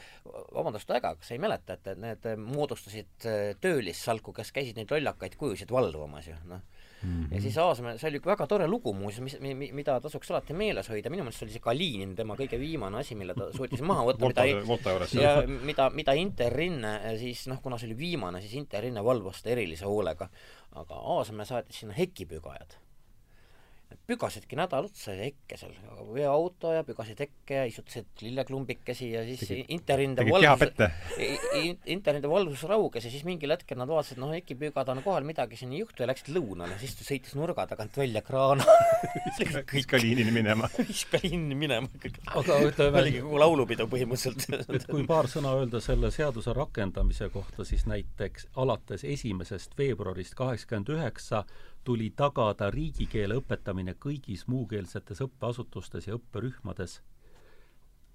[0.54, 3.28] vabandust väga, kas sa ei mäleta, et need moodustasid
[3.64, 5.72] töölissalku, kes käisid neid lollakaid kujusid
[6.14, 6.60] valvamas ju, noh
[7.04, 7.34] Mm -hmm.
[7.34, 11.10] ja siis Aasmäe, see oli väga tore lugu muuseas, mis, mida tasuks alati meeles hoida,
[11.10, 14.26] minu meelest see oli see Kalinin, tema kõige viimane asi, mille ta suutis maha võtta
[14.26, 14.54] mida ei,
[15.20, 19.84] ja mida, mida Interrinne siis noh, kuna see oli viimane, siis Interrinne valvas seda erilise
[19.84, 20.28] hoolega.
[20.72, 22.78] aga Aasmäe saatis sinna hekipügajad
[24.08, 25.74] pügasidki nädal otsa hekke seal,
[26.14, 30.72] veoauto ja pügasid hekke ja istutasid lilleklumbikesi ja siis Tegid, Interrinde valvus,
[31.94, 35.72] Interrinde valvus rauges ja siis mingil hetkel nad vaatasid, noh, hekipügad on kohal, midagi siin
[35.74, 38.66] ei juhtu ja läksid lõunale, siis ta sõitis nurga tagant välja kraana
[39.74, 40.70] viska liinini minema.
[40.90, 41.90] viska liinini minema.
[42.34, 47.66] aga ütleme oligi kogu laulupidu põhimõtteliselt et kui paar sõna öelda selle seaduse rakendamise kohta,
[47.68, 51.44] siis näiteks alates esimesest veebruarist kaheksakümmend üheksa
[51.84, 57.00] tuli tagada riigikeele õpetamine kõigis muukeelsetes õppeasutustes ja õpperühmades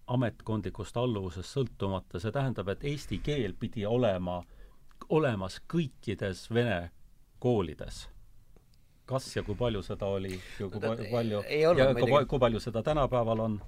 [0.09, 4.41] ametkondlikust alluvusest sõltumata, see tähendab, et eesti keel pidi olema
[5.09, 6.89] olemas kõikides vene
[7.39, 8.07] koolides.
[9.05, 10.81] kas ja kui palju seda oli ja kui
[11.11, 13.61] palju ja kui, kui palju seda tänapäeval on?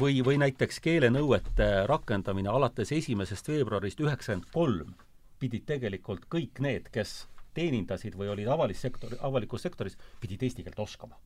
[0.00, 4.94] või, või näiteks keelenõuete rakendamine alates esimesest veebruarist üheksakümmend kolm
[5.38, 11.18] pidid tegelikult kõik need, kes teenindasid või olid avalisektor, avalikus sektoris, pidid eesti keelt oskama.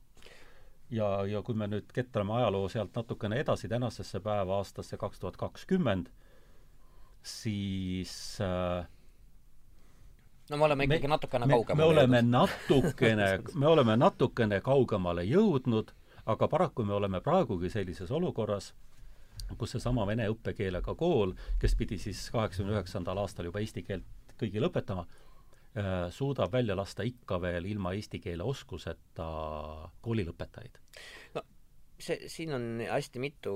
[0.91, 5.37] ja, ja kui me nüüd ketrame ajaloo sealt natukene edasi tänasesse päeva, aastasse kaks tuhat
[5.37, 6.11] kakskümmend,
[7.23, 8.87] siis äh,
[10.51, 12.31] no me oleme ikkagi me, natukene kaugemale me oleme jõudnud.
[12.37, 13.29] natukene
[13.61, 15.93] me oleme natukene kaugemale jõudnud,
[16.27, 18.73] aga paraku me oleme praegugi sellises olukorras,
[19.59, 24.69] kus seesama vene õppekeelega kool, kes pidi siis kaheksakümne üheksandal aastal juba eesti keelt kõigile
[24.71, 25.07] õpetama,
[26.13, 29.29] suudab välja lasta ikka veel ilma eesti keele oskuseta
[30.05, 30.81] koolilõpetajaid?
[31.35, 31.43] no
[31.97, 33.55] see, siin on hästi mitu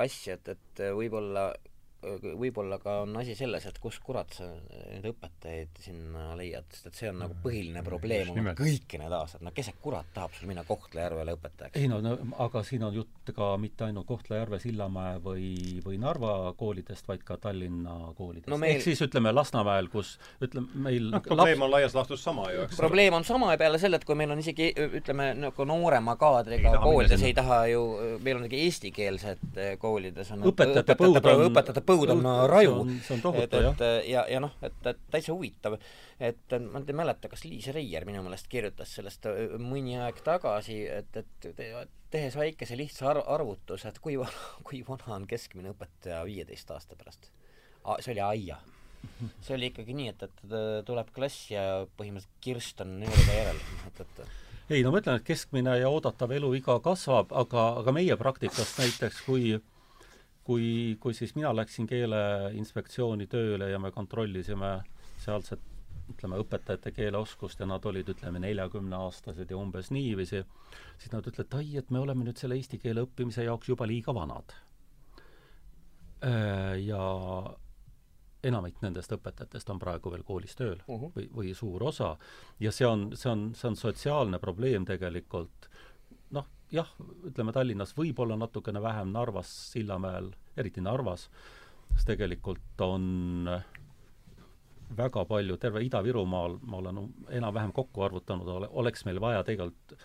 [0.00, 1.50] asja, et, et võib-olla
[1.98, 6.98] võib-olla ka on asi selles, et kus kurat sa neid õpetajaid sinna leiad, sest et
[7.00, 10.46] see on nagu põhiline probleem on kõiki need aastad, no kes see kurat tahab sul
[10.50, 11.78] minna Kohtla-Järvele õpetajaks?
[11.80, 12.14] ei no, no
[12.44, 15.48] aga siin on jutt ka mitte ainult Kohtla-Järve, Sillamäe või,
[15.84, 18.50] või Narva koolidest, vaid ka Tallinna koolidest.
[18.52, 18.60] No.
[18.62, 18.76] Meil...
[18.76, 20.14] ehk siis ütleme Lasnamäel, kus
[20.44, 21.66] ütleme meil no, probleem laps...
[21.66, 22.78] on laias laastus sama ju, eks.
[22.78, 24.70] Probleem on sama ja peale selle, et kui meil on isegi
[25.02, 27.84] ütleme nagu noorema kaadriga koolides ei taha ju,
[28.22, 32.74] meil on isegi eestikeelsed koolides on õpetajate põud on õpetajate põud on raju.
[33.64, 33.68] jah.
[33.72, 35.78] et ja, ja noh, et, et täitsa huvitav,
[36.20, 40.22] et ma nüüd ei mäleta, kas Liis Reier minu meelest kirjutas sellest äh, mõni aeg
[40.26, 41.50] tagasi, et, et
[42.12, 46.98] tehes väikese lihtsa arv, arvutuse, et kui vana, kui vana on keskmine õpetaja viieteist aasta
[46.98, 47.30] pärast.
[48.00, 48.58] see oli aia.
[49.44, 54.00] see oli ikkagi nii, et, et tuleb klass ja põhimõtteliselt kirst on nööriga järel, et,
[54.04, 54.28] et
[54.68, 59.22] ei no ma ütlen, et keskmine ja oodatav eluiga kasvab, aga, aga meie praktikast näiteks,
[59.24, 59.54] kui
[60.48, 64.78] kui, kui siis mina läksin Keeleinspektsiooni tööle ja me kontrollisime
[65.20, 65.60] sealset
[66.08, 70.40] ütleme, õpetajate keeleoskust ja nad olid, ütleme, neljakümneaastased ja umbes niiviisi,
[70.96, 73.88] siis nad ütlevad, et ai, et me oleme nüüd selle eesti keele õppimise jaoks juba
[73.90, 74.56] liiga vanad.
[76.24, 77.02] Äh, ja
[78.48, 81.12] enamik nendest õpetajatest on praegu veel koolis tööl uh -huh.
[81.14, 82.16] või, või suur osa.
[82.60, 85.68] ja see on, see on, see on sotsiaalne probleem tegelikult
[86.74, 86.90] jah,
[87.28, 91.28] ütleme Tallinnas võib-olla natukene vähem, Narvas, Sillamäel, eriti Narvas,
[91.94, 93.50] sest tegelikult on
[94.98, 97.02] väga palju, terve Ida-Virumaal, ma olen
[97.40, 99.98] enam-vähem kokku arvutanud, ole, oleks meil vaja tegelikult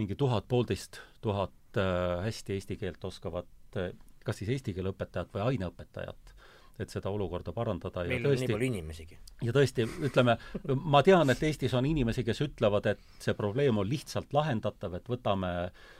[0.00, 3.90] mingi tuhat, poolteist tuhat äh, hästi eesti keelt oskavat äh,
[4.24, 6.32] kas siis eesti keele õpetajat või aineõpetajat,
[6.80, 9.18] et seda olukorda parandada meil ja tõesti, on nii palju inimesigi.
[9.44, 10.38] ja tõesti, ütleme,
[10.94, 15.10] ma tean, et Eestis on inimesi, kes ütlevad, et see probleem on lihtsalt lahendatav, et
[15.12, 15.90] võtame äh,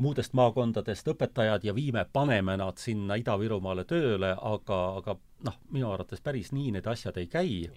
[0.00, 5.16] muudest maakondadest õpetajad ja viime, paneme nad sinna Ida-Virumaale tööle, aga, aga
[5.46, 7.70] noh, minu arvates päris nii need asjad ei käi.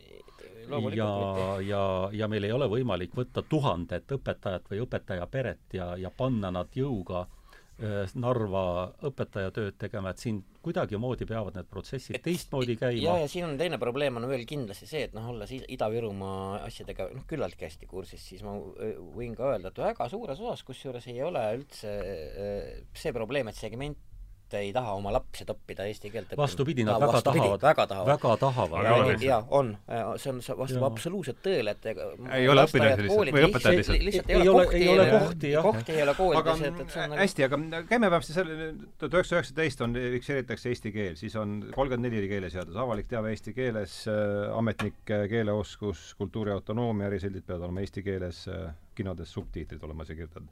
[0.95, 1.10] ja,
[1.68, 6.52] ja, ja meil ei ole võimalik võtta tuhandet õpetajat või õpetaja peret ja, ja panna
[6.52, 7.43] nad jõuga Äh,
[8.20, 8.64] Narva
[9.10, 13.02] õpetajatööd tegema, et siin kuidagimoodi peavad need protsessid et, teistmoodi käima.
[13.04, 17.10] ja, ja siin on teine probleem on veel kindlasti see, et noh, olles Ida-Virumaa asjadega
[17.14, 21.10] noh, küllaltki hästi kursis, siis ma äh, võin ka öelda, et väga suures osas, kusjuures
[21.12, 24.00] ei ole üldse äh, see probleem, et segment
[24.60, 26.44] ei taha oma lapsi toppida eesti keelt õppima.
[26.44, 27.62] vastupidi, nad väga tahavad.
[27.62, 28.12] väga tahavad.
[28.14, 29.24] väga tahavad.
[29.24, 29.74] jaa, on.
[30.18, 34.06] see on, see vastab absoluutselt tõele, et ega ei ole õpilased lihtsalt või õpetajad lihtsalt.
[34.10, 35.68] lihtsalt ei ole kohti, ei ole kohti, jah.
[35.70, 38.70] kohti ei ole koolides, et, et see on nagu hästi, aga käime vähemasti selle,
[39.02, 43.56] tuhat üheksasada üheksateist on, fikseeritakse eesti keel, siis on kolmkümmend neli keeleseadus, avalik teave eesti
[43.58, 50.06] keeles äh,, ametnike keeleoskus, kultuuri autonoomia, ärisildid peavad olema eesti keeles äh,, kinodes subtiitrid olema
[50.06, 50.49] siia kirjutatud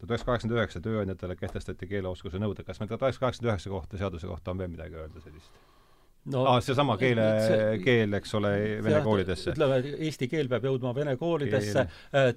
[0.00, 4.00] tuhat üheksasada kaheksakümmend üheksa tööandjatele kehtestati keeleoskuse nõuded, kas meil tuhat üheksasada kaheksakümmend üheksa kohta,
[4.00, 5.62] seaduse kohta on veel midagi öelda sellist?
[6.32, 7.26] no ah, seesama keele,
[7.84, 8.52] keel, eks ole,
[8.84, 9.54] vene koolidesse.
[9.54, 12.32] ütleme, eesti keel peab jõudma vene koolidesse äh,,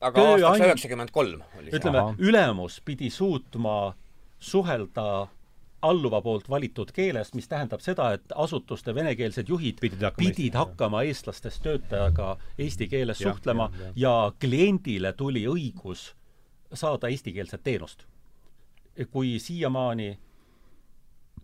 [0.00, 1.80] aga aastaks üheksakümmend kolm oli see.
[1.80, 3.92] ütleme, ülemus pidi suutma
[4.40, 5.28] suhelda
[5.82, 11.02] alluva poolt valitud keeles, mis tähendab seda, et asutuste venekeelsed juhid pidid hakkama, pidid hakkama
[11.08, 13.92] eestlastest töötajaga eesti keeles ja, suhtlema ja, ja.
[13.96, 16.10] ja kliendile tuli õigus
[16.74, 18.06] saada eestikeelset teenust.
[19.10, 20.18] kui siiamaani,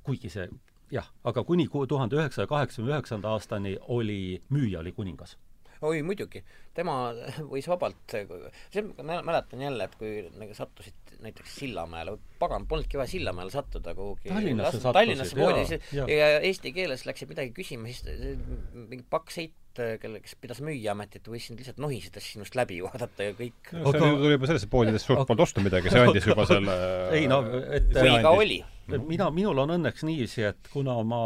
[0.03, 0.49] kuigi see
[0.93, 5.39] jah, aga kuni tuhande üheksasaja kaheksakümne üheksanda aastani oli, müüja oli kuningas
[5.87, 6.43] oi muidugi,
[6.77, 6.97] tema
[7.53, 13.09] võis vabalt, see, ma mäletan jälle, et kui nagu sattusid näiteks Sillamäele, pagan, polnudki vaja
[13.11, 14.29] Sillamäele sattuda kuhugi.
[14.29, 18.37] Tallinnasse sattusid, Tallinnasse poodi ja, eesti keeles läksid midagi küsima, siis
[18.75, 19.55] mingi paks heit
[20.01, 23.73] kelle, kes pidas müüjaametit, võis sind lihtsalt nohisedes sinust läbi vaadata ja kõik.
[23.77, 23.93] No,.
[23.93, 26.81] see tuli juba sellest, et poodidest suurt polnud osta midagi, see andis juba selle
[27.17, 27.43] ei no,
[27.77, 28.59] et või ka oli.
[28.97, 31.23] mina, minul on õnneks niiviisi, et kuna ma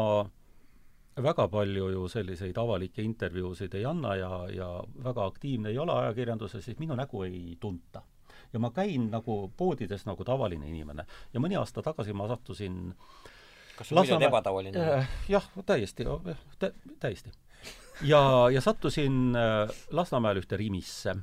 [1.23, 4.71] väga palju ju selliseid avalikke intervjuusid ei anna ja, ja
[5.05, 8.03] väga aktiivne ei ole ajakirjanduses, siis minu nägu ei tunta.
[8.53, 11.07] ja ma käin nagu poodides nagu tavaline inimene.
[11.33, 12.95] ja mõni aasta tagasi ma sattusin
[13.81, 15.09] kas sul midagi ebatavaline äh,?
[15.29, 16.05] jah, täiesti,
[16.59, 17.33] tä-, täiesti.
[18.03, 21.17] ja, ja sattusin äh, Lasnamäel ühte Rimisse.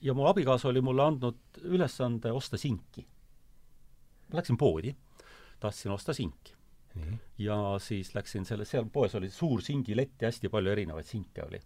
[0.00, 3.06] ja mu abikaasa oli mulle andnud ülesande osta sinki.
[4.32, 4.94] läksin poodi,
[5.60, 6.59] tahtsin osta sinki.
[7.38, 11.60] Ja siis läksin selle, seal poes oli suur singilett ja hästi palju erinevaid sinke oli.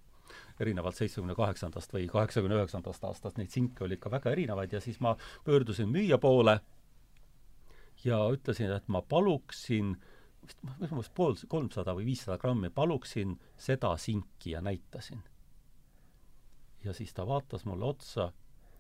[0.61, 5.01] erinevalt seitsmekümne kaheksandast või kaheksakümne üheksandast aastast neid sinke oli ikka väga erinevaid ja siis
[5.01, 6.61] ma pöördusin müüja poole
[8.05, 9.97] ja ütlesin, et ma paluksin
[10.43, 15.23] vist, minu meelest pool, kolmsada või viissada grammi, paluksin seda sinki ja näitasin
[16.85, 18.33] ja siis ta vaatas mulle otsa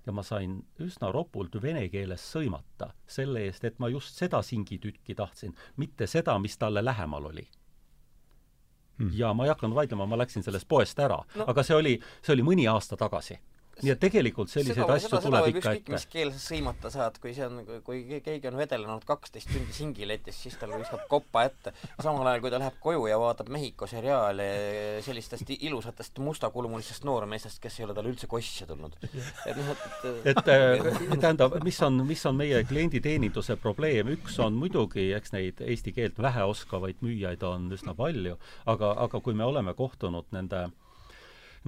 [0.06, 5.14] ja ma sain üsna ropult vene keeles sõimata selle eest, et ma just seda singitükki
[5.14, 7.46] tahtsin, mitte seda, mis talle lähemal oli.
[8.98, 9.10] Hmm..
[9.12, 11.18] ja ma ei hakanud vaidlema, ma läksin sellest poest ära.
[11.34, 13.38] No., aga see oli, see oli mõni aasta tagasi
[13.82, 15.94] nii et tegelikult selliseid seda, asju seda, tuleb seda ikka ette.
[15.96, 20.38] mis keel sa sõimata saad, kui see on, kui keegi on vedelenud kaksteist tundi singiletis,
[20.46, 21.74] siis tal viskab koppa ette.
[21.96, 24.48] samal ajal, kui ta läheb koju ja vaatab Mehhiko seriaali
[25.06, 28.96] sellistest ilusatest mustakulmulistest noormeestest, kes ei ole talle üldse kossi tulnud.
[29.02, 34.56] et noh, et et äh, tähendab, mis on, mis on meie klienditeeninduse probleem, üks on
[34.58, 38.38] muidugi, eks neid eesti keelt vähe oskavaid müüjaid on üsna palju,
[38.70, 40.66] aga, aga kui me oleme kohtunud nende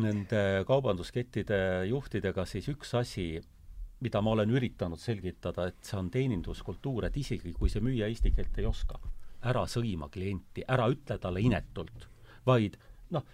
[0.03, 1.59] nende kaubanduskettide
[1.89, 3.27] juhtidega, siis üks asi,
[4.05, 8.33] mida ma olen üritanud selgitada, et see on teeninduskultuur, et isegi kui see müüja eesti
[8.37, 9.01] keelt ei oska,
[9.49, 12.09] ära sõima klienti, ära ütle talle inetult,
[12.47, 12.77] vaid
[13.17, 13.25] noh,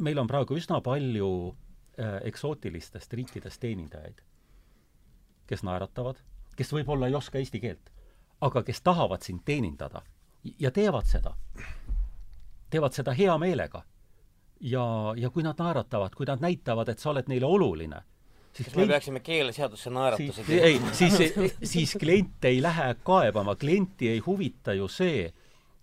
[0.00, 4.24] meil on praegu üsna palju äh, eksootilistest riikidest teenindajaid,
[5.50, 6.22] kes naeratavad,
[6.56, 7.92] kes võib-olla ei oska eesti keelt,
[8.40, 10.00] aga kes tahavad sind teenindada
[10.58, 11.34] ja teevad seda.
[12.70, 13.82] teevad seda hea meelega
[14.60, 18.00] ja, ja kui nad naeratavad, kui nad näitavad, et sa oled neile oluline,
[18.52, 18.88] siis kas klient...
[18.88, 24.74] me peaksime keeleseaduse naeratuse siis, ei, siis, siis klient ei lähe kaebama, klienti ei huvita
[24.76, 25.30] ju see,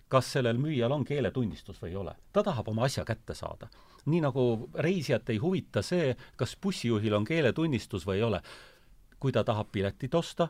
[0.07, 2.15] kas sellel müüjal on keeletunnistus või ei ole.
[2.33, 3.67] ta tahab oma asja kätte saada.
[4.05, 8.41] nii nagu reisijat ei huvita see, kas bussijuhil on keeletunnistus või ei ole.
[9.19, 10.47] kui ta tahab piletit osta,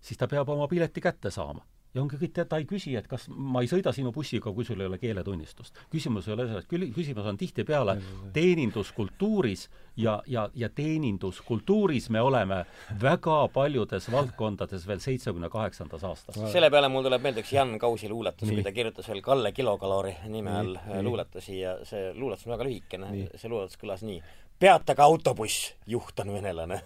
[0.00, 3.26] siis ta peab oma pileti kätte saama ja ongi kõik, ta ei küsi, et kas
[3.32, 5.78] ma ei sõida sinu bussiga, kui sul ei ole keeletunnistust.
[5.92, 7.96] küsimus ei ole selles, küsimus on tihtipeale
[8.34, 12.64] teeninduskultuuris ja, ja, ja teeninduskultuuris me oleme
[13.02, 16.40] väga paljudes valdkondades veel seitsmekümne kaheksandas aastas.
[16.52, 20.14] selle peale mul tuleb meelde üks Jan Kausi luuletus, kui ta kirjutas veel Kalle Kilokaloori
[20.28, 24.22] nime all luuletusi ja see luuletus on väga lühikene, see luuletus kõlas nii.
[24.58, 26.82] peatage autobuss, juht on venelane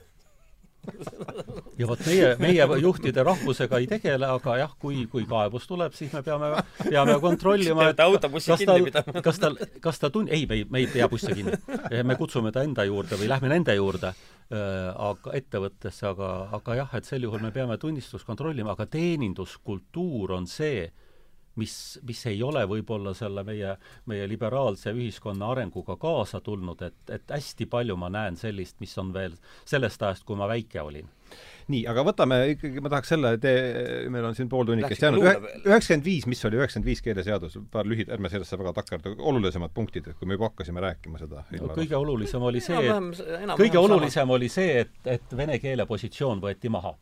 [1.79, 6.13] ja vot meie, meie juhtide rahvusega ei tegele, aga jah, kui, kui kaebus tuleb, siis
[6.15, 6.51] me peame,
[6.83, 8.89] peame kontrollima, et kas tal,
[9.23, 11.59] kas tal, kas ta tun-, ei, me ei, me ei pea bussi kinni.
[12.09, 16.99] me kutsume ta enda juurde või lähme nende juurde äh, aga ettevõttesse, aga, aga jah,
[16.99, 20.89] et sel juhul me peame tunnistust kontrollima, aga teeninduskultuur on see,
[21.61, 23.77] mis, mis ei ole võib-olla selle meie,
[24.11, 29.13] meie liberaalse ühiskonna arenguga kaasa tulnud, et, et hästi palju ma näen sellist, mis on
[29.15, 31.11] veel sellest ajast, kui ma väike olin.
[31.73, 33.61] Nii, aga võtame ikkagi, ma tahaks selle tee,
[34.13, 35.23] meil on siin pool tunnikest jäänud,
[35.63, 40.11] üheksakümmend viis, mis oli üheksakümmend viis keeleseadus, paar lühid, ärme sellesse väga takerdu, olulisemad punktid,
[40.19, 41.71] kui me juba hakkasime rääkima seda no,.
[41.77, 46.73] kõige olulisem oli see, et kõige olulisem oli see, et, et vene keele positsioon võeti
[46.73, 46.97] maha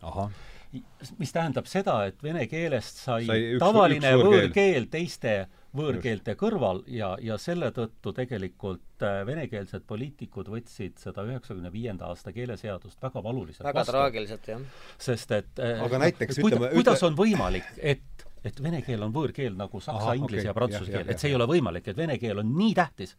[1.19, 4.45] mis tähendab seda, et vene keelest sai, sai üks, tavaline üks võõrkeel.
[4.45, 5.35] võõrkeel teiste
[5.77, 12.35] võõrkeelte kõrval ja, ja selle tõttu tegelikult äh, venekeelsed poliitikud võtsid seda üheksakümne viienda aasta
[12.35, 13.95] keeleseadust väga valuliselt väga vastu.
[13.95, 14.65] traagiliselt, jah.
[14.99, 19.15] sest et äh, aga näiteks kuida, ütleme kuidas on võimalik, et, et vene keel on
[19.15, 22.19] võõrkeel nagu saksa, inglise okay, ja prantsuse keel, et see ei ole võimalik, et vene
[22.23, 23.15] keel on nii tähtis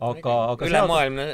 [0.00, 1.26] aga, aga ülemaailmne,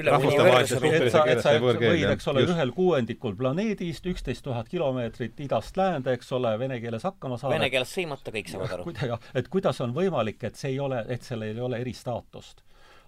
[0.00, 5.78] üle et sa, et sa võid, eks ole, ühel kuuendikul planeedist üksteist tuhat kilomeetrit idast
[5.78, 7.54] läände, eks ole, vene keeles hakkama saada.
[7.54, 9.20] Vene keeles sõimata, kõik saavad aru.
[9.38, 12.64] et kuidas on võimalik, et see ei ole, et sellel ei ole eristaatust.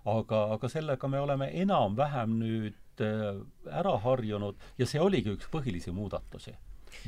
[0.08, 3.42] aga, aga sellega me oleme enam-vähem nüüd äh,
[3.80, 6.54] ära harjunud ja see oligi üks põhilisi muudatusi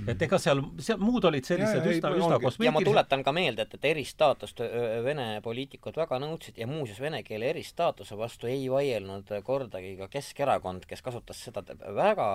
[0.09, 2.67] et ega seal, seal muud olid sellised ja, üsna, üsna kosmeetilised.
[2.67, 4.63] ja ma tuletan ka meelde, et, et eristaatust
[5.05, 10.87] Vene poliitikud väga nõudsid ja muuseas vene keele eristaatuse vastu ei vaielnud kordagi ka Keskerakond,
[10.91, 11.65] kes kasutas seda
[11.97, 12.29] väga,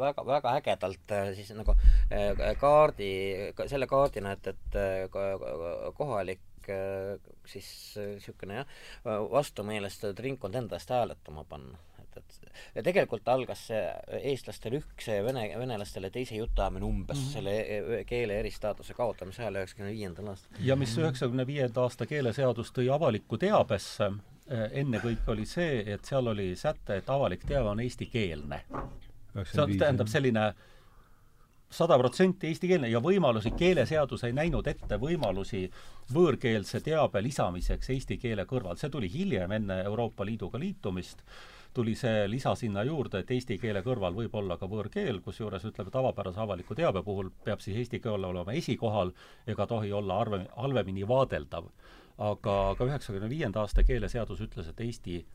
[0.00, 1.76] väga, väga ägedalt siis nagu
[2.60, 3.10] kaardi,
[3.66, 4.80] selle kaardina, et, et
[5.98, 6.70] kohalik
[7.50, 8.74] siis niisugune jah,
[9.04, 11.78] vastumeelestatud ringkond enda eest hääletama panna
[12.74, 13.82] ja tegelikult algas see
[14.32, 17.32] eestlastel üks ja vene, venelastele teise jutuajamine umbes mm -hmm.
[17.32, 20.64] selle e, e, keele eristaatuse kaotamise ajal üheksakümne viiendal aastal.
[20.64, 24.10] ja mis üheksakümne viienda aasta keeleseadus tõi avalikku teabesse,
[24.48, 28.64] e, ennekõike oli see, et seal oli säte, et avalik teave on eestikeelne.
[29.44, 30.52] see on, tähendab selline
[31.70, 35.68] sada protsenti eestikeelne ja võimalusi, keeleseadus ei näinud ette võimalusi
[36.14, 41.22] võõrkeelse teabe lisamiseks eesti keele kõrval, see tuli hiljem, enne Euroopa Liiduga liitumist
[41.74, 45.90] tuli see lisa sinna juurde, et eesti keele kõrval võib olla ka võõrkeel, kusjuures ütleme,
[45.94, 49.12] tavapärase avaliku teabe puhul peab siis eesti keel olema esikohal
[49.46, 51.70] ega tohi olla arve, halvemini vaadeldav.
[52.18, 55.26] aga, aga üheksakümne viienda aasta keeleseadus ütles, et Eesti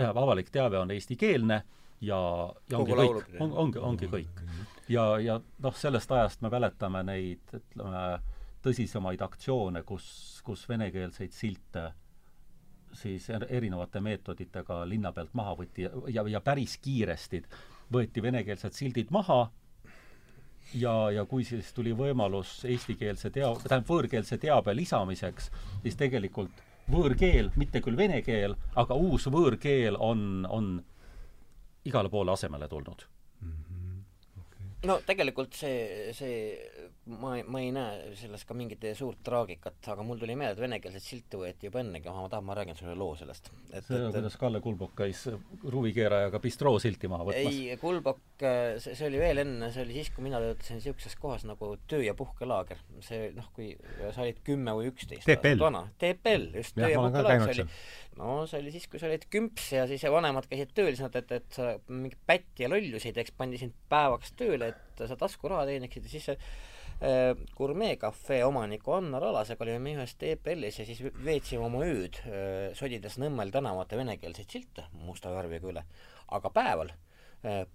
[0.00, 1.62] avalik teave on eestikeelne
[2.00, 2.18] ja,
[2.70, 4.44] ja ongi kõik, on, ongi, ongi kõik.
[4.88, 8.04] ja, ja noh, sellest ajast me mäletame neid, ütleme,
[8.62, 10.06] tõsisemaid aktsioone, kus,
[10.46, 11.90] kus venekeelseid silte
[12.92, 17.42] siis er-, erinevate meetoditega linna pealt maha võeti ja, ja päris kiiresti
[17.92, 19.46] võeti venekeelsed sildid maha
[20.74, 25.50] ja, ja kui siis tuli võimalus eestikeelse tea-, tähendab, võõrkeelse teabe lisamiseks,
[25.82, 26.62] siis tegelikult
[26.92, 30.72] võõrkeel, mitte küll vene keel, aga uus võõrkeel on, on
[31.88, 33.06] igale poole asemele tulnud
[33.40, 33.52] mm.
[33.52, 34.02] -hmm.
[34.42, 34.88] Okay.
[34.88, 40.20] no tegelikult see, see ma, ma ei näe selles ka mingit suurt traagikat, aga mul
[40.20, 43.16] tuli meelde, et venekeelset silti võeti juba ennegi maha, ma tahan, ma räägin sulle loo
[43.18, 43.50] sellest.
[43.72, 45.24] et see, kuidas Kalle Kulbok käis
[45.74, 47.58] ruvikeerajaga bistroo silti maha võtmas?
[47.58, 51.46] ei, Kulbok, see, see oli veel enne, see oli siis, kui mina töötasin niisuguses kohas
[51.48, 52.82] nagu töö- ja puhkelaager.
[53.02, 53.72] see noh, kui
[54.02, 55.26] sa olid kümme või üksteist
[55.58, 55.88] vana.
[55.98, 57.70] TPL, just, töö- ja puhkelaager, see oli
[58.20, 61.16] no see oli siis, kui sa olid kümps ja siis vanemad käisid tööl, siis nad,
[61.18, 65.16] et, et sa mingi pätti ja lollusi ei teeks, pandi sind päevaks tööle, et sa
[65.18, 66.38] taskuraha teeniksid ja siis see
[67.02, 72.68] Äh, gurmeecafé omaniku Annar Alasega olime me ühes TPL-is ja siis veetsime oma ööd äh,
[72.78, 75.82] sodides Nõmmel tänavate venekeelseid silte musta värviga üle.
[76.32, 76.92] aga päeval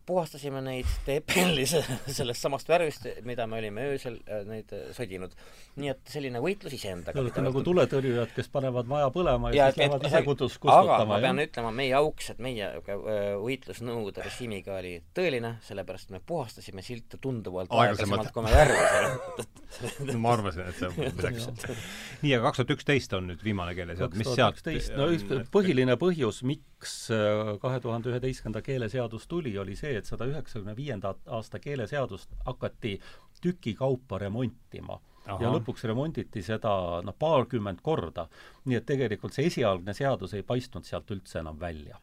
[0.08, 1.74] puhastasime neid TPL-is
[2.18, 5.34] sellest samast värvist, mida me olime öösel äh, neid äh, sodinud.
[5.78, 7.18] nii et selline võitlus iseendaga.
[7.18, 10.96] Te olete nagu tuletõrjujad, kes panevad maja põlema ja, ja siis lähevad ise kudus kustutama.
[10.96, 11.50] aga ma pean jah?
[11.52, 12.72] ütlema, meie auks, et meie
[13.44, 20.34] võitlus Nõukogude režiimiga oli tõeline, sellepärast me puhastasime silte tunduvalt aeglasemalt, kui me värvisime ma
[20.34, 21.68] arvasin, et see on täpselt.
[22.24, 24.64] nii, aga kaks tuhat üksteist on nüüd viimane keeleseadus, mis sealt
[24.98, 26.77] no üks põhiline põhjus, miks
[27.62, 33.00] kahe tuhande üheteistkümnenda keeleseadus tuli, oli see, et sada üheksakümne viienda aasta keeleseadust hakati
[33.42, 35.00] tükikaupa remontima.
[35.28, 35.44] Aha.
[35.44, 38.30] ja lõpuks remonditi seda noh, paarkümmend korda.
[38.64, 42.00] nii et tegelikult see esialgne seadus ei paistnud sealt üldse enam välja.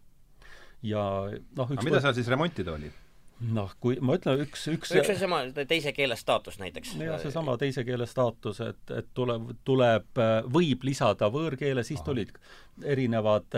[0.82, 2.92] ja noh, üks aga mida seal siis remontida oli?
[3.40, 6.94] noh, kui ma ütlen, üks, üks üks seesama teise keele staatus näiteks.
[7.00, 10.22] jah, seesama teise keele staatus, et, et tuleb, tuleb,
[10.52, 12.10] võib lisada võõrkeele, siis Aha.
[12.10, 12.36] tulid
[12.84, 13.56] erinevad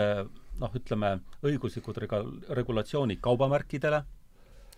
[0.61, 2.23] noh, ütleme, õiguslikud rega-,
[2.57, 4.03] regulatsioonid kaubamärkidele,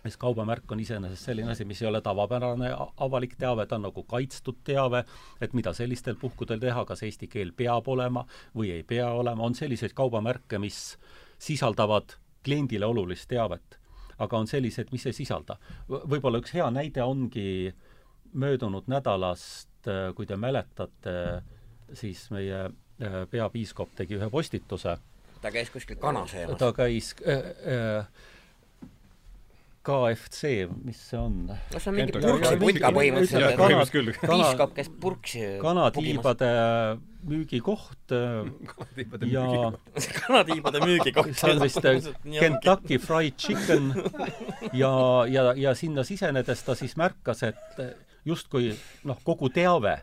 [0.02, 2.70] siis kaubamärk on iseenesest selline asi, mis ei ole tavapärane
[3.04, 5.04] avalik teave, ta on nagu kaitstud teave,
[5.40, 8.24] et mida sellistel puhkudel teha, kas eesti keel peab olema
[8.56, 10.96] või ei pea olema, on selliseid kaubamärke, mis
[11.40, 13.76] sisaldavad kliendile olulist teavet.
[14.20, 15.56] aga on sellised, mis ei sisalda.
[15.88, 17.72] võib-olla üks hea näide ongi
[18.32, 21.42] möödunud nädalast, kui te mäletate,
[21.92, 24.98] siis meie äh, peapiiskop tegi ühe postituse
[25.40, 26.58] ta käis kuskil kana söömas.
[26.60, 27.38] ta käis äh,
[27.74, 28.04] äh,
[29.82, 31.46] KFC, mis see on?
[31.48, 34.20] no see on mingi purksiputka põhimõtteliselt.
[34.20, 36.50] piiskop käis purksi kanatiibade
[37.30, 38.14] müügikoht
[39.30, 39.46] ja
[40.26, 41.32] kanatiibade müügikoht.
[41.32, 43.94] see on vist äh, Kentucky Fried Chicken
[44.72, 44.92] ja,
[45.32, 47.82] ja, ja sinna sisenedes ta siis märkas, et
[48.28, 48.74] justkui
[49.08, 49.96] noh, kogu teave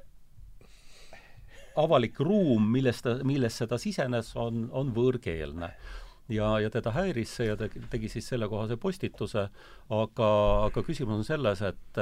[1.78, 5.72] avalik ruum, millest ta, millesse ta sisenes, on, on võõrkeelne.
[6.34, 9.46] Ja, ja teda häiris see ja ta tegi siis sellekohase postituse,
[9.96, 10.32] aga,
[10.66, 12.02] aga küsimus on selles, et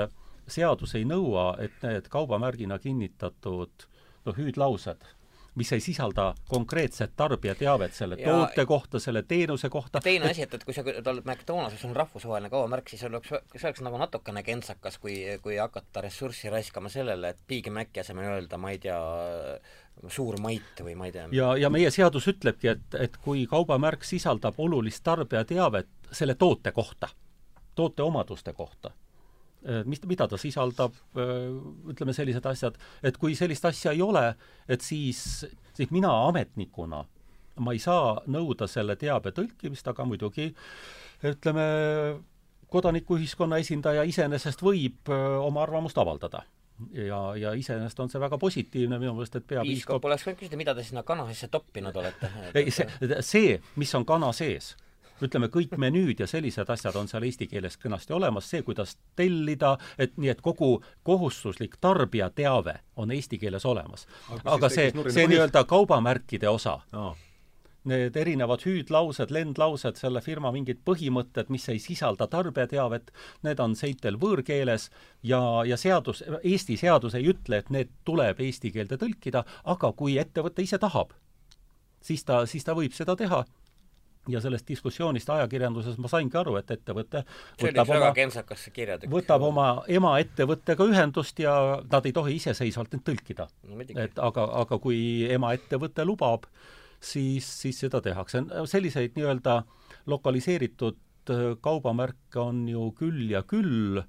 [0.49, 3.85] seadus ei nõua, et need kaubamärgina kinnitatud
[4.26, 5.06] noh, hüüdlaused
[5.56, 9.99] mis ei sisalda konkreetset tarbijateavet selle ja, toote kohta, selle teenuse kohta.
[10.03, 13.68] teine asi, et, et kui sa oled McDonald's, sul on rahvusvaheline kaubamärk, siis oleks, see
[13.69, 18.60] oleks nagu natukene kentsakas, kui, kui hakata ressurssi raiskama sellele, et Big Maci asemel öelda,
[18.61, 18.99] ma ei tea,
[20.11, 21.30] suur mait või ma ei tea.
[21.32, 27.10] ja, ja meie seadus ütlebki, et, et kui kaubamärk sisaldab olulist tarbijateavet selle toote kohta,
[27.76, 28.91] toote omaduste kohta
[29.86, 31.50] mis, mida ta sisaldab, äh,
[31.92, 34.28] ütleme sellised asjad, et kui sellist asja ei ole,
[34.70, 37.04] et siis, siis mina ametnikuna,
[37.66, 40.50] ma ei saa nõuda selle teabe tõlkimist, aga muidugi
[41.26, 41.66] ütleme,
[42.72, 46.44] kodanikuühiskonna esindaja iseenesest võib äh, oma arvamust avaldada
[46.92, 50.60] ja, ja iseenesest on see väga positiivne minu meelest, et peapiiskop piiskop oleks võinud küsida,
[50.60, 52.32] mida te sinna kana sisse toppinud olete?
[52.54, 52.90] ei, see,
[53.24, 54.74] see, mis on kana sees
[55.24, 59.76] ütleme, kõik menüüd ja sellised asjad on seal eesti keeles kenasti olemas, see, kuidas tellida,
[59.98, 64.08] et nii, et kogu kohustuslik tarbijateave on eesti keeles olemas.
[64.44, 67.14] aga see, see nii-öelda kaubamärkide osa no.,
[67.86, 73.12] need erinevad hüüdlaused, lendlaused, selle firma mingid põhimõtted, mis ei sisalda tarbijateavet,
[73.46, 74.90] need on seitel võõrkeeles
[75.22, 80.18] ja, ja seadus, Eesti seadus ei ütle, et need tuleb eesti keelde tõlkida, aga kui
[80.18, 81.14] ettevõte ise tahab,
[82.02, 83.44] siis ta, siis ta võib seda teha
[84.30, 89.11] ja sellest diskussioonist ajakirjanduses ma saingi aru, et ettevõte see oli üks väga kentsakas kirjatükk.
[89.11, 91.56] võtab oma emaettevõttega ühendust ja
[91.91, 93.80] nad ei tohi iseseisvalt end tõlkida no,.
[94.02, 94.99] et aga, aga kui
[95.31, 96.47] emaettevõte lubab,
[96.99, 98.43] siis, siis seda tehakse.
[98.72, 99.61] selliseid nii-öelda
[100.11, 100.97] lokaliseeritud
[101.30, 104.02] äh, kaubamärke on ju küll ja küll,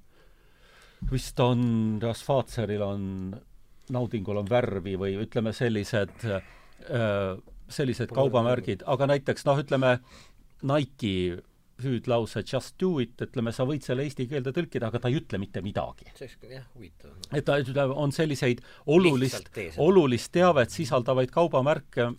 [1.11, 3.03] vist on, kas Faatseril on,
[3.93, 6.41] Naudingul on värvi või ütleme, sellised äh,
[7.69, 9.97] sellised kaubamärgid, aga näiteks noh, ütleme
[10.65, 11.43] Nike
[11.83, 15.37] hüüdlause Just do it, ütleme, sa võid selle eesti keelde tõlkida, aga ta ei ütle
[15.41, 16.09] mitte midagi.
[16.17, 17.11] jah, huvitav.
[17.31, 22.11] et ta, ütleme, on selliseid olulist, olulist teavet sisaldavaid kaubamärke,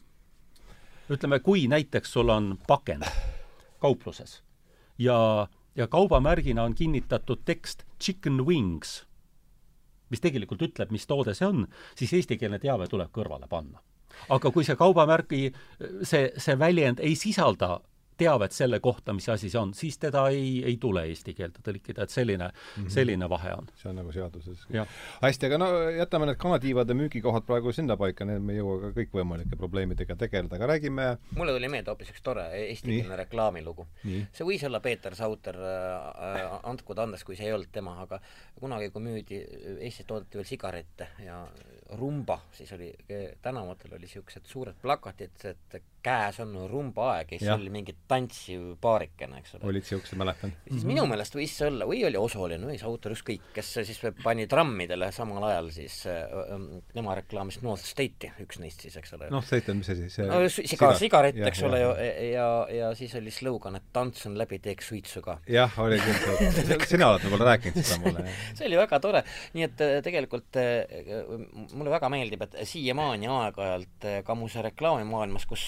[1.11, 3.07] ütleme, kui näiteks sul on pakend
[3.83, 4.43] kaupluses
[4.99, 9.03] ja, ja kaubamärgina on kinnitatud tekst chicken wings,
[10.11, 11.67] mis tegelikult ütleb, mis toode see on,
[11.99, 13.83] siis eestikeelne teave tuleb kõrvale panna
[14.29, 15.45] aga kui see kaubamärgi,
[16.03, 17.79] see, see väljend ei sisalda
[18.19, 22.05] teavet selle kohta, mis asi see on, siis teda ei, ei tule eesti keelde tõlkida,
[22.05, 22.91] et selline mm, -hmm.
[22.95, 23.69] selline vahe on.
[23.79, 24.67] see on nagu seaduses.
[25.23, 29.59] hästi, aga no jätame need kanatiivade müügikohad praegu sinnapaika, need me ei jõua ka kõikvõimalike
[29.61, 33.87] probleemidega tegeleda, aga räägime mulle tuli meelde hoopis üks tore eestikeelne reklaamilugu.
[34.05, 38.21] see võis olla Peeter Sauter äh,, andku ta andeks, kui see ei olnud tema, aga
[38.61, 39.45] kunagi, kui müüdi,
[39.79, 41.45] Eestis toodeti veel sigarette ja
[41.97, 42.93] rumba, siis oli
[43.43, 48.75] tänavatel oli niisugused suured plakatid, et käes on rumba aeg ja siis oli mingi tantsiv
[48.83, 49.69] paarikene, eks ole.
[49.73, 50.53] olid siuksed, mäletan.
[50.53, 50.93] siis mm -hmm.
[50.93, 54.47] minu meelest võis see olla, või oli osaline või see autor, ükskõik, kes siis pani
[54.47, 56.27] trammidele samal ajal siis äh,,
[56.95, 59.31] tema reklaamis North State'i, üks neist siis, eks ole.
[59.31, 60.27] North State on mis asi see?
[60.27, 62.49] no sigar, sigaret, eks ole, ja, ja, ja,
[62.79, 65.39] ja siis oli slogan, et tantsun läbi, teeks suitsu ka.
[65.49, 69.85] jah, oli küll, sina oled võib-olla rääkinud seda mulle see oli väga tore, nii et
[69.85, 70.85] äh, tegelikult äh,
[71.75, 75.65] mulle väga meeldib, et siiamaani aeg-ajalt ka mu see reklaamimaailmas, kus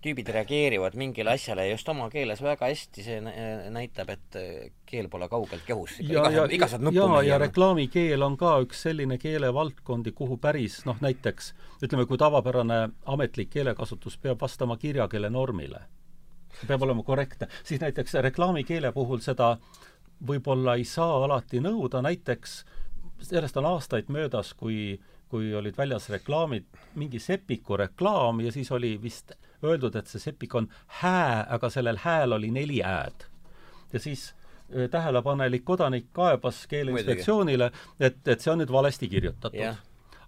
[0.00, 3.18] tüübid reageerivad mingile asjale just oma keeles väga hästi, see
[3.74, 4.38] näitab, et
[4.88, 5.98] keel pole kaugelt kehus.
[6.00, 11.52] ja, ja, ja, ja, ja reklaamikeel on ka üks selline keelevaldkondi, kuhu päris noh, näiteks
[11.84, 12.80] ütleme, kui tavapärane
[13.12, 15.84] ametlik keelekasutus peab vastama kirjakeele normile,
[16.66, 19.56] peab olema korrektne, siis näiteks reklaamikeele puhul seda
[20.26, 22.62] võib-olla ei saa alati nõuda, näiteks
[23.20, 25.00] sellest on aastaid möödas, kui
[25.30, 26.66] kui olid väljas reklaamid,
[26.98, 29.32] mingi Sepiku reklaam ja siis oli vist
[29.64, 30.68] öeldud, et see Sepik on
[31.00, 33.28] hää, aga sellel hääl oli neli ä-d.
[33.92, 34.34] ja siis
[34.74, 37.70] äh, tähelepanelik kodanik kaebas Keeleinspektsioonile,
[38.00, 39.60] et, et see on nüüd valesti kirjutatud.
[39.60, 39.78] Yeah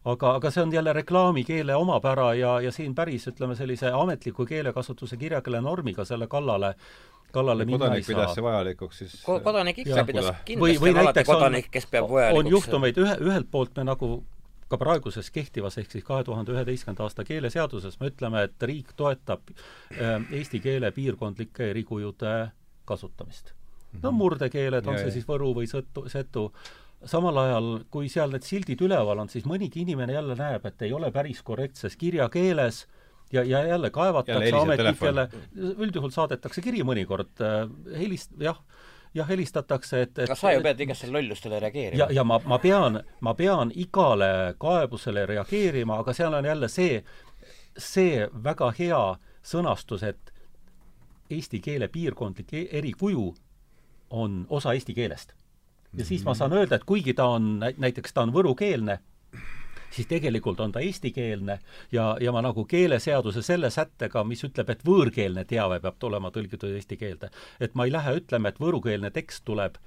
[0.04, 5.16] aga, aga see on jälle reklaamikeele omapära ja, ja siin päris, ütleme, sellise ametliku keelekasutuse
[5.16, 6.74] kirjakeele normiga selle kallale
[7.32, 11.70] kallale minna kodanik pidas see vajalikuks siis Ko kodanik ikka pidas, kindlasti on alati kodanik,
[11.70, 12.46] kes peab vajalikuks.
[12.46, 14.10] on juhtumeid, ühe, ühelt poolt me nagu
[14.72, 19.52] ka praeguses kehtivas ehk siis kahe tuhande üheteistkümnenda aasta keeleseaduses me ütleme, et riik toetab
[19.52, 22.36] äh, eesti keele piirkondlike erikujude
[22.88, 23.52] kasutamist.
[23.92, 24.18] no mhm.
[24.18, 26.48] murdekeeled, on see siis võru või sõtu, setu,
[27.04, 30.92] samal ajal, kui seal need sildid üleval on, siis mõnigi inimene jälle näeb, et ei
[30.96, 32.86] ole päris korrektses kirjakeeles
[33.32, 35.28] ja, ja jälle kaevatakse ametnikele,
[35.76, 37.66] üldjuhul saadetakse kiri mõnikord äh,,
[37.98, 38.60] helist-, jah
[39.14, 41.98] jah, helistatakse, et, et kas sa ju pead igastele lollustele reageerima?
[41.98, 47.02] ja, ja ma, ma pean, ma pean igale kaebusele reageerima, aga seal on jälle see,
[47.78, 49.02] see väga hea
[49.42, 50.32] sõnastus, et
[51.30, 53.28] eesti keele piirkondlik e-, erikuju
[54.12, 55.32] on osa eesti keelest.
[55.96, 58.98] ja siis ma saan öelda, et kuigi ta on, näiteks ta on võrukeelne,
[59.92, 61.58] siis tegelikult on ta eestikeelne
[61.92, 66.72] ja, ja ma nagu keeleseaduse selle sättega, mis ütleb, et võõrkeelne teave peab tulema tõlgitud
[66.72, 69.78] eesti keelde, et ma ei lähe ütlema, et võõrukeelne tekst tuleb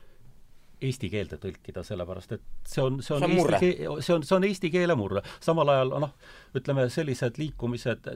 [0.86, 4.28] eesti keelde tõlkida, sellepärast et see on, see on, see on eesti keel, see on,
[4.28, 5.24] see on eesti keele murre.
[5.44, 6.14] samal ajal noh,
[6.58, 8.10] ütleme sellised liikumised,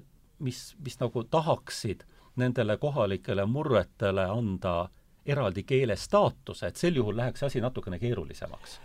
[0.45, 2.05] mis, mis nagu tahaksid
[2.39, 4.89] nendele kohalikele murretele anda
[5.25, 8.79] eraldi keele staatuse, et sel juhul läheks asi natukene keerulisemaks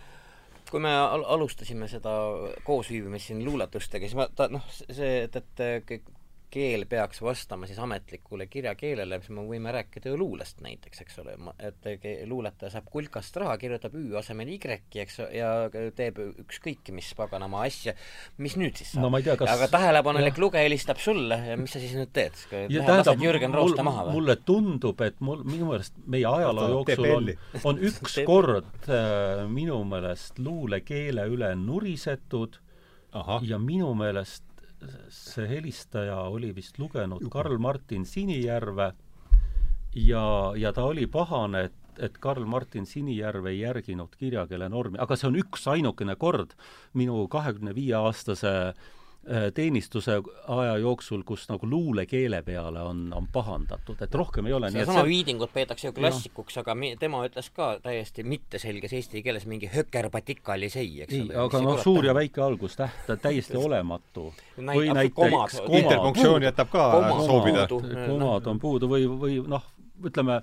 [0.75, 2.11] kui me al alustasime seda
[2.67, 5.63] koosviibimist siin luuletustega, siis ma ta noh, see, et, et
[6.51, 11.35] keel peaks vastama siis ametlikule kirjakeelele, siis me võime rääkida ju luulest näiteks, eks ole,
[11.59, 11.89] et
[12.29, 14.59] luuletaja saab kulkast raha, kirjutab Ü asemel Y,
[15.01, 15.51] eks, ja
[15.95, 17.95] teeb ükskõik mis paganama asja,
[18.37, 19.21] mis nüüd siis saab no,?
[19.25, 19.49] Kas...
[19.55, 22.37] aga tähelepanelik lugeja helistab sulle ja mis sa siis nüüd teed?
[23.05, 24.19] lased Jürgen Rooste maha või?
[24.19, 27.31] mulle tundub, et mul, minu meelest meie ajaloo jooksul on,
[27.71, 32.59] on üks kord äh, minu meelest luulekeele üle nurisetud
[33.15, 33.39] Aha.
[33.47, 34.44] ja minu meelest
[35.09, 38.91] see helistaja oli vist lugenud Karl-Martin Sinijärve
[39.95, 45.29] ja, ja ta oli pahane, et, et Karl-Martin Sinijärv ei järginud kirjakeele normi, aga see
[45.29, 46.55] on üksainukene kord.
[46.93, 48.51] Minu kahekümne viie aastase
[49.53, 54.69] teenistuse aja jooksul, kus nagu luulekeele peale on, on pahandatud, et rohkem ei ole.
[54.71, 55.09] sedasama see...
[55.09, 60.89] Viidingut peetakse ju klassikuks, aga mi-, tema ütles ka täiesti mitteselges eesti keeles mingi hökerpatikalisei,
[61.07, 61.37] eks ole.
[61.45, 64.27] aga noh, suur ja väike algustäht, täiesti olematu.
[64.57, 66.85] või näiteks interpunktsioon jätab ka
[67.25, 67.67] soovida.
[67.69, 69.65] komad on puudu või, või noh,
[70.03, 70.39] ütleme,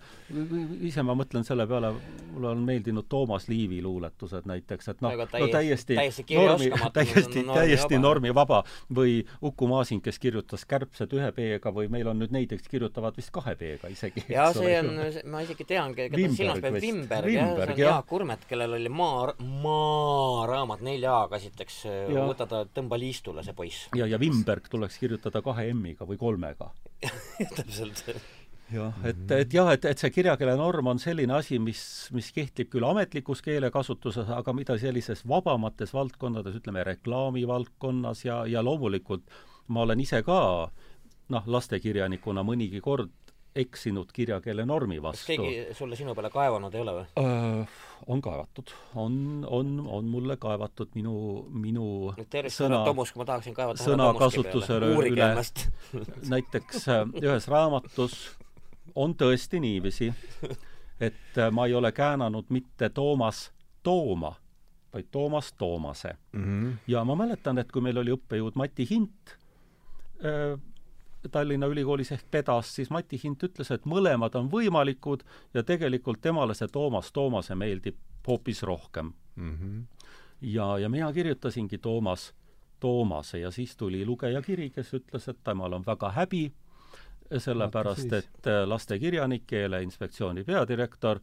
[0.87, 1.93] ise ma mõtlen selle peale,
[2.33, 7.99] mulle on meeldinud Toomas Liivi luuletused näiteks, et noh, no täiesti, täiesti normi, täiesti, täiesti
[8.01, 8.63] normivaba.
[8.95, 13.17] või Uku Masing, kes kirjutas Kärbsed ühe B-ga või meil on nüüd neid, kes kirjuutavad
[13.17, 14.25] vist kahe B-ga isegi.
[14.33, 14.93] jaa, see on,
[15.31, 19.33] ma isegi tean, keda silmas peab, Wimberg, jah, see on Jaak Kurmet, kellel oli maa,
[19.39, 23.89] maaraamat nelja A-ga, esiteks võta ta, tõmba liistule, see poiss.
[23.97, 26.73] ja, ja Wimberg tuleks kirjutada kahe M-iga või kolmega.
[27.57, 28.07] Täpselt
[28.75, 31.83] jah, et, et jah, et, et see kirjakeele norm on selline asi, mis,
[32.17, 39.27] mis kehtib küll ametlikus keelekasutuses, aga mida sellises vabamates valdkondades, ütleme reklaamivaldkonnas ja, ja loomulikult
[39.73, 40.39] ma olen ise ka
[41.33, 43.13] noh, lastekirjanikuna mõnigi kord
[43.57, 45.27] eksinud kirjakeele normi vastu.
[45.27, 47.65] kas keegi sulle sinu peale kaevanud ei ole või?
[48.13, 49.15] On kaevatud, on,
[49.47, 51.15] on, on mulle kaevatud minu,
[51.53, 52.15] minu
[52.49, 52.81] sõna,
[53.85, 55.29] sõnakasutusele üle.
[56.33, 58.17] näiteks äh, ühes raamatus
[58.95, 60.13] on tõesti niiviisi,
[61.01, 63.53] et äh, ma ei ole käänanud mitte Toomas
[63.83, 64.35] Tooma,
[64.93, 66.45] vaid Toomas Toomase mm.
[66.45, 66.77] -hmm.
[66.87, 69.37] ja ma mäletan, et kui meil oli õppejõud Mati Hint
[70.25, 70.61] äh,
[71.31, 75.23] Tallinna Ülikoolis ehk pedas, siis Mati Hint ütles, et mõlemad on võimalikud
[75.55, 77.97] ja tegelikult temale see Toomas Toomase meeldib
[78.27, 79.59] hoopis rohkem mm.
[79.59, 79.85] -hmm.
[80.41, 82.35] ja, ja mina kirjutasingi Toomas
[82.81, 86.53] Toomase ja siis tuli lugejakiri, kes ütles, et temal on väga häbi
[87.39, 91.21] sellepärast et äh, lastekirjanik, Keeleinspektsiooni peadirektor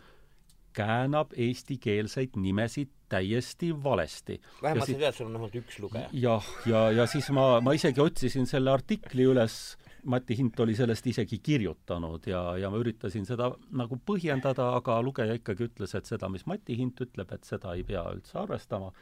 [0.74, 4.42] käänab eestikeelseid nimesid täiesti valesti.
[4.62, 6.10] vähemalt sa tead, sul on vähemalt üks lugeja.
[6.14, 10.76] jah, ja, ja, ja siis ma, ma isegi otsisin selle artikli üles, Mati Hint oli
[10.78, 16.08] sellest isegi kirjutanud ja, ja ma üritasin seda nagu põhjendada, aga lugeja ikkagi ütles, et
[16.08, 18.94] seda, mis Mati Hint ütleb, et seda ei pea üldse arvestama.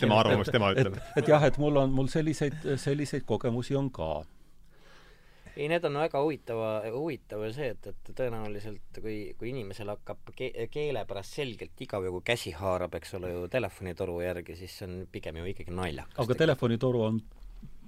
[0.00, 0.98] tema arvamus, tema ütleb.
[0.98, 4.10] et, et jah, et mul on, mul selliseid, selliseid kogemusi on ka
[5.56, 10.50] ei, need on väga huvitava, huvitav see, et, et tõenäoliselt kui, kui inimesel hakkab ke
[10.72, 14.88] keele pärast selgelt igav ja kui käsi haarab, eks ole ju, telefonitoru järgi, siis see
[14.88, 16.20] on pigem ju ikkagi naljakas.
[16.24, 17.20] aga telefonitoru on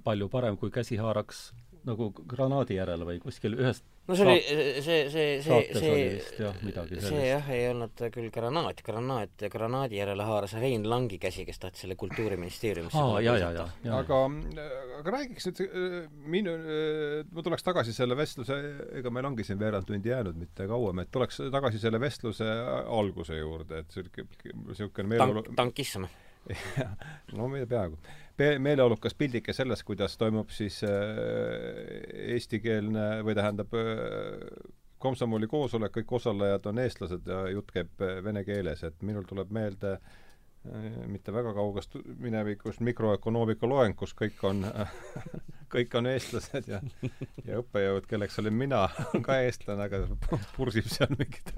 [0.03, 1.49] palju parem, kui käsi haaraks
[1.87, 4.41] nagu granaadi järele või kuskil ühest no see oli,
[4.83, 5.97] see, see, see, see,
[6.41, 6.55] jah,
[7.03, 11.85] see jah, ei olnud küll granaat, granaat, granaadi järele haaras Rein Langi käsi, kes tahtis
[11.85, 13.99] selle Kultuuriministeeriumisse aa, ja, ja, ja, ja.
[14.01, 14.21] aga,
[14.99, 15.61] aga räägiks nüüd
[16.35, 16.55] minu,
[17.31, 18.57] ma tuleks tagasi selle vestluse,
[18.99, 22.47] ega meil ongi siin veerand tundi jäänud, mitte kauem, et tuleks tagasi selle vestluse
[22.99, 26.09] alguse juurde, et niisugune, niisugune meeleolu Tank, tankissime.
[27.35, 27.99] No peaaegu
[28.39, 30.91] meeleolukas pildike sellest, kuidas toimub siis äh,
[32.35, 34.47] eestikeelne või tähendab äh,
[34.99, 39.51] komsomoli koosolek, kõik osalejad on eestlased ja jutt käib äh, vene keeles, et minul tuleb
[39.55, 39.99] meelde
[41.07, 44.65] mitte väga kaugest minevikust mikroökonoomika loeng, kus kõik on
[45.71, 46.79] kõik on eestlased ja,
[47.47, 50.01] ja õppejõud, kelleks olin mina, on ka eestlane, aga
[50.55, 51.53] pursib seal mingit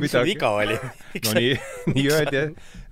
[0.00, 0.76] mis sul viga oli?
[1.24, 1.54] no nii,
[1.92, 2.44] nii öeldi,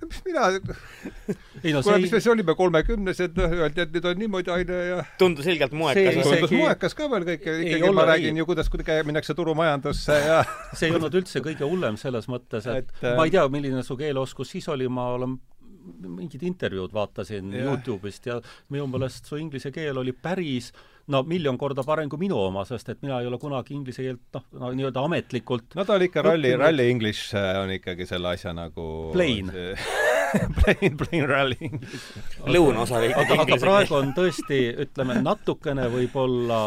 [0.03, 4.53] mis mina no, kuule, mis me siis olime kolmekümnesed, noh, öeldi, et nüüd on niimoodi
[4.53, 6.19] aine ja tundus ilgelt moekas.
[6.27, 8.43] tundus moekas ka veel kõik, ikkagi ma räägin ei.
[8.43, 10.43] ju, kuidas kuidagi minnakse turumajandusse ja
[10.73, 13.97] see ei olnud üldse kõige hullem selles mõttes, et, et ma ei tea, milline su
[13.99, 15.37] keeleoskus siis oli, ma olen
[15.83, 17.69] mingid intervjuud vaatasin yeah.
[17.69, 18.39] Youtube'ist ja
[18.73, 20.71] minu meelest su inglise keel oli päris
[21.11, 24.37] no miljon korda parem kui minu oma, sest et mina ei ole kunagi inglise keelt
[24.37, 28.31] noh, no nii-öelda ametlikult no ta oli ikka ralli, ralli english äh, on ikkagi selle
[28.31, 29.51] asja nagu plain
[30.59, 32.07] plain, plain rally english.
[32.47, 33.57] lõunaosa oli ikkagi inglise keel.
[33.57, 36.61] aga praegu on tõesti, ütleme, natukene võib-olla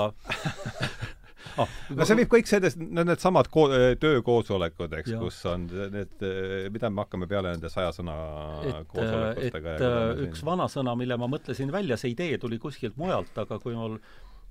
[1.62, 3.68] ah, no see viib kõik sellest, no needsamad ko-,
[4.02, 6.26] töökoosolekud, eks, kus on need,
[6.74, 8.16] mida me hakkame peale nende saja sõna
[8.92, 13.60] koosolekutega et, et üks vanasõna, mille ma mõtlesin välja, see idee tuli kuskilt mujalt, aga
[13.62, 13.98] kui mul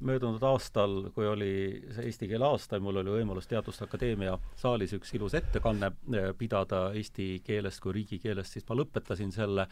[0.06, 1.52] möödunud aastal, kui oli
[1.96, 6.32] see eesti keele aasta ja mul oli võimalus Teaduste Akadeemia saalis üks ilus ettekanne eh,
[6.38, 9.70] pidada eesti keelest kui riigikeelest, siis ma lõpetasin selle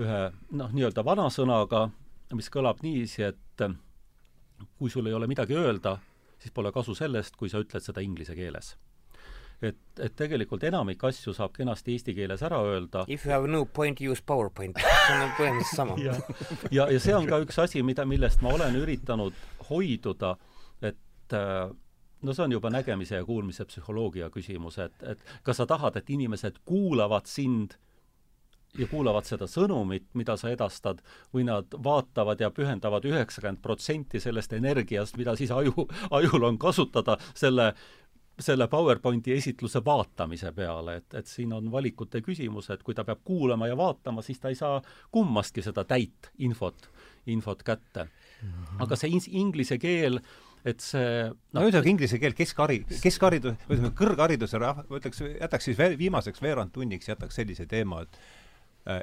[0.00, 0.22] ühe
[0.56, 1.88] noh, nii-öelda vanasõnaga,
[2.32, 3.66] mis kõlab niiviisi, et
[4.78, 5.98] kui sul ei ole midagi öelda,
[6.40, 8.74] siis pole kasu sellest, kui sa ütled seda inglise keeles
[9.62, 13.04] et, et tegelikult enamik asju saab kenasti eesti keeles ära öelda.
[13.08, 14.80] If you have no point, use PowerPoint.
[15.06, 16.16] see on põhimõtteliselt sama ja,
[16.70, 19.36] ja, ja see on ka üks asi, mida, millest ma olen üritanud
[19.68, 20.34] hoiduda,
[20.80, 21.68] et äh,
[22.22, 26.10] no see on juba nägemise ja kuulmise psühholoogia küsimus, et, et kas sa tahad, et
[26.16, 27.76] inimesed kuulavad sind
[28.78, 31.00] ja kuulavad seda sõnumit, mida sa edastad,
[31.34, 37.18] või nad vaatavad ja pühendavad üheksakümmend protsenti sellest energiast, mida siis aju, ajul on kasutada
[37.34, 37.72] selle
[38.40, 43.20] selle PowerPointi esitluse vaatamise peale, et, et siin on valikute küsimus, et kui ta peab
[43.24, 44.78] kuulama ja vaatama, siis ta ei saa
[45.12, 46.88] kummastki seda täit infot,
[47.28, 48.08] infot kätte.
[48.40, 48.80] -hmm.
[48.80, 50.22] aga see inglise keel
[50.64, 55.70] et see no, no ühesõnaga inglise keel keskhari-, keskharidus, ütleme, kõrghariduse rahv-, ma ütleks, jätaks
[55.70, 58.18] siis veel viimaseks veerandtunniks, jätaks sellise teema, et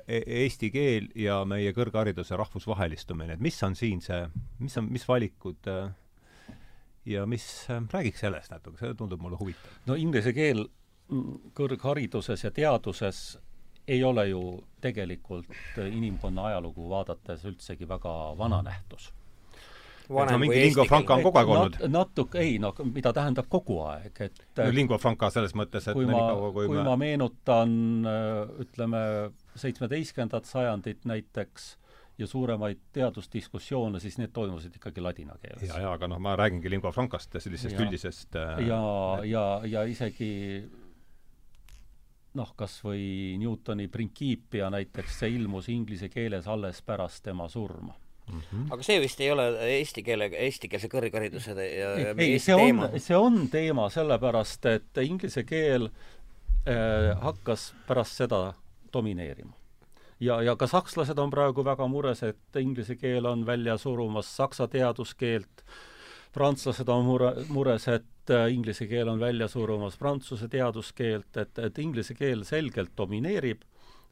[0.07, 4.23] eesti keel ja meie kõrghariduse rahvusvahelistumine, et mis on siin see,
[4.59, 5.91] mis on, mis valikud äh,
[7.05, 9.75] ja mis äh,, räägiks sellest natuke, see tundub mulle huvitav.
[9.85, 13.37] no inglise keel mm, kõrghariduses ja teaduses
[13.87, 14.41] ei ole ju
[14.83, 19.11] tegelikult inimkonna ajalugu vaadates üldsegi väga vana nähtus
[20.09, 21.91] vanem no, kui lingua franca on kogu aeg olnud Nat,.
[21.93, 26.07] natuke, ei no mida tähendab kogu aeg, et no lingua franca selles mõttes, et kui
[26.09, 26.85] ma, kui, kui me...
[26.87, 27.73] ma meenutan
[28.63, 29.01] ütleme,
[29.57, 31.75] seitsmeteistkümnendat sajandit näiteks,
[32.17, 35.67] ja suuremaid teadusdiskussioone, siis need toimusid ikkagi ladina keeles.
[35.69, 38.81] ja, ja aga noh, ma räägingi lingua francast ja sellisest ja, üldisest äh, ja,
[39.25, 40.31] ja, ja isegi
[42.37, 47.95] noh, kas või Newtoni Principia näiteks, see ilmus inglise keeles alles pärast tema surma
[48.27, 48.73] Mm -hmm.
[48.73, 49.43] aga see vist ei ole
[49.77, 52.89] eesti keele, eestikeelse kõrghariduse ja ei, ei, see teema.
[52.89, 55.87] on, see on teema sellepärast, et inglise keel
[56.67, 58.53] äh, hakkas pärast seda
[58.93, 59.53] domineerima.
[60.19, 64.67] ja, ja ka sakslased on praegu väga mures, et inglise keel on välja surumas saksa
[64.67, 65.63] teaduskeelt,
[66.33, 71.79] prantslased on mure, mures, et äh, inglise keel on välja surumas prantsuse teaduskeelt, et, et
[71.79, 73.61] inglise keel selgelt domineerib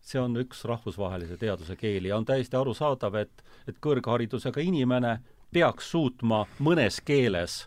[0.06, 5.18] see on üks rahvusvahelise teaduse keeli ja on täiesti arusaadav, et, et kõrgharidusega inimene
[5.54, 7.64] peaks suutma mõnes keeles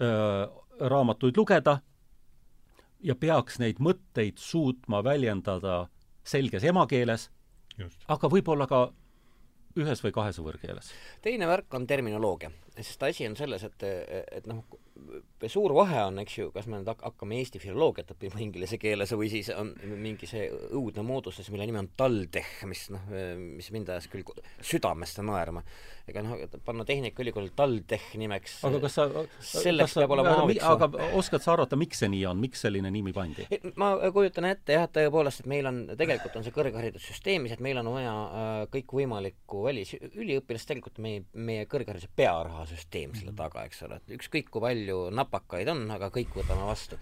[0.00, 0.46] öö,
[0.80, 1.78] raamatuid lugeda
[3.04, 5.88] ja peaks neid mõtteid suutma väljendada
[6.28, 7.28] selges emakeeles,
[8.10, 8.82] aga võib-olla ka
[9.78, 10.90] ühes või kahes võõrkeeles.
[11.22, 13.84] teine värk on terminoloogia, sest asi on selles, et,
[14.40, 14.64] et noh,
[15.46, 19.30] suur vahe on, eks ju, kas me nüüd hakkame eesti filoloogiat õppima inglise keeles või
[19.32, 19.70] siis on
[20.00, 23.04] mingi see õudne moodustus, mille nimi on TalTech, mis noh,
[23.38, 24.26] mis mind ajas küll
[24.58, 25.62] südamesse naerma.
[26.08, 29.06] ega noh, panna Tehnikaülikoolil TalTech nimeks aga kas sa
[29.44, 30.88] selleks peab olema aaviks aga
[31.18, 33.46] oskad sa arvata, miks see nii on, miks selline nimi pandi?
[33.80, 37.80] ma kujutan ette jah, et tõepoolest, et meil on, tegelikult on see kõrgharidussüsteemis, et meil
[37.82, 44.16] on vaja äh, kõikvõimalikku välisüliõpilast, tegelikult meie, meie kõrghariduse pearahasüsteem selle taga, eks ole, et
[44.18, 46.96] ükskõik kui palju palju napakaid on, aga kõik võtame vastu.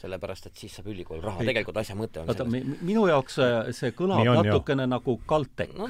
[0.00, 3.92] sellepärast, et siis saab ülikool raha, tegelikult asja mõte on oota, minu jaoks see, see
[3.92, 4.94] kõlab on, natukene jah.
[4.96, 5.76] nagu Caltech.
[5.76, 5.88] No..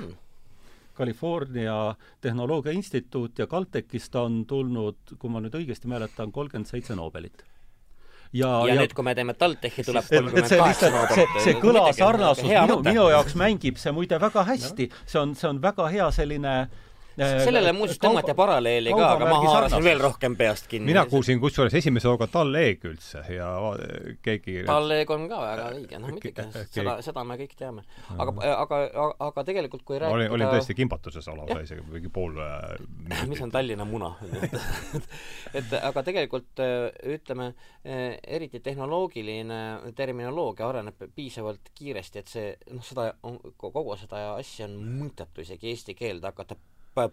[0.92, 7.46] California Tehnoloogia Instituut ja Caltechist on tulnud, kui ma nüüd õigesti mäletan, kolmkümmend seitse Nobelit.
[8.32, 12.44] Ja, ja, ja nüüd, kui me teeme TalTechi, tuleb kolmkümmend kaheksa see, see kõla sarnasus
[12.44, 14.88] minu, minu jaoks mängib see muide väga hästi.
[14.92, 19.28] No., see on, see on väga hea selline Äh, sellele muuseas tõmmati paralleeli ka, aga
[19.28, 20.88] ma haarasin veel rohkem peast kinni.
[20.92, 23.50] mina kuulsin kusjuures esimese hooga Talleg üldse ja
[24.24, 26.32] keegi Talleg on ka väga õige, noh muidugi,
[26.72, 27.84] seda, seda me kõik teame.
[28.16, 28.80] aga, aga,
[29.28, 33.52] aga tegelikult kui rääkida olin, olin tõesti kimbatuses lausa isegi mingi pool äh, mis on
[33.52, 34.14] Tallinna muna?
[35.58, 37.52] Et aga tegelikult äh, ütleme,
[37.84, 44.76] eriti tehnoloogiline terminoloogia areneb piisavalt kiiresti, et see noh, seda on, kogu seda asja on
[45.00, 46.56] mõttetu isegi eesti keelde hakata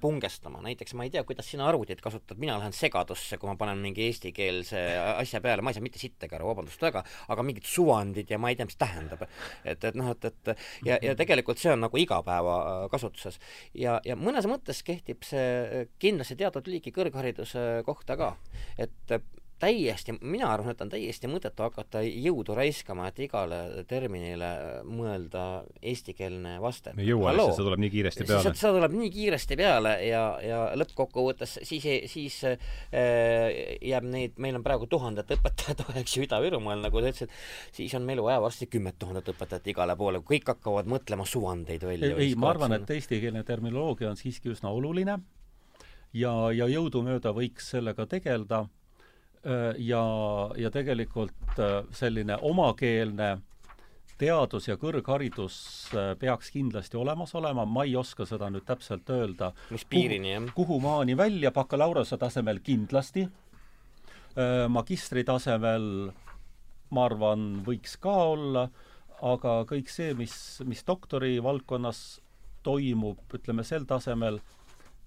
[0.02, 3.80] pungestama, näiteks ma ei tea, kuidas sina arvutit kasutad, mina lähen segadusse, kui ma panen
[3.84, 4.82] mingi eestikeelse
[5.16, 8.52] asja peale, ma ei saa mitte sittagi aru, vabandust väga, aga mingid suvandid ja ma
[8.52, 9.26] ei tea, mis tähendab.
[9.64, 10.54] et, et noh, et, et
[10.88, 13.40] ja, ja tegelikult see on nagu igapäevakasutuses.
[13.74, 18.34] ja, ja mõnes mõttes kehtib see kindlasti teatud liiki kõrghariduse kohta ka.
[18.78, 19.20] et
[19.60, 23.60] täiesti, mina arvan, et on täiesti mõttetu hakata jõudu raiskama, et igale
[23.90, 24.50] terminile
[24.88, 26.94] mõelda eestikeelne vaste.
[26.98, 28.54] ei jõua lihtsalt, see tuleb nii kiiresti peale.
[28.62, 33.60] see tuleb nii kiiresti peale ja, ja lõppkokkuvõttes siis, siis äh,
[33.92, 37.36] jääb neid, meil on praegu tuhandet õpetajat, eks ju, Ida-Virumaal, nagu sa ütlesid,
[37.76, 42.16] siis on meil vaja varsti kümmet tuhandet õpetajat igale poole, kõik hakkavad mõtlema suvandeid välja.
[42.16, 45.20] ei, ma arvan, et eestikeelne terminoloogia on siiski üsna oluline
[46.14, 48.66] ja, ja jõudumööda võiks sellega tegeleda
[49.78, 50.04] ja,
[50.58, 53.38] ja tegelikult äh, selline omakeelne
[54.20, 55.60] teadus ja kõrgharidus
[55.96, 59.54] äh, peaks kindlasti olemas olema, ma ei oska seda nüüd täpselt öelda.
[59.72, 60.50] mis piirini, jah?
[60.56, 63.28] kuhu maani välja, bakalaureuse tasemel kindlasti,
[64.70, 66.12] magistri tasemel
[66.94, 68.68] ma arvan, võiks ka olla,
[69.26, 70.34] aga kõik see, mis,
[70.66, 72.20] mis doktori valdkonnas
[72.66, 74.40] toimub, ütleme sel tasemel,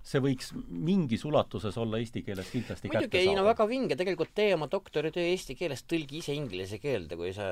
[0.02, 4.50] see võiks mingis ulatuses olla eesti keeles kindlasti muidugi, ei no väga vinge, tegelikult tee
[4.56, 7.46] oma doktoritöö eesti keeles, tõlgi ise inglise keelde, kui sa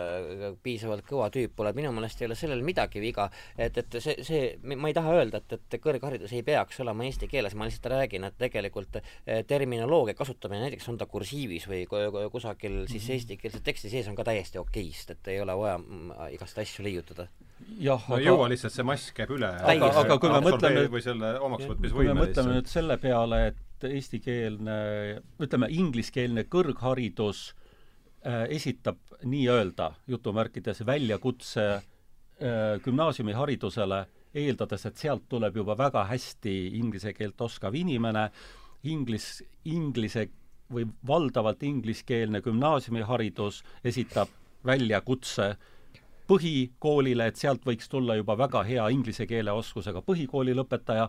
[0.62, 4.42] piisavalt kõva tüüp oled, minu meelest ei ole sellel midagi viga, et, et see, see,
[4.74, 8.26] ma ei taha öelda, et, et kõrgharidus ei peaks olema eesti keeles, ma lihtsalt räägin,
[8.26, 13.14] et tegelikult eh, terminoloogia kasutamine, näiteks on ta kursiivis või kusagil siis mhm.
[13.14, 17.30] eestikeelse teksti sees on ka täiesti okeist, et ei ole vaja mm, igast asju leiutada
[17.80, 18.24] jah, no aga...
[18.24, 19.50] jõua lihtsalt, see mass käib üle.
[19.72, 23.86] aga, aga kui me mõtleme või selle omaksvõtmisvõime kui me mõtleme nüüd selle peale, et
[23.88, 24.76] eestikeelne,
[25.40, 34.02] ütleme, ingliskeelne kõrgharidus äh, esitab nii-öelda jutumärkides väljakutse äh, gümnaasiumiharidusele,
[34.40, 38.28] eeldades, et sealt tuleb juba väga hästi inglise keelt oskav inimene,
[38.86, 40.28] inglis, inglise
[40.70, 44.30] või valdavalt ingliskeelne gümnaasiumiharidus esitab
[44.66, 45.68] väljakutse äh,
[46.30, 51.08] põhikoolile, et sealt võiks tulla juba väga hea inglise keele oskusega põhikooli lõpetaja.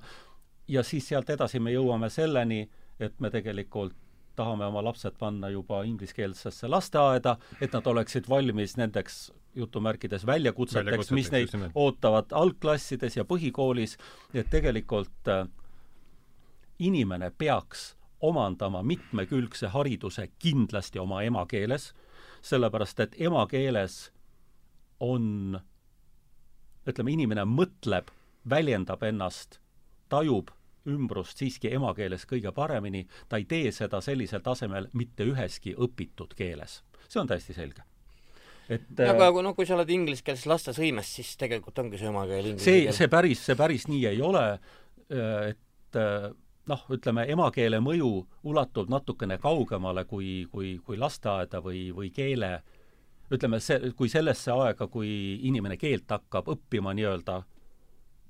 [0.72, 2.64] Ja siis sealt edasi me jõuame selleni,
[2.99, 3.98] et me tegelikult
[4.35, 11.31] tahame oma lapsed panna juba ingliskeelsesse lasteaeda, et nad oleksid valmis nendeks jutumärkides väljakutseteks, mis
[11.34, 13.98] neid ootavad algklassides ja põhikoolis,
[14.34, 15.43] et tegelikult äh,
[16.80, 17.91] inimene peaks
[18.22, 21.91] omandama mitmekülgse hariduse kindlasti oma emakeeles,
[22.41, 24.11] sellepärast et emakeeles
[25.02, 25.60] on,
[26.88, 28.11] ütleme, inimene mõtleb,
[28.49, 29.60] väljendab ennast,
[30.10, 30.52] tajub
[30.90, 36.82] ümbrust siiski emakeeles kõige paremini, ta ei tee seda sellisel tasemel mitte üheski õpitud keeles.
[37.07, 37.84] see on täiesti selge
[38.72, 42.65] et aga kui noh, kui sa oled ingliskeelses lastesõimes, siis tegelikult ongi su emakeel inglise
[42.65, 44.45] see, see päris, see päris nii ei ole,
[45.11, 45.99] et
[46.72, 48.11] noh, ütleme, emakeele mõju
[48.48, 52.80] ulatub natukene kaugemale kui, kui, kui lasteaeda või, või keele äh,
[53.31, 55.09] ütleme, see, kui sellesse aega, kui
[55.47, 57.41] inimene keelt hakkab õppima nii-öelda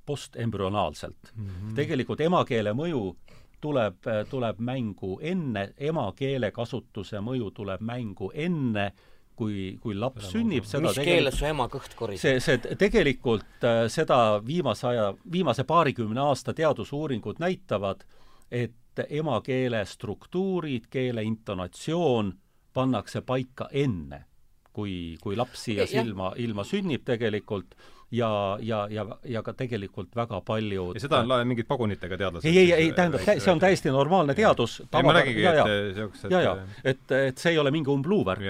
[0.05, 1.47] postembrüonaalselt mm.
[1.47, 1.75] -hmm.
[1.75, 3.15] tegelikult emakeele mõju
[3.61, 3.95] tuleb,
[4.29, 8.91] tuleb mängu enne, emakeele kasutuse mõju tuleb mängu enne,
[9.35, 12.39] kui, kui laps Ema sünnib, seda mis keeles su ema kõht koriseb?
[12.39, 18.03] see, see tegelikult äh, seda viimase aja, viimase paarikümne aasta teadusuuringud näitavad,
[18.51, 22.33] et emakeele struktuurid, keele intonatsioon
[22.73, 24.25] pannakse paika enne
[24.73, 27.75] kui, kui laps siia silma, ilma sünnib tegelikult
[28.11, 32.57] ja, ja, ja, ja ka tegelikult väga palju ja seda on mingid pagunitega teadlased ei,
[32.57, 34.81] ei, ei, tähendab, see on täiesti normaalne teadus.
[34.83, 38.43] ei, ma räägingi, et niisugused ja, ja, et, et see ei ole mingi umbluuver,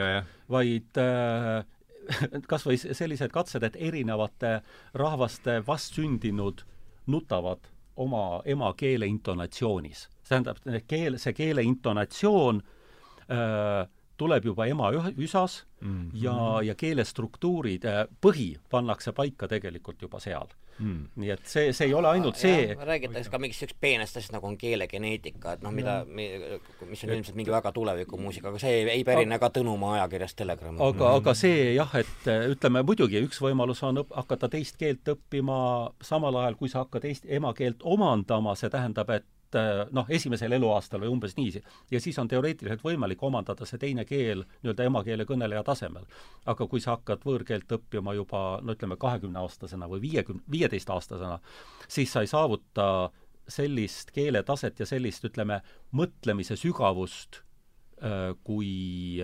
[0.52, 1.62] vaid äh,
[2.52, 4.60] kas või sellised katsed, et erinevate
[4.98, 6.66] rahvaste vastsündinud
[7.12, 7.70] nutavad
[8.02, 10.08] oma emakeele intonatsioonis.
[10.28, 12.62] tähendab, keel, see keele intonatsioon
[13.30, 13.88] äh,
[14.22, 16.10] tuleb juba ema üsas mm -hmm.
[16.24, 16.36] ja,
[16.72, 21.08] ja keelestruktuurid, äh, põhi pannakse paika tegelikult juba seal mm..
[21.16, 24.48] nii et see, see ei ole ainult see räägitakse ka mingist niisugust peenest asjast, nagu
[24.48, 29.04] on keelegeneetika, et noh, mida, mis on ilmselt mingi väga tulevikumuusika, aga see ei, ei
[29.08, 30.76] pärine ka Tõnumaa ajakirjast Telegram.
[30.76, 31.18] aga mm, -hmm.
[31.22, 35.60] aga see jah, et äh, ütleme muidugi, üks võimalus on õp-, hakata teist keelt õppima
[36.02, 41.02] samal ajal, kui sa hakkad eesti, emakeelt omandama, see tähendab, et Äh, noh, esimesel eluaastal
[41.04, 41.60] või umbes niiviisi.
[41.92, 46.06] ja siis on teoreetiliselt võimalik omandada see teine keel nii-öelda emakeele kõneleja tasemel.
[46.46, 51.40] aga kui sa hakkad võõrkeelt õppima juba no ütleme, kahekümneaastasena või viiekümne, viieteistaastasena,
[51.88, 53.12] siis sa ei saavuta
[53.48, 55.60] sellist keeletaset ja sellist, ütleme,
[55.92, 57.42] mõtlemise sügavust,
[58.00, 58.72] äh, kui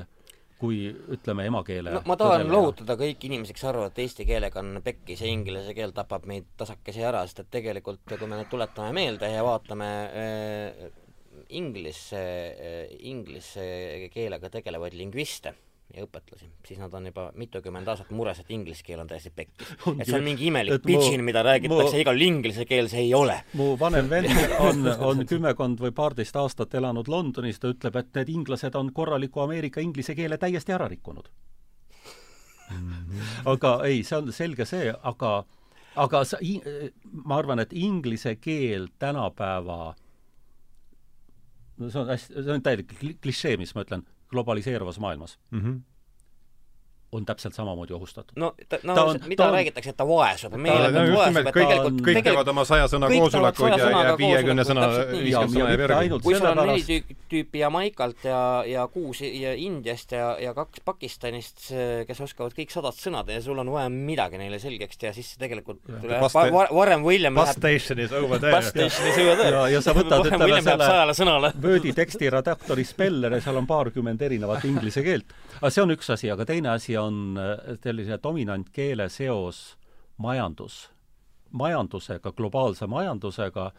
[0.01, 0.07] äh,
[0.57, 2.53] kui ütleme, emakeele no, ma tahan kõneleja.
[2.55, 6.47] lohutada kõiki inimesi, kes arvavad, et eesti keelega on pekkis ja inglise keel tapab meid
[6.57, 9.91] tasakesi ära, sest et tegelikult kui me nüüd tuletame meelde ja vaatame
[10.23, 10.83] äh,
[11.59, 12.81] inglise äh,,
[13.11, 15.53] inglise keelega tegelevaid lingviste
[15.95, 19.69] ja õpetlasi, siis nad on juba mitukümmend aastat mures, et inglise keel on täiesti pekkis.
[19.99, 23.37] et see on mingi imelik pidžin, mida räägitakse mu, igal inglise keel, see ei ole.
[23.59, 28.33] mu vanem vend on, on kümmekond või paarteist aastat elanud Londonis, ta ütleb, et need
[28.35, 31.29] inglased on korraliku Ameerika inglise keele täiesti ära rikkunud.
[32.67, 33.21] -hmm.
[33.45, 35.45] aga ei, see on selge see, aga
[35.95, 36.37] aga sa,
[37.25, 39.95] ma arvan, et inglise keel tänapäeva
[41.77, 45.59] no see on hästi, see on täielik klišee, mis ma ütlen, globaliseeruvas maailmas mm.
[45.59, 45.96] -hmm
[47.11, 48.35] on täpselt samamoodi ohustatud.
[48.35, 51.49] no ta, no ta on, mida ta räägitakse, et ta vaesub, meile ta vaesub, et
[51.55, 56.19] tegelikult kõik teevad oma saja sõna koosolekuid ja, ja viiekümne sõna, viiskümmend sõna jääb järgi.
[56.25, 56.97] kui sul on neli
[57.31, 61.69] tüüpi, Jamaikalt ja, ja kuus ja Indiast ja, ja kaks Pakistanist,
[62.07, 65.87] kes oskavad kõik sadat sõnad ja sul on vaja midagi neile selgeks teha, siis tegelikult
[65.87, 68.55] varem või hiljem Bus station is over there.
[68.55, 69.55] Bus station is over there.
[69.55, 74.65] ja, ja sa võtad, ütleme selle Wordi teksti redaktori speller ja seal on paarkümmend erinevat
[74.67, 75.31] inglise keelt.
[75.61, 79.77] aga see on üks asi, aga teine asi on äh, sellise dominantkeele seos
[80.17, 80.87] majandus,
[81.51, 83.71] majandusega, globaalse majandusega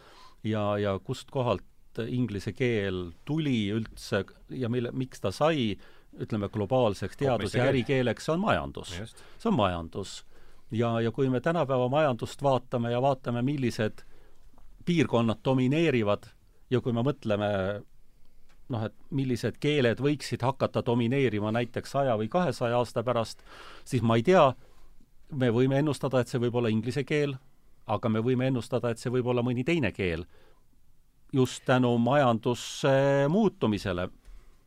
[0.44, 1.64] ja, ja kust kohalt
[2.06, 4.22] inglise keel tuli üldse
[4.54, 5.72] ja mille, miks ta sai
[6.18, 8.94] ütleme, globaalseks teadus- ja ärikeeleks, see on majandus.
[9.38, 10.24] see on majandus.
[10.70, 14.04] ja, ja kui me tänapäeva majandust vaatame ja vaatame, millised
[14.84, 16.30] piirkonnad domineerivad
[16.70, 17.48] ja kui me mõtleme
[18.68, 23.44] noh, et millised keeled võiksid hakata domineerima näiteks saja või kahesaja aasta pärast,
[23.84, 24.50] siis ma ei tea,
[25.32, 27.36] me võime ennustada, et see võib olla inglise keel,
[27.88, 30.26] aga me võime ennustada, et see võib olla mõni teine keel.
[31.32, 34.08] Just tänu majanduse muutumisele.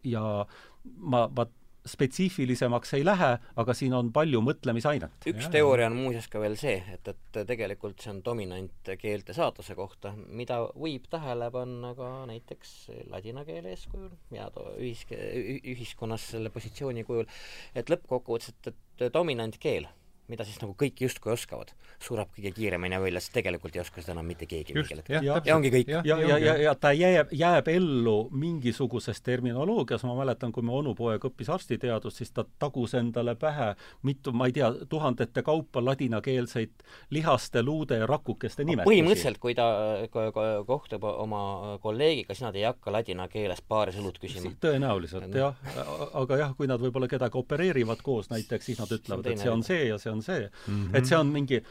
[0.05, 0.45] Ja
[0.83, 1.45] ma, ma
[1.87, 3.29] spetsiifilisemaks ei lähe,
[3.61, 5.27] aga siin on palju mõtlemisainet.
[5.31, 9.33] üks ja, teooria on muuseas ka veel see, et, et tegelikult see on dominant keelte
[9.37, 12.75] saatuse kohta, mida võib tähele panna ka näiteks
[13.13, 15.07] ladina keele eeskujul ja ühis-,
[15.75, 17.25] ühiskonnas selle positsiooni kujul,
[17.75, 18.71] et lõppkokkuvõttes, et,
[19.01, 19.89] et dominantkeel
[20.31, 24.15] mida siis nagu kõik justkui oskavad, sureb kõige kiiremini välja, sest tegelikult ei oska seda
[24.15, 25.27] enam mitte keegi mingil hetkel.
[25.27, 25.91] ja, ja ongi kõik.
[25.91, 30.77] ja, ja, ja, ja, ja ta jääb, jääb ellu mingisuguses terminoloogias, ma mäletan, kui mu
[30.79, 33.73] onupoeg õppis arstiteadust, siis ta tagus endale pähe
[34.07, 38.89] mitu, ma ei tea, tuhandete kaupa ladinakeelseid lihaste, luude ja rakukeste nimetusi.
[38.89, 39.67] põhimõtteliselt, kui ta
[40.67, 44.53] kohtub oma kolleegiga, siis nad ei hakka ladina keeles paari sõlut küsima.
[44.63, 45.57] tõenäoliselt jah,
[46.13, 49.63] aga jah, kui nad võib-olla kedagi opereerivad koos näiteks, siis nad ütlevad, et see on
[49.65, 50.73] see ja see on see mm.
[50.73, 50.97] -hmm.
[50.97, 51.61] et see on mingi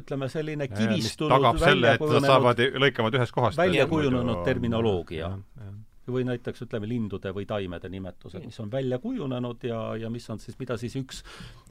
[0.00, 5.32] ütleme, selline kivistunud tagab selle, et nad saavad, lõikavad ühest kohast välja kujunenud terminoloogia
[6.08, 10.40] või näiteks ütleme, lindude või taimede nimetused, mis on välja kujunenud ja, ja mis on
[10.40, 11.22] siis, mida siis üks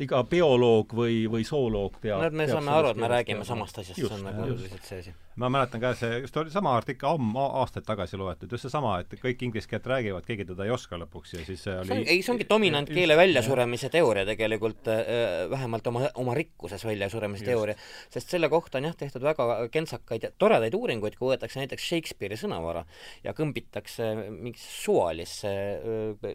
[0.03, 3.81] iga bioloog või, või zooloog peab no et me saame aru, et me räägime samast
[3.81, 5.15] asjast, see on nagu lihtsalt see asi.
[5.38, 9.14] Ma mäletan ka, see just oli sama artikkel ammu, aastaid tagasi loetud, just seesama, et
[9.22, 12.23] kõik inglise keelt räägivad, keegi teda ei oska lõpuks ja siis oli see on, ei,
[12.26, 15.03] see ongi dominantkeele väljasuremise teooria tegelikult äh,,
[15.51, 17.77] vähemalt oma, oma rikkuses väljasuremise teooria,
[18.14, 22.39] sest selle kohta on jah, tehtud väga kentsakaid ja toredaid uuringuid, kui võetakse näiteks Shakespeare'i
[22.41, 22.85] sõnavara
[23.26, 25.53] ja kõmbitakse mingisse suvalisse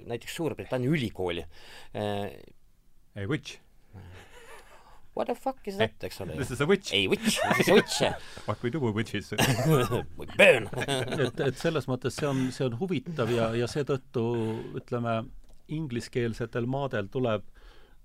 [0.07, 1.45] näiteks Suurbritannia ülikooli.
[1.95, 3.61] ei, which?
[5.14, 6.32] What the fuck is that, eks ole.
[6.39, 6.93] This is a witch.
[6.94, 8.01] ei, witch, this is a witch.
[8.47, 9.32] What we do with witches.
[10.18, 10.70] We burn.
[10.86, 14.24] Et, et selles mõttes see on, see on huvitav ja, ja seetõttu
[14.80, 15.18] ütleme,
[15.72, 17.44] ingliskeelsetel maadel tuleb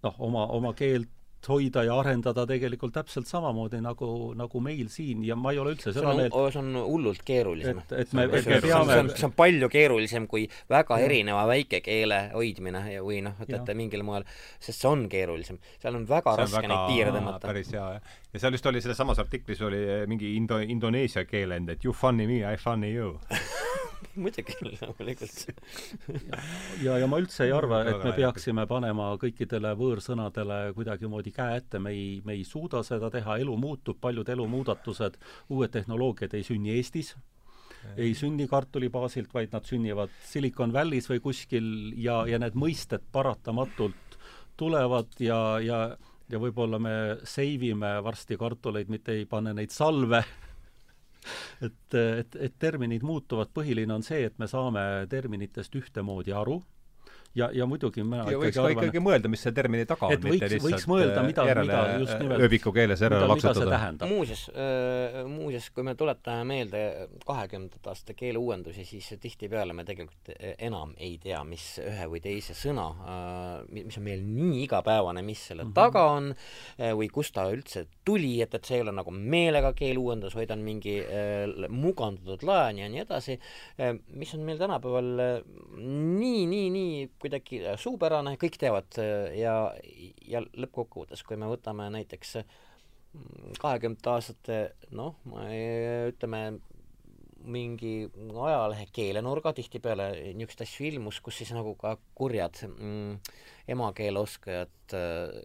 [0.04, 1.10] noh, oma, oma keelt
[1.48, 5.94] hoida ja arendada tegelikult täpselt samamoodi nagu, nagu meil siin ja ma ei ole üldse
[5.96, 7.82] seda meelt see on hullult keerulisem.
[7.84, 11.08] et, et me, et me peame see on, see on palju keerulisem kui väga ja.
[11.08, 14.28] erineva väikekeele hoidmine või noh, et, et mingil moel,
[14.60, 15.62] sest see on keerulisem.
[15.82, 17.44] seal on väga see raske on väga, neid piire tõmmata.
[17.48, 18.20] päris hea, jah.
[18.34, 22.28] ja seal just oli, selles samas artiklis oli mingi indo-, Indoneesia keelend, et you funny
[22.28, 23.16] me, I funny you
[24.22, 25.46] muidugi, loomulikult.
[26.86, 31.82] Ja, ja ma üldse ei arva, et me peaksime panema kõikidele võõrsõnadele kuidagimoodi käe ette,
[31.82, 35.18] me ei, me ei suuda seda teha, elu muutub, paljud elumuudatused,
[35.54, 37.16] uued tehnoloogiad ei sünni Eestis,
[37.96, 38.14] ei.
[38.18, 41.72] sünni kartuli baasilt, vaid nad sünnivad Silicon Valley's või kuskil
[42.02, 44.20] ja, ja need mõisted paratamatult
[44.58, 45.82] tulevad ja, ja
[46.28, 46.94] ja võib-olla me
[47.24, 50.20] save ime varsti kartuleid, mitte ei pane neid salve
[51.62, 56.62] et, et, et terminid muutuvad, põhiline on see, et me saame terminitest ühtemoodi aru
[57.38, 60.50] ja, ja muidugi mina ja võiks ka ikkagi mõelda, mis see termini taga on, mitte
[60.50, 64.10] võiks, võiks mõelda, mida, järele, mida just nimelt ööbiku keeles järele laksutada.
[64.10, 66.84] muuseas äh,, muuseas, kui me tuletame meelde
[67.28, 72.88] kahekümnendate aastate keeleuuendusi, siis tihtipeale me tegelikult enam ei tea, mis ühe või teise sõna
[72.96, 75.78] äh,, mis on meil nii igapäevane, mis selle mm -hmm.
[75.78, 79.74] taga on äh, või kust ta üldse tuli, et, et see ei ole nagu meelega
[79.78, 85.14] keeluuendus, vaid on mingi äh, mugandatud laen ja nii edasi äh,, mis on meil tänapäeval
[85.20, 85.42] äh,
[85.78, 89.58] nii, nii, nii kuidagi äh, suupärane, kõik teavad äh, ja,
[90.28, 94.60] ja lõppkokkuvõttes, kui me võtame näiteks mm, kahekümnendate aastate
[94.96, 96.42] noh, ütleme,
[97.48, 97.94] mingi
[98.44, 103.20] ajalehe keelenurga, tihtipeale niisuguseid asju ilmus, kus siis nagu ka kurjad mm,
[103.76, 105.38] emakeele oskajad äh,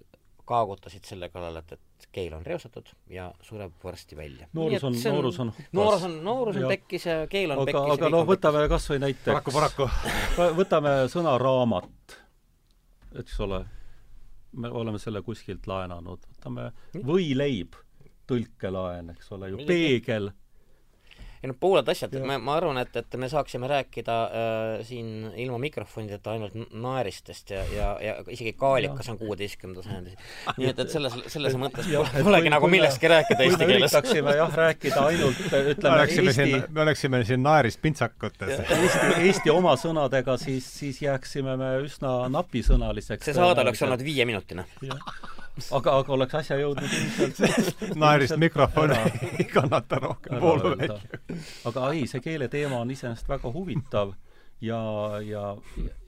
[0.49, 4.49] kaagutasid selle kallal, et, et keel on reostatud ja sureb varsti välja.
[4.53, 8.11] noorus on, noorus on noorus on, noorus on tekkis ja keel on aga, tekkis aga
[8.13, 9.89] noh, võtame kas või näiteks paraku, paraku.
[10.61, 12.19] võtame sõna raamat,
[13.23, 13.63] eks ole,
[14.53, 16.69] me oleme selle kuskilt laenanud, võtame
[17.09, 17.81] võileib,
[18.29, 20.31] tõlkelaen, eks ole ju, peegel
[21.43, 25.59] ei noh, pooled asjad, ma, ma arvan, et, et me saaksime rääkida äh, siin ilma
[25.63, 30.15] mikrofonideta ainult naeristest ja, ja, ja isegi kaalikas on kuueteistkümnenda sajandi.
[30.61, 33.91] nii et, et selles, selles mõttes polegi pole nagu millestki rääkida eesti keeles.
[33.91, 35.43] üritaksime jah, rääkida ainult
[35.75, 38.63] ütleme Eesti me oleksime siin naerist pintsakutes.
[38.63, 43.27] Eesti, Eesti oma sõnadega, siis, siis jääksime me üsna napisõnaliseks.
[43.27, 44.67] see saade oleks olnud viieminutine
[45.71, 50.99] aga, aga oleks asja jõudnud ilmselt naerist mikrofon ei kannata rohkem voolu välja.
[51.69, 54.15] aga ei, see keeleteema on iseenesest väga huvitav
[54.61, 54.81] ja,
[55.27, 55.45] ja,
[55.85, 55.99] ja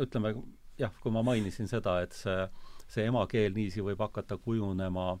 [0.00, 0.34] ütleme
[0.80, 2.46] jah, kui ma mainisin seda, et see,
[2.88, 5.12] see emakeel niiviisi võib hakata kujunema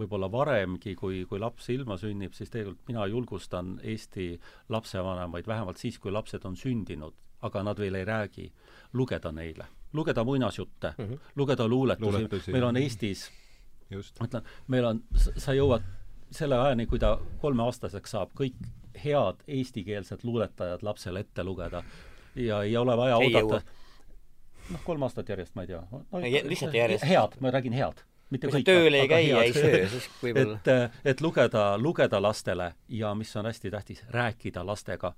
[0.00, 4.32] võib-olla varemgi, kui, kui laps ilma sünnib, siis tegelikult mina julgustan Eesti
[4.70, 8.46] lapsevanemaid, vähemalt siis, kui lapsed on sündinud, aga nad veel ei räägi,
[8.94, 9.66] lugeda neile.
[9.92, 11.18] Lugeda muinasjutte mm, -hmm.
[11.36, 13.30] lugeda luuletusi, luuletusi., meil on Eestis,
[13.90, 15.82] ütlen, meil on, sa jõuad
[16.30, 18.58] selle ajani, kui ta kolmeaastaseks saab, kõik
[19.04, 21.82] head eestikeelsed luuletajad lapsele ette lugeda
[22.34, 23.62] ja ei ole vaja ei oodata
[24.70, 26.22] noh, kolm aastat järjest, ma ei tea no,.
[26.22, 27.06] lihtsalt järjest?
[27.08, 28.66] head, ma räägin head mitte kui kõik.
[28.68, 30.58] tööl ei käi ja ei söö, siis võib-olla.
[30.60, 35.14] et, et lugeda, lugeda lastele ja mis on hästi tähtis, rääkida lastega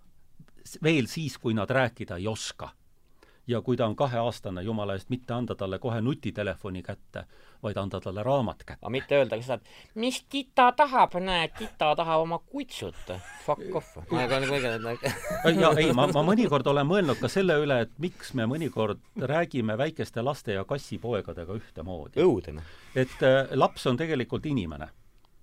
[0.83, 2.71] veel siis, kui nad rääkida ei oska
[3.47, 7.25] ja kui ta on kaheaastane, jumala eest, mitte anda talle kohe nutitelefoni kätte,
[7.63, 8.79] vaid anda talle raamat kätte.
[8.83, 13.13] aga mitte öelda ka seda, et mis tita tahab, näe, tita tahab oma kutsut.
[13.45, 13.97] Fuck off.
[14.13, 19.79] ja ei, ma, ma mõnikord olen mõelnud ka selle üle, et miks me mõnikord räägime
[19.79, 22.23] väikeste laste ja kassipoegadega ühtemoodi.
[22.23, 22.63] õudne.
[22.95, 24.89] et äh, laps on tegelikult inimene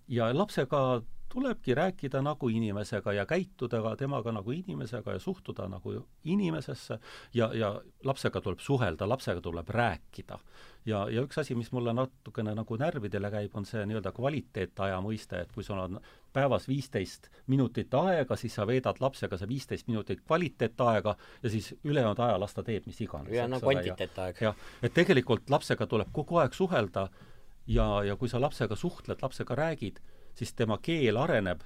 [0.07, 5.93] ja lapsega tulebki rääkida nagu inimesega ja käituda ka temaga nagu inimesega ja suhtuda nagu
[6.23, 6.99] inimesesse
[7.33, 10.39] ja, ja lapsega tuleb suhelda, lapsega tuleb rääkida.
[10.85, 15.43] ja, ja üks asi, mis mulle natukene nagu närvidele käib, on see nii-öelda kvaliteetaja mõiste,
[15.43, 15.99] et kui sul on
[16.33, 22.19] päevas viisteist minutit aega, siis sa veedad lapsega see viisteist minutit kvaliteetaega ja siis ülejäänud
[22.19, 23.29] aja las ta teeb mis iganes.
[23.29, 24.41] ülejäänud on kvantiteetaeg.
[24.41, 27.09] jah, et tegelikult lapsega tuleb kogu aeg suhelda
[27.67, 29.99] ja, ja kui sa lapsega suhtled, lapsega räägid,
[30.39, 31.65] siis tema keel areneb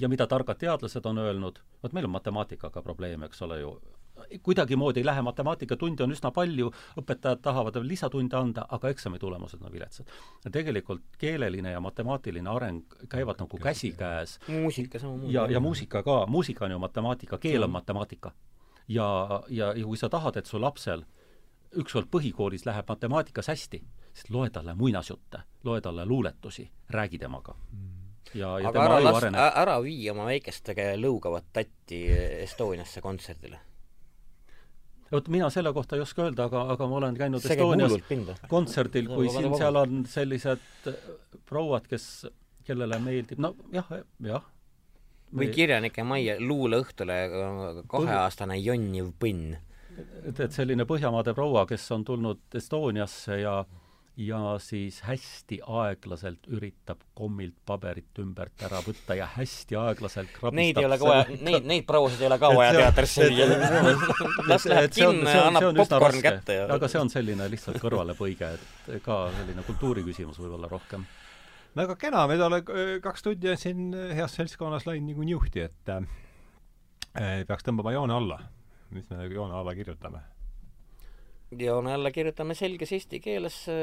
[0.00, 3.72] ja mida targad teadlased on öelnud, vot meil on matemaatikaga probleeme, eks ole ju,
[4.42, 6.70] kuidagimoodi ei lähe, matemaatikatunde on üsna palju,
[7.00, 10.10] õpetajad tahavad veel lisatunde anda, aga eksami tulemused on viletsad.
[10.52, 14.38] tegelikult keeleline ja matemaatiline areng käivad nagu käsikäes.
[14.48, 15.34] muusika samamoodi.
[15.34, 18.32] ja, ja muusika ka, muusika on ju matemaatika, keel on matemaatika.
[18.88, 21.04] ja, ja, ja kui sa tahad, et su lapsel
[21.74, 23.82] ükskord põhikoolis läheb matemaatikas hästi,
[24.14, 27.54] siis loe talle muinasjutte, loe talle luuletusi, räägi temaga.
[27.72, 27.92] Mm.
[28.34, 32.06] ja, ja aga ära las-, ära vii oma väikest lõugavat tatti
[32.44, 33.60] Estoniasse kontserdile.
[35.12, 39.10] Vot mina selle kohta ei oska öelda, aga, aga ma olen käinud see Estonias kontserdil,
[39.10, 40.88] kui siin seal on sellised
[41.46, 42.26] prouad, kes,
[42.66, 43.92] kellele meeldib, no jah,
[44.24, 44.48] jah.
[45.34, 47.20] või kirjanike majja luuleõhtule
[47.90, 49.54] kaheaastane jonniv põnn.
[50.24, 53.60] Et, et selline Põhjamaade proua, kes on tulnud Estoniasse ja
[54.16, 60.78] ja siis hästi aeglaselt üritab kommilt paberit ümbert ära võtta ja hästi aeglaselt krabistab Neid
[60.78, 63.48] ei ole ka vaja, neid, neid prouasid ei ole ka vaja teatrisse viia.
[64.50, 69.04] las läheb kinno ja annab popkorn kätte ja aga see on selline lihtsalt kõrvalepõige, et
[69.04, 71.06] ka selline kultuuriküsimus võib-olla rohkem
[71.74, 77.42] aga kena, me oleme kaks tundi on siin heas seltskonnas läinud niikuinii juhti, et äh,
[77.48, 78.44] peaks tõmbama joone alla
[78.94, 80.20] mis me joone alla kirjutame?
[81.60, 83.76] Joone alla kirjutame selges eesti keeles äh,,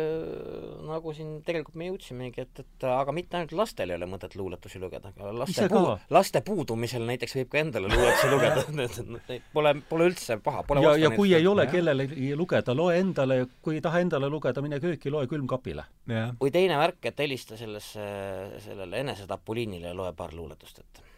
[0.87, 4.81] nagu siin tegelikult me jõudsimegi, et, et aga mitte ainult lastel ei ole mõtet luuletusi
[4.81, 8.65] lugeda, aga laste puu-, laste puudumisel näiteks võib ka endale luuletusi lugeda.
[9.55, 13.77] Pole, pole üldse paha, pole ja, ja kui ei ole kellelegi lugeda, loe endale, kui
[13.77, 15.85] ei taha endale lugeda, mine kööki, loe külmkapile.
[16.39, 18.09] või teine värk, et helista sellesse,
[18.65, 21.10] sellele enesetapuliinile ja loe paar luuletust ette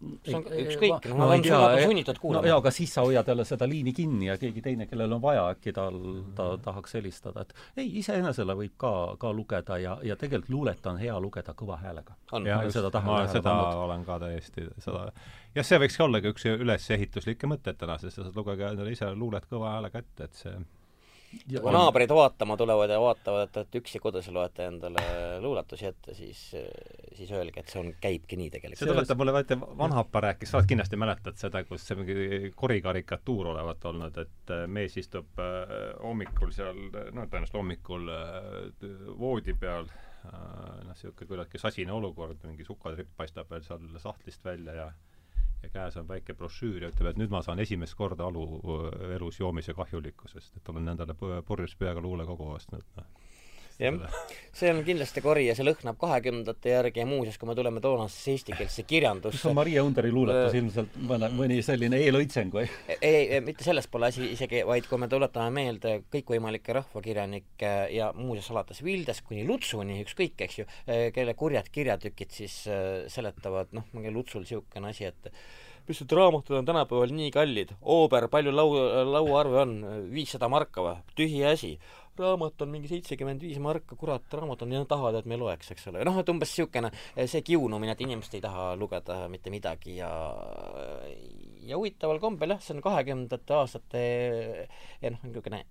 [0.00, 2.44] see on ükskõik, no nad on tea, sunnitud kuulama.
[2.44, 5.22] no jaa, aga siis sa hoiad jälle seda liini kinni ja keegi teine, kellel on
[5.22, 5.98] vaja, äkki tal,
[6.36, 7.52] ta tahaks helistada, et
[7.82, 12.16] ei, iseenesele võib ka, ka lugeda ja, ja tegelikult luulet on hea lugeda kõva häälega.
[12.46, 13.84] jah, seda tahan ma seda pannud.
[13.84, 15.06] olen ka täiesti, seda,
[15.54, 19.12] jah, see võiks ka olla ka üks ülesehituslikke mõtteid täna, sest sa lugege endale ise
[19.14, 20.56] luulet kõva häälega ette, et see
[21.30, 25.02] kui naabrid vaatama tulevad ja vaatavad, et, et üksi kodus loete endale
[25.42, 26.40] luuletusi ette, siis,
[27.16, 28.82] siis öelge, et see on, käibki nii tegelikult.
[28.82, 33.86] see tuletab mulle meelde, vanahapa rääkis, sa kindlasti mäletad seda, kus see mingi korikarikatuur olevat
[33.92, 36.80] olnud, et äh, mees istub äh, hommikul seal,
[37.14, 38.88] no tõenäoliselt hommikul äh,
[39.20, 39.86] voodi peal,
[40.26, 44.90] noh, niisugune küllaltki sasine olukord, mingi sukatripp paistab veel seal sahtlist välja ja
[45.62, 48.44] ja käes on väike brošüür ja ütleb, et nüüd ma saan esimest korda alu
[49.16, 51.16] elus joomise kahjulikkusest, et olen endale
[51.46, 53.10] purjus peaga luulekogu ostnud, noh
[53.80, 54.18] jah,
[54.56, 58.34] see on kindlasti kori ja see lõhnab kahekümnendate järgi ja muuseas, kui me tuleme toonasesse
[58.34, 59.52] eestikeelsesse kirjandusse.
[59.56, 62.66] Maria Underi luuletus ilmselt mõne, mõni selline eelõitseng või?
[62.98, 68.10] ei, ei, mitte selles pole asi isegi, vaid kui me tuletame meelde kõikvõimalikke rahvakirjanikke ja
[68.16, 70.68] muuseas alates Vildest kuni Lutsuni, ükskõik, eks ju,
[71.16, 72.60] kelle kurjad kirjatükid siis
[73.12, 75.32] seletavad, noh, mingi Lutsul niisugune asi, et
[75.90, 78.76] need raamatud on tänapäeval nii kallid, oober, palju lau-,
[79.10, 79.72] lauaarve on,
[80.12, 80.98] viissada marka või?
[81.18, 81.72] tühi asi
[82.20, 85.88] raamat on mingi seitsekümmend viis marka, kurat, raamat on, nad tahavad, et me loeks, eks
[85.90, 86.04] ole.
[86.06, 86.92] noh, et umbes niisugune
[87.26, 90.10] see kiunumine, et inimesed ei taha lugeda mitte midagi ja
[91.66, 94.04] ja huvitaval kombel jah, see on kahekümnendate aastate
[95.02, 95.64] ja noh, niisugune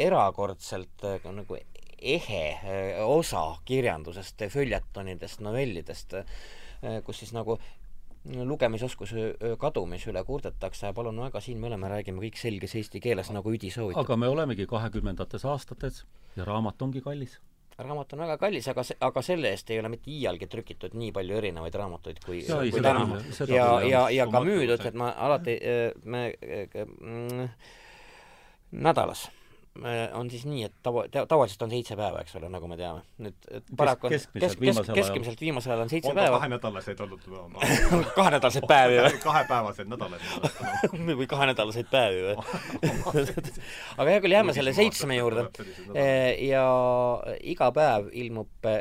[0.00, 1.58] erakordselt nagu
[2.00, 2.44] ehe
[3.04, 6.16] osa kirjandusest, följetonidest, novellidest,
[7.04, 7.58] kus siis nagu
[8.24, 13.30] lugemisoskuse kadumise üle kurdetakse ja palun väga, siin me oleme, räägime kõik selges eesti keeles,
[13.32, 14.04] nagu Üdi soovitab.
[14.04, 16.04] aga me olemegi kahekümnendates aastates
[16.36, 17.38] ja raamat ongi kallis.
[17.80, 21.14] Raamat on väga kallis, aga see, aga selle eest ei ole mitte iialgi trükitud nii
[21.16, 23.06] palju erinevaid raamatuid kui, kui täna.
[23.48, 25.56] ja, ja, ja ka müüdud, et ma alati,
[26.04, 26.26] me
[26.84, 27.46] mm,
[28.84, 29.30] nädalas
[30.14, 33.02] on siis nii, et tava, tavaliselt on seitse päeva, eks ole, nagu me teame.
[33.22, 36.38] nüüd paraku on keskmiselt kesk, kesk, keskmiselt viimasel ajal on seitse päeva.
[36.38, 37.26] kahenädalaseid olnud
[38.18, 39.18] kahenädalaseid päevi või?
[39.28, 40.24] kahepäevaseid nädalaid
[41.22, 43.26] või kahenädalaseid päevi või
[43.96, 45.48] aga hea küll, jääme selle seitsme juurde.
[45.94, 46.64] Äh, ja
[47.40, 48.80] iga päev ilmub äh,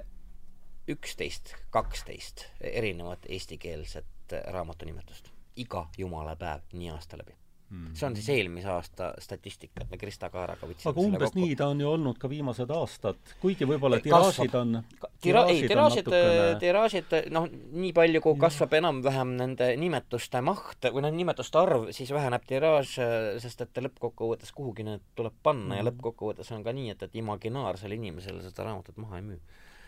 [0.89, 5.31] üksteist, kaksteist erinevat eestikeelset raamatunimetust.
[5.59, 7.39] iga jumala päev, nii aasta läbi
[7.69, 7.91] Mm.
[7.93, 11.67] see on siis eelmise aasta statistika, et me Krista Kaaraga võtsime aga umbes nii ta
[11.69, 14.79] on ju olnud ka viimased aastad, kuigi võib-olla tiraažid on
[15.21, 16.09] tira-, ei, tiraažid,
[16.63, 22.09] tiraažid noh, nii palju, kui kasvab enam-vähem nende nimetuste maht või noh, nimetuste arv, siis
[22.15, 22.95] väheneb tiraaž,
[23.45, 25.77] sest et lõppkokkuvõttes kuhugi need tuleb panna mm.
[25.77, 29.41] ja lõppkokkuvõttes on ka nii, et, et imaginaarsel inimesel seda raamatut maha ei müü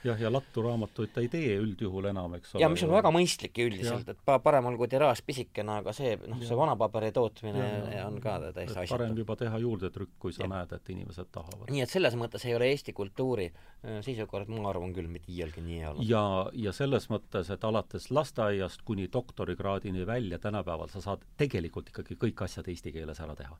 [0.05, 2.63] jah, ja lattu raamatuid ta ei tee üldjuhul enam, eks ole.
[2.63, 6.41] ja mis on väga mõistlik üldiselt, et pa-, parem olgu tiraaž pisikene, aga see, noh,
[6.45, 7.65] see vanapaberi tootmine
[7.95, 8.93] ja, on ka täiesti asjatu.
[8.95, 10.51] parem juba teha juurdetrükk, kui sa ja.
[10.55, 11.67] näed, et inimesed tahavad.
[11.73, 15.65] nii et selles mõttes ei ole Eesti kultuuri äh, seisukohalt, ma arvan küll, mitte iialgi
[15.65, 16.07] nii hea olnud.
[16.09, 16.23] ja,
[16.67, 22.47] ja selles mõttes, et alates lasteaiast kuni doktorikraadini välja tänapäeval sa saad tegelikult ikkagi kõik
[22.47, 23.59] asjad eesti keeles ära teha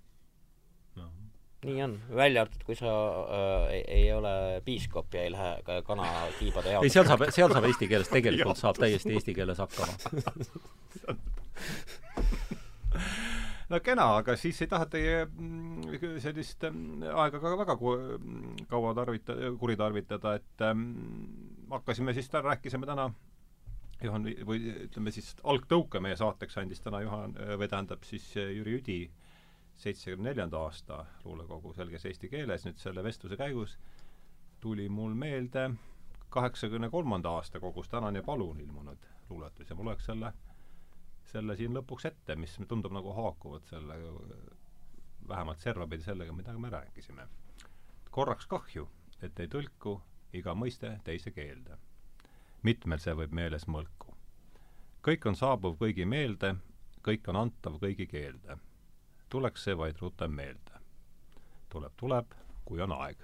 [1.66, 5.82] nii on, välja arvatud, kui sa äh, ei, ei ole piiskop ja ei lähe ka
[5.86, 6.88] kanatiibade jaoks.
[6.88, 9.94] ei, seal saab, seal saab eesti keeles, tegelikult saab täiesti eesti keeles hakkama.
[13.72, 19.38] No kena, aga siis ei taha teie mm, sellist mm, aega ka väga kaua tarvita-,
[19.62, 20.90] kuritarvitada, et ähm,
[21.72, 23.08] hakkasime siis, rääkisime täna
[24.02, 29.00] Juhan, või ütleme siis, algtõuke meie saateks andis täna Juhan, või tähendab siis Jüri Üdi
[29.82, 33.78] seitsmekümne neljanda aasta luulekogu selges eesti keeles, nüüd selle vestluse käigus
[34.62, 35.72] tuli mul meelde
[36.30, 38.98] kaheksakümne kolmanda aasta kogus Tänan ja palun ilmunud
[39.30, 40.34] luuletus ja ma loeks selle,
[41.32, 43.98] selle siin lõpuks ette, mis tundub nagu haakuvat selle,
[45.28, 47.28] vähemalt servapidi sellega, mida me rääkisime.
[48.12, 48.90] korraks kahju,
[49.22, 50.02] et ei tõlku
[50.34, 51.78] iga mõiste teise keelde.
[52.64, 54.16] mitmel see võib meeles mõlku.
[55.04, 56.56] kõik on saabuv kõigi meelde,
[57.08, 58.58] kõik on antav kõigi keelde
[59.32, 60.80] tuleks see vaid rutem meelde.
[61.72, 62.34] tuleb, tuleb,
[62.66, 63.22] kui on aeg.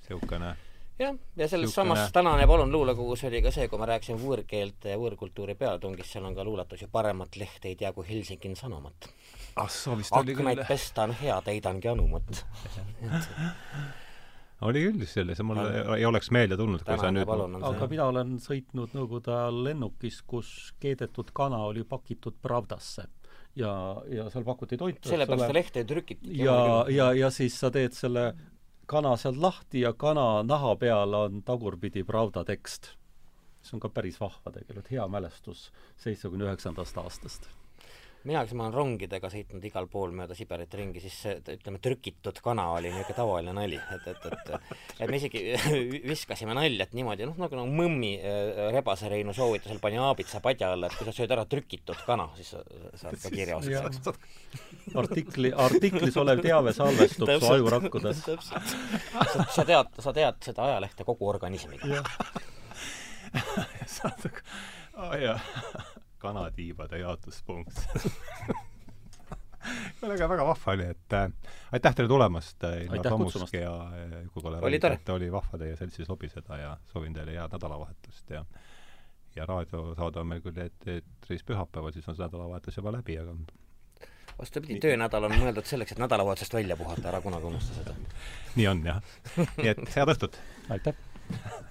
[0.00, 0.56] niisugune
[1.00, 1.94] jah, ja selles Siukene...
[1.96, 6.28] samas tänane Palun luulekogus oli ka see, kui ma rääkisin võõrkeelte ja võõrkultuuri pealetungist, seal
[6.28, 9.08] on ka luuletus ju paremat lehte ei tea kui Helsingin sanomat.
[9.56, 10.44] ah, soo vist oli küll.
[10.44, 12.44] aknaid pesta on hea, täidangi anumat
[14.68, 15.62] oli küll sellise, mul
[15.96, 17.32] ei oleks meelde tulnud, kui sa nüüd
[17.70, 23.08] aga mina olen sõitnud Nõukogude ajal lennukis, kus keedetud kana oli pakitud Pravdasse
[23.56, 25.08] ja, ja seal pakuti toitu.
[25.08, 26.38] sellepärast seda lehte trükiti.
[26.44, 28.32] ja, ja, ja siis sa teed selle
[28.90, 32.94] kana sealt lahti ja kana naha peal on tagurpidi Pravda tekst.
[33.62, 35.70] see on ka päris vahva tegelikult, hea mälestus
[36.00, 37.50] seitsmekümne üheksandast aastast
[38.28, 42.40] mina, kes ma olen rongidega sõitnud igal pool mööda Siberit ringi, siis see, ütleme, trükitud
[42.44, 44.50] kana oli niisugune tavaline nali, et, et, et
[45.00, 45.42] et me isegi
[46.10, 50.72] viskasime nalja, et niimoodi, noh, nagu, nagu mõmmi äh, Rebase Reinu soovitusel pani aabitsa padja
[50.74, 52.64] alla, et kui sa sööd ära trükitud kana, siis sa
[53.00, 54.10] saad ka kirjaosaks.
[55.00, 58.24] artikli, artiklis olev teave salvestub su ajurakkudes.
[58.50, 62.04] sa, sa tead, sa tead seda ajalehte kogu organismiga.
[63.96, 64.28] saad,
[64.98, 65.38] aa jaa
[66.20, 67.80] kanatiibade jaotuspunkt
[70.00, 71.30] kuule, aga väga vahva oli, et äh,
[71.72, 73.72] aitäh teile tulemast äh,, Ilmar Tomusk ja
[74.22, 74.98] Juku-Kalle oli tore.
[75.14, 78.44] oli vahva teie seltsis lobiseda ja soovin teile head nädalavahetust ja
[79.36, 83.36] ja raadiosaade on meil küll eetris pühapäeval, siis on see nädalavahetus juba läbi, aga
[84.38, 87.96] vastupidi, töönädal on mõeldud selleks, et nädalavahetusest välja puhata, ära kunagi unusta seda.
[88.56, 89.02] nii on, jah.
[89.60, 90.40] nii et head õhtut!
[90.76, 91.68] aitäh!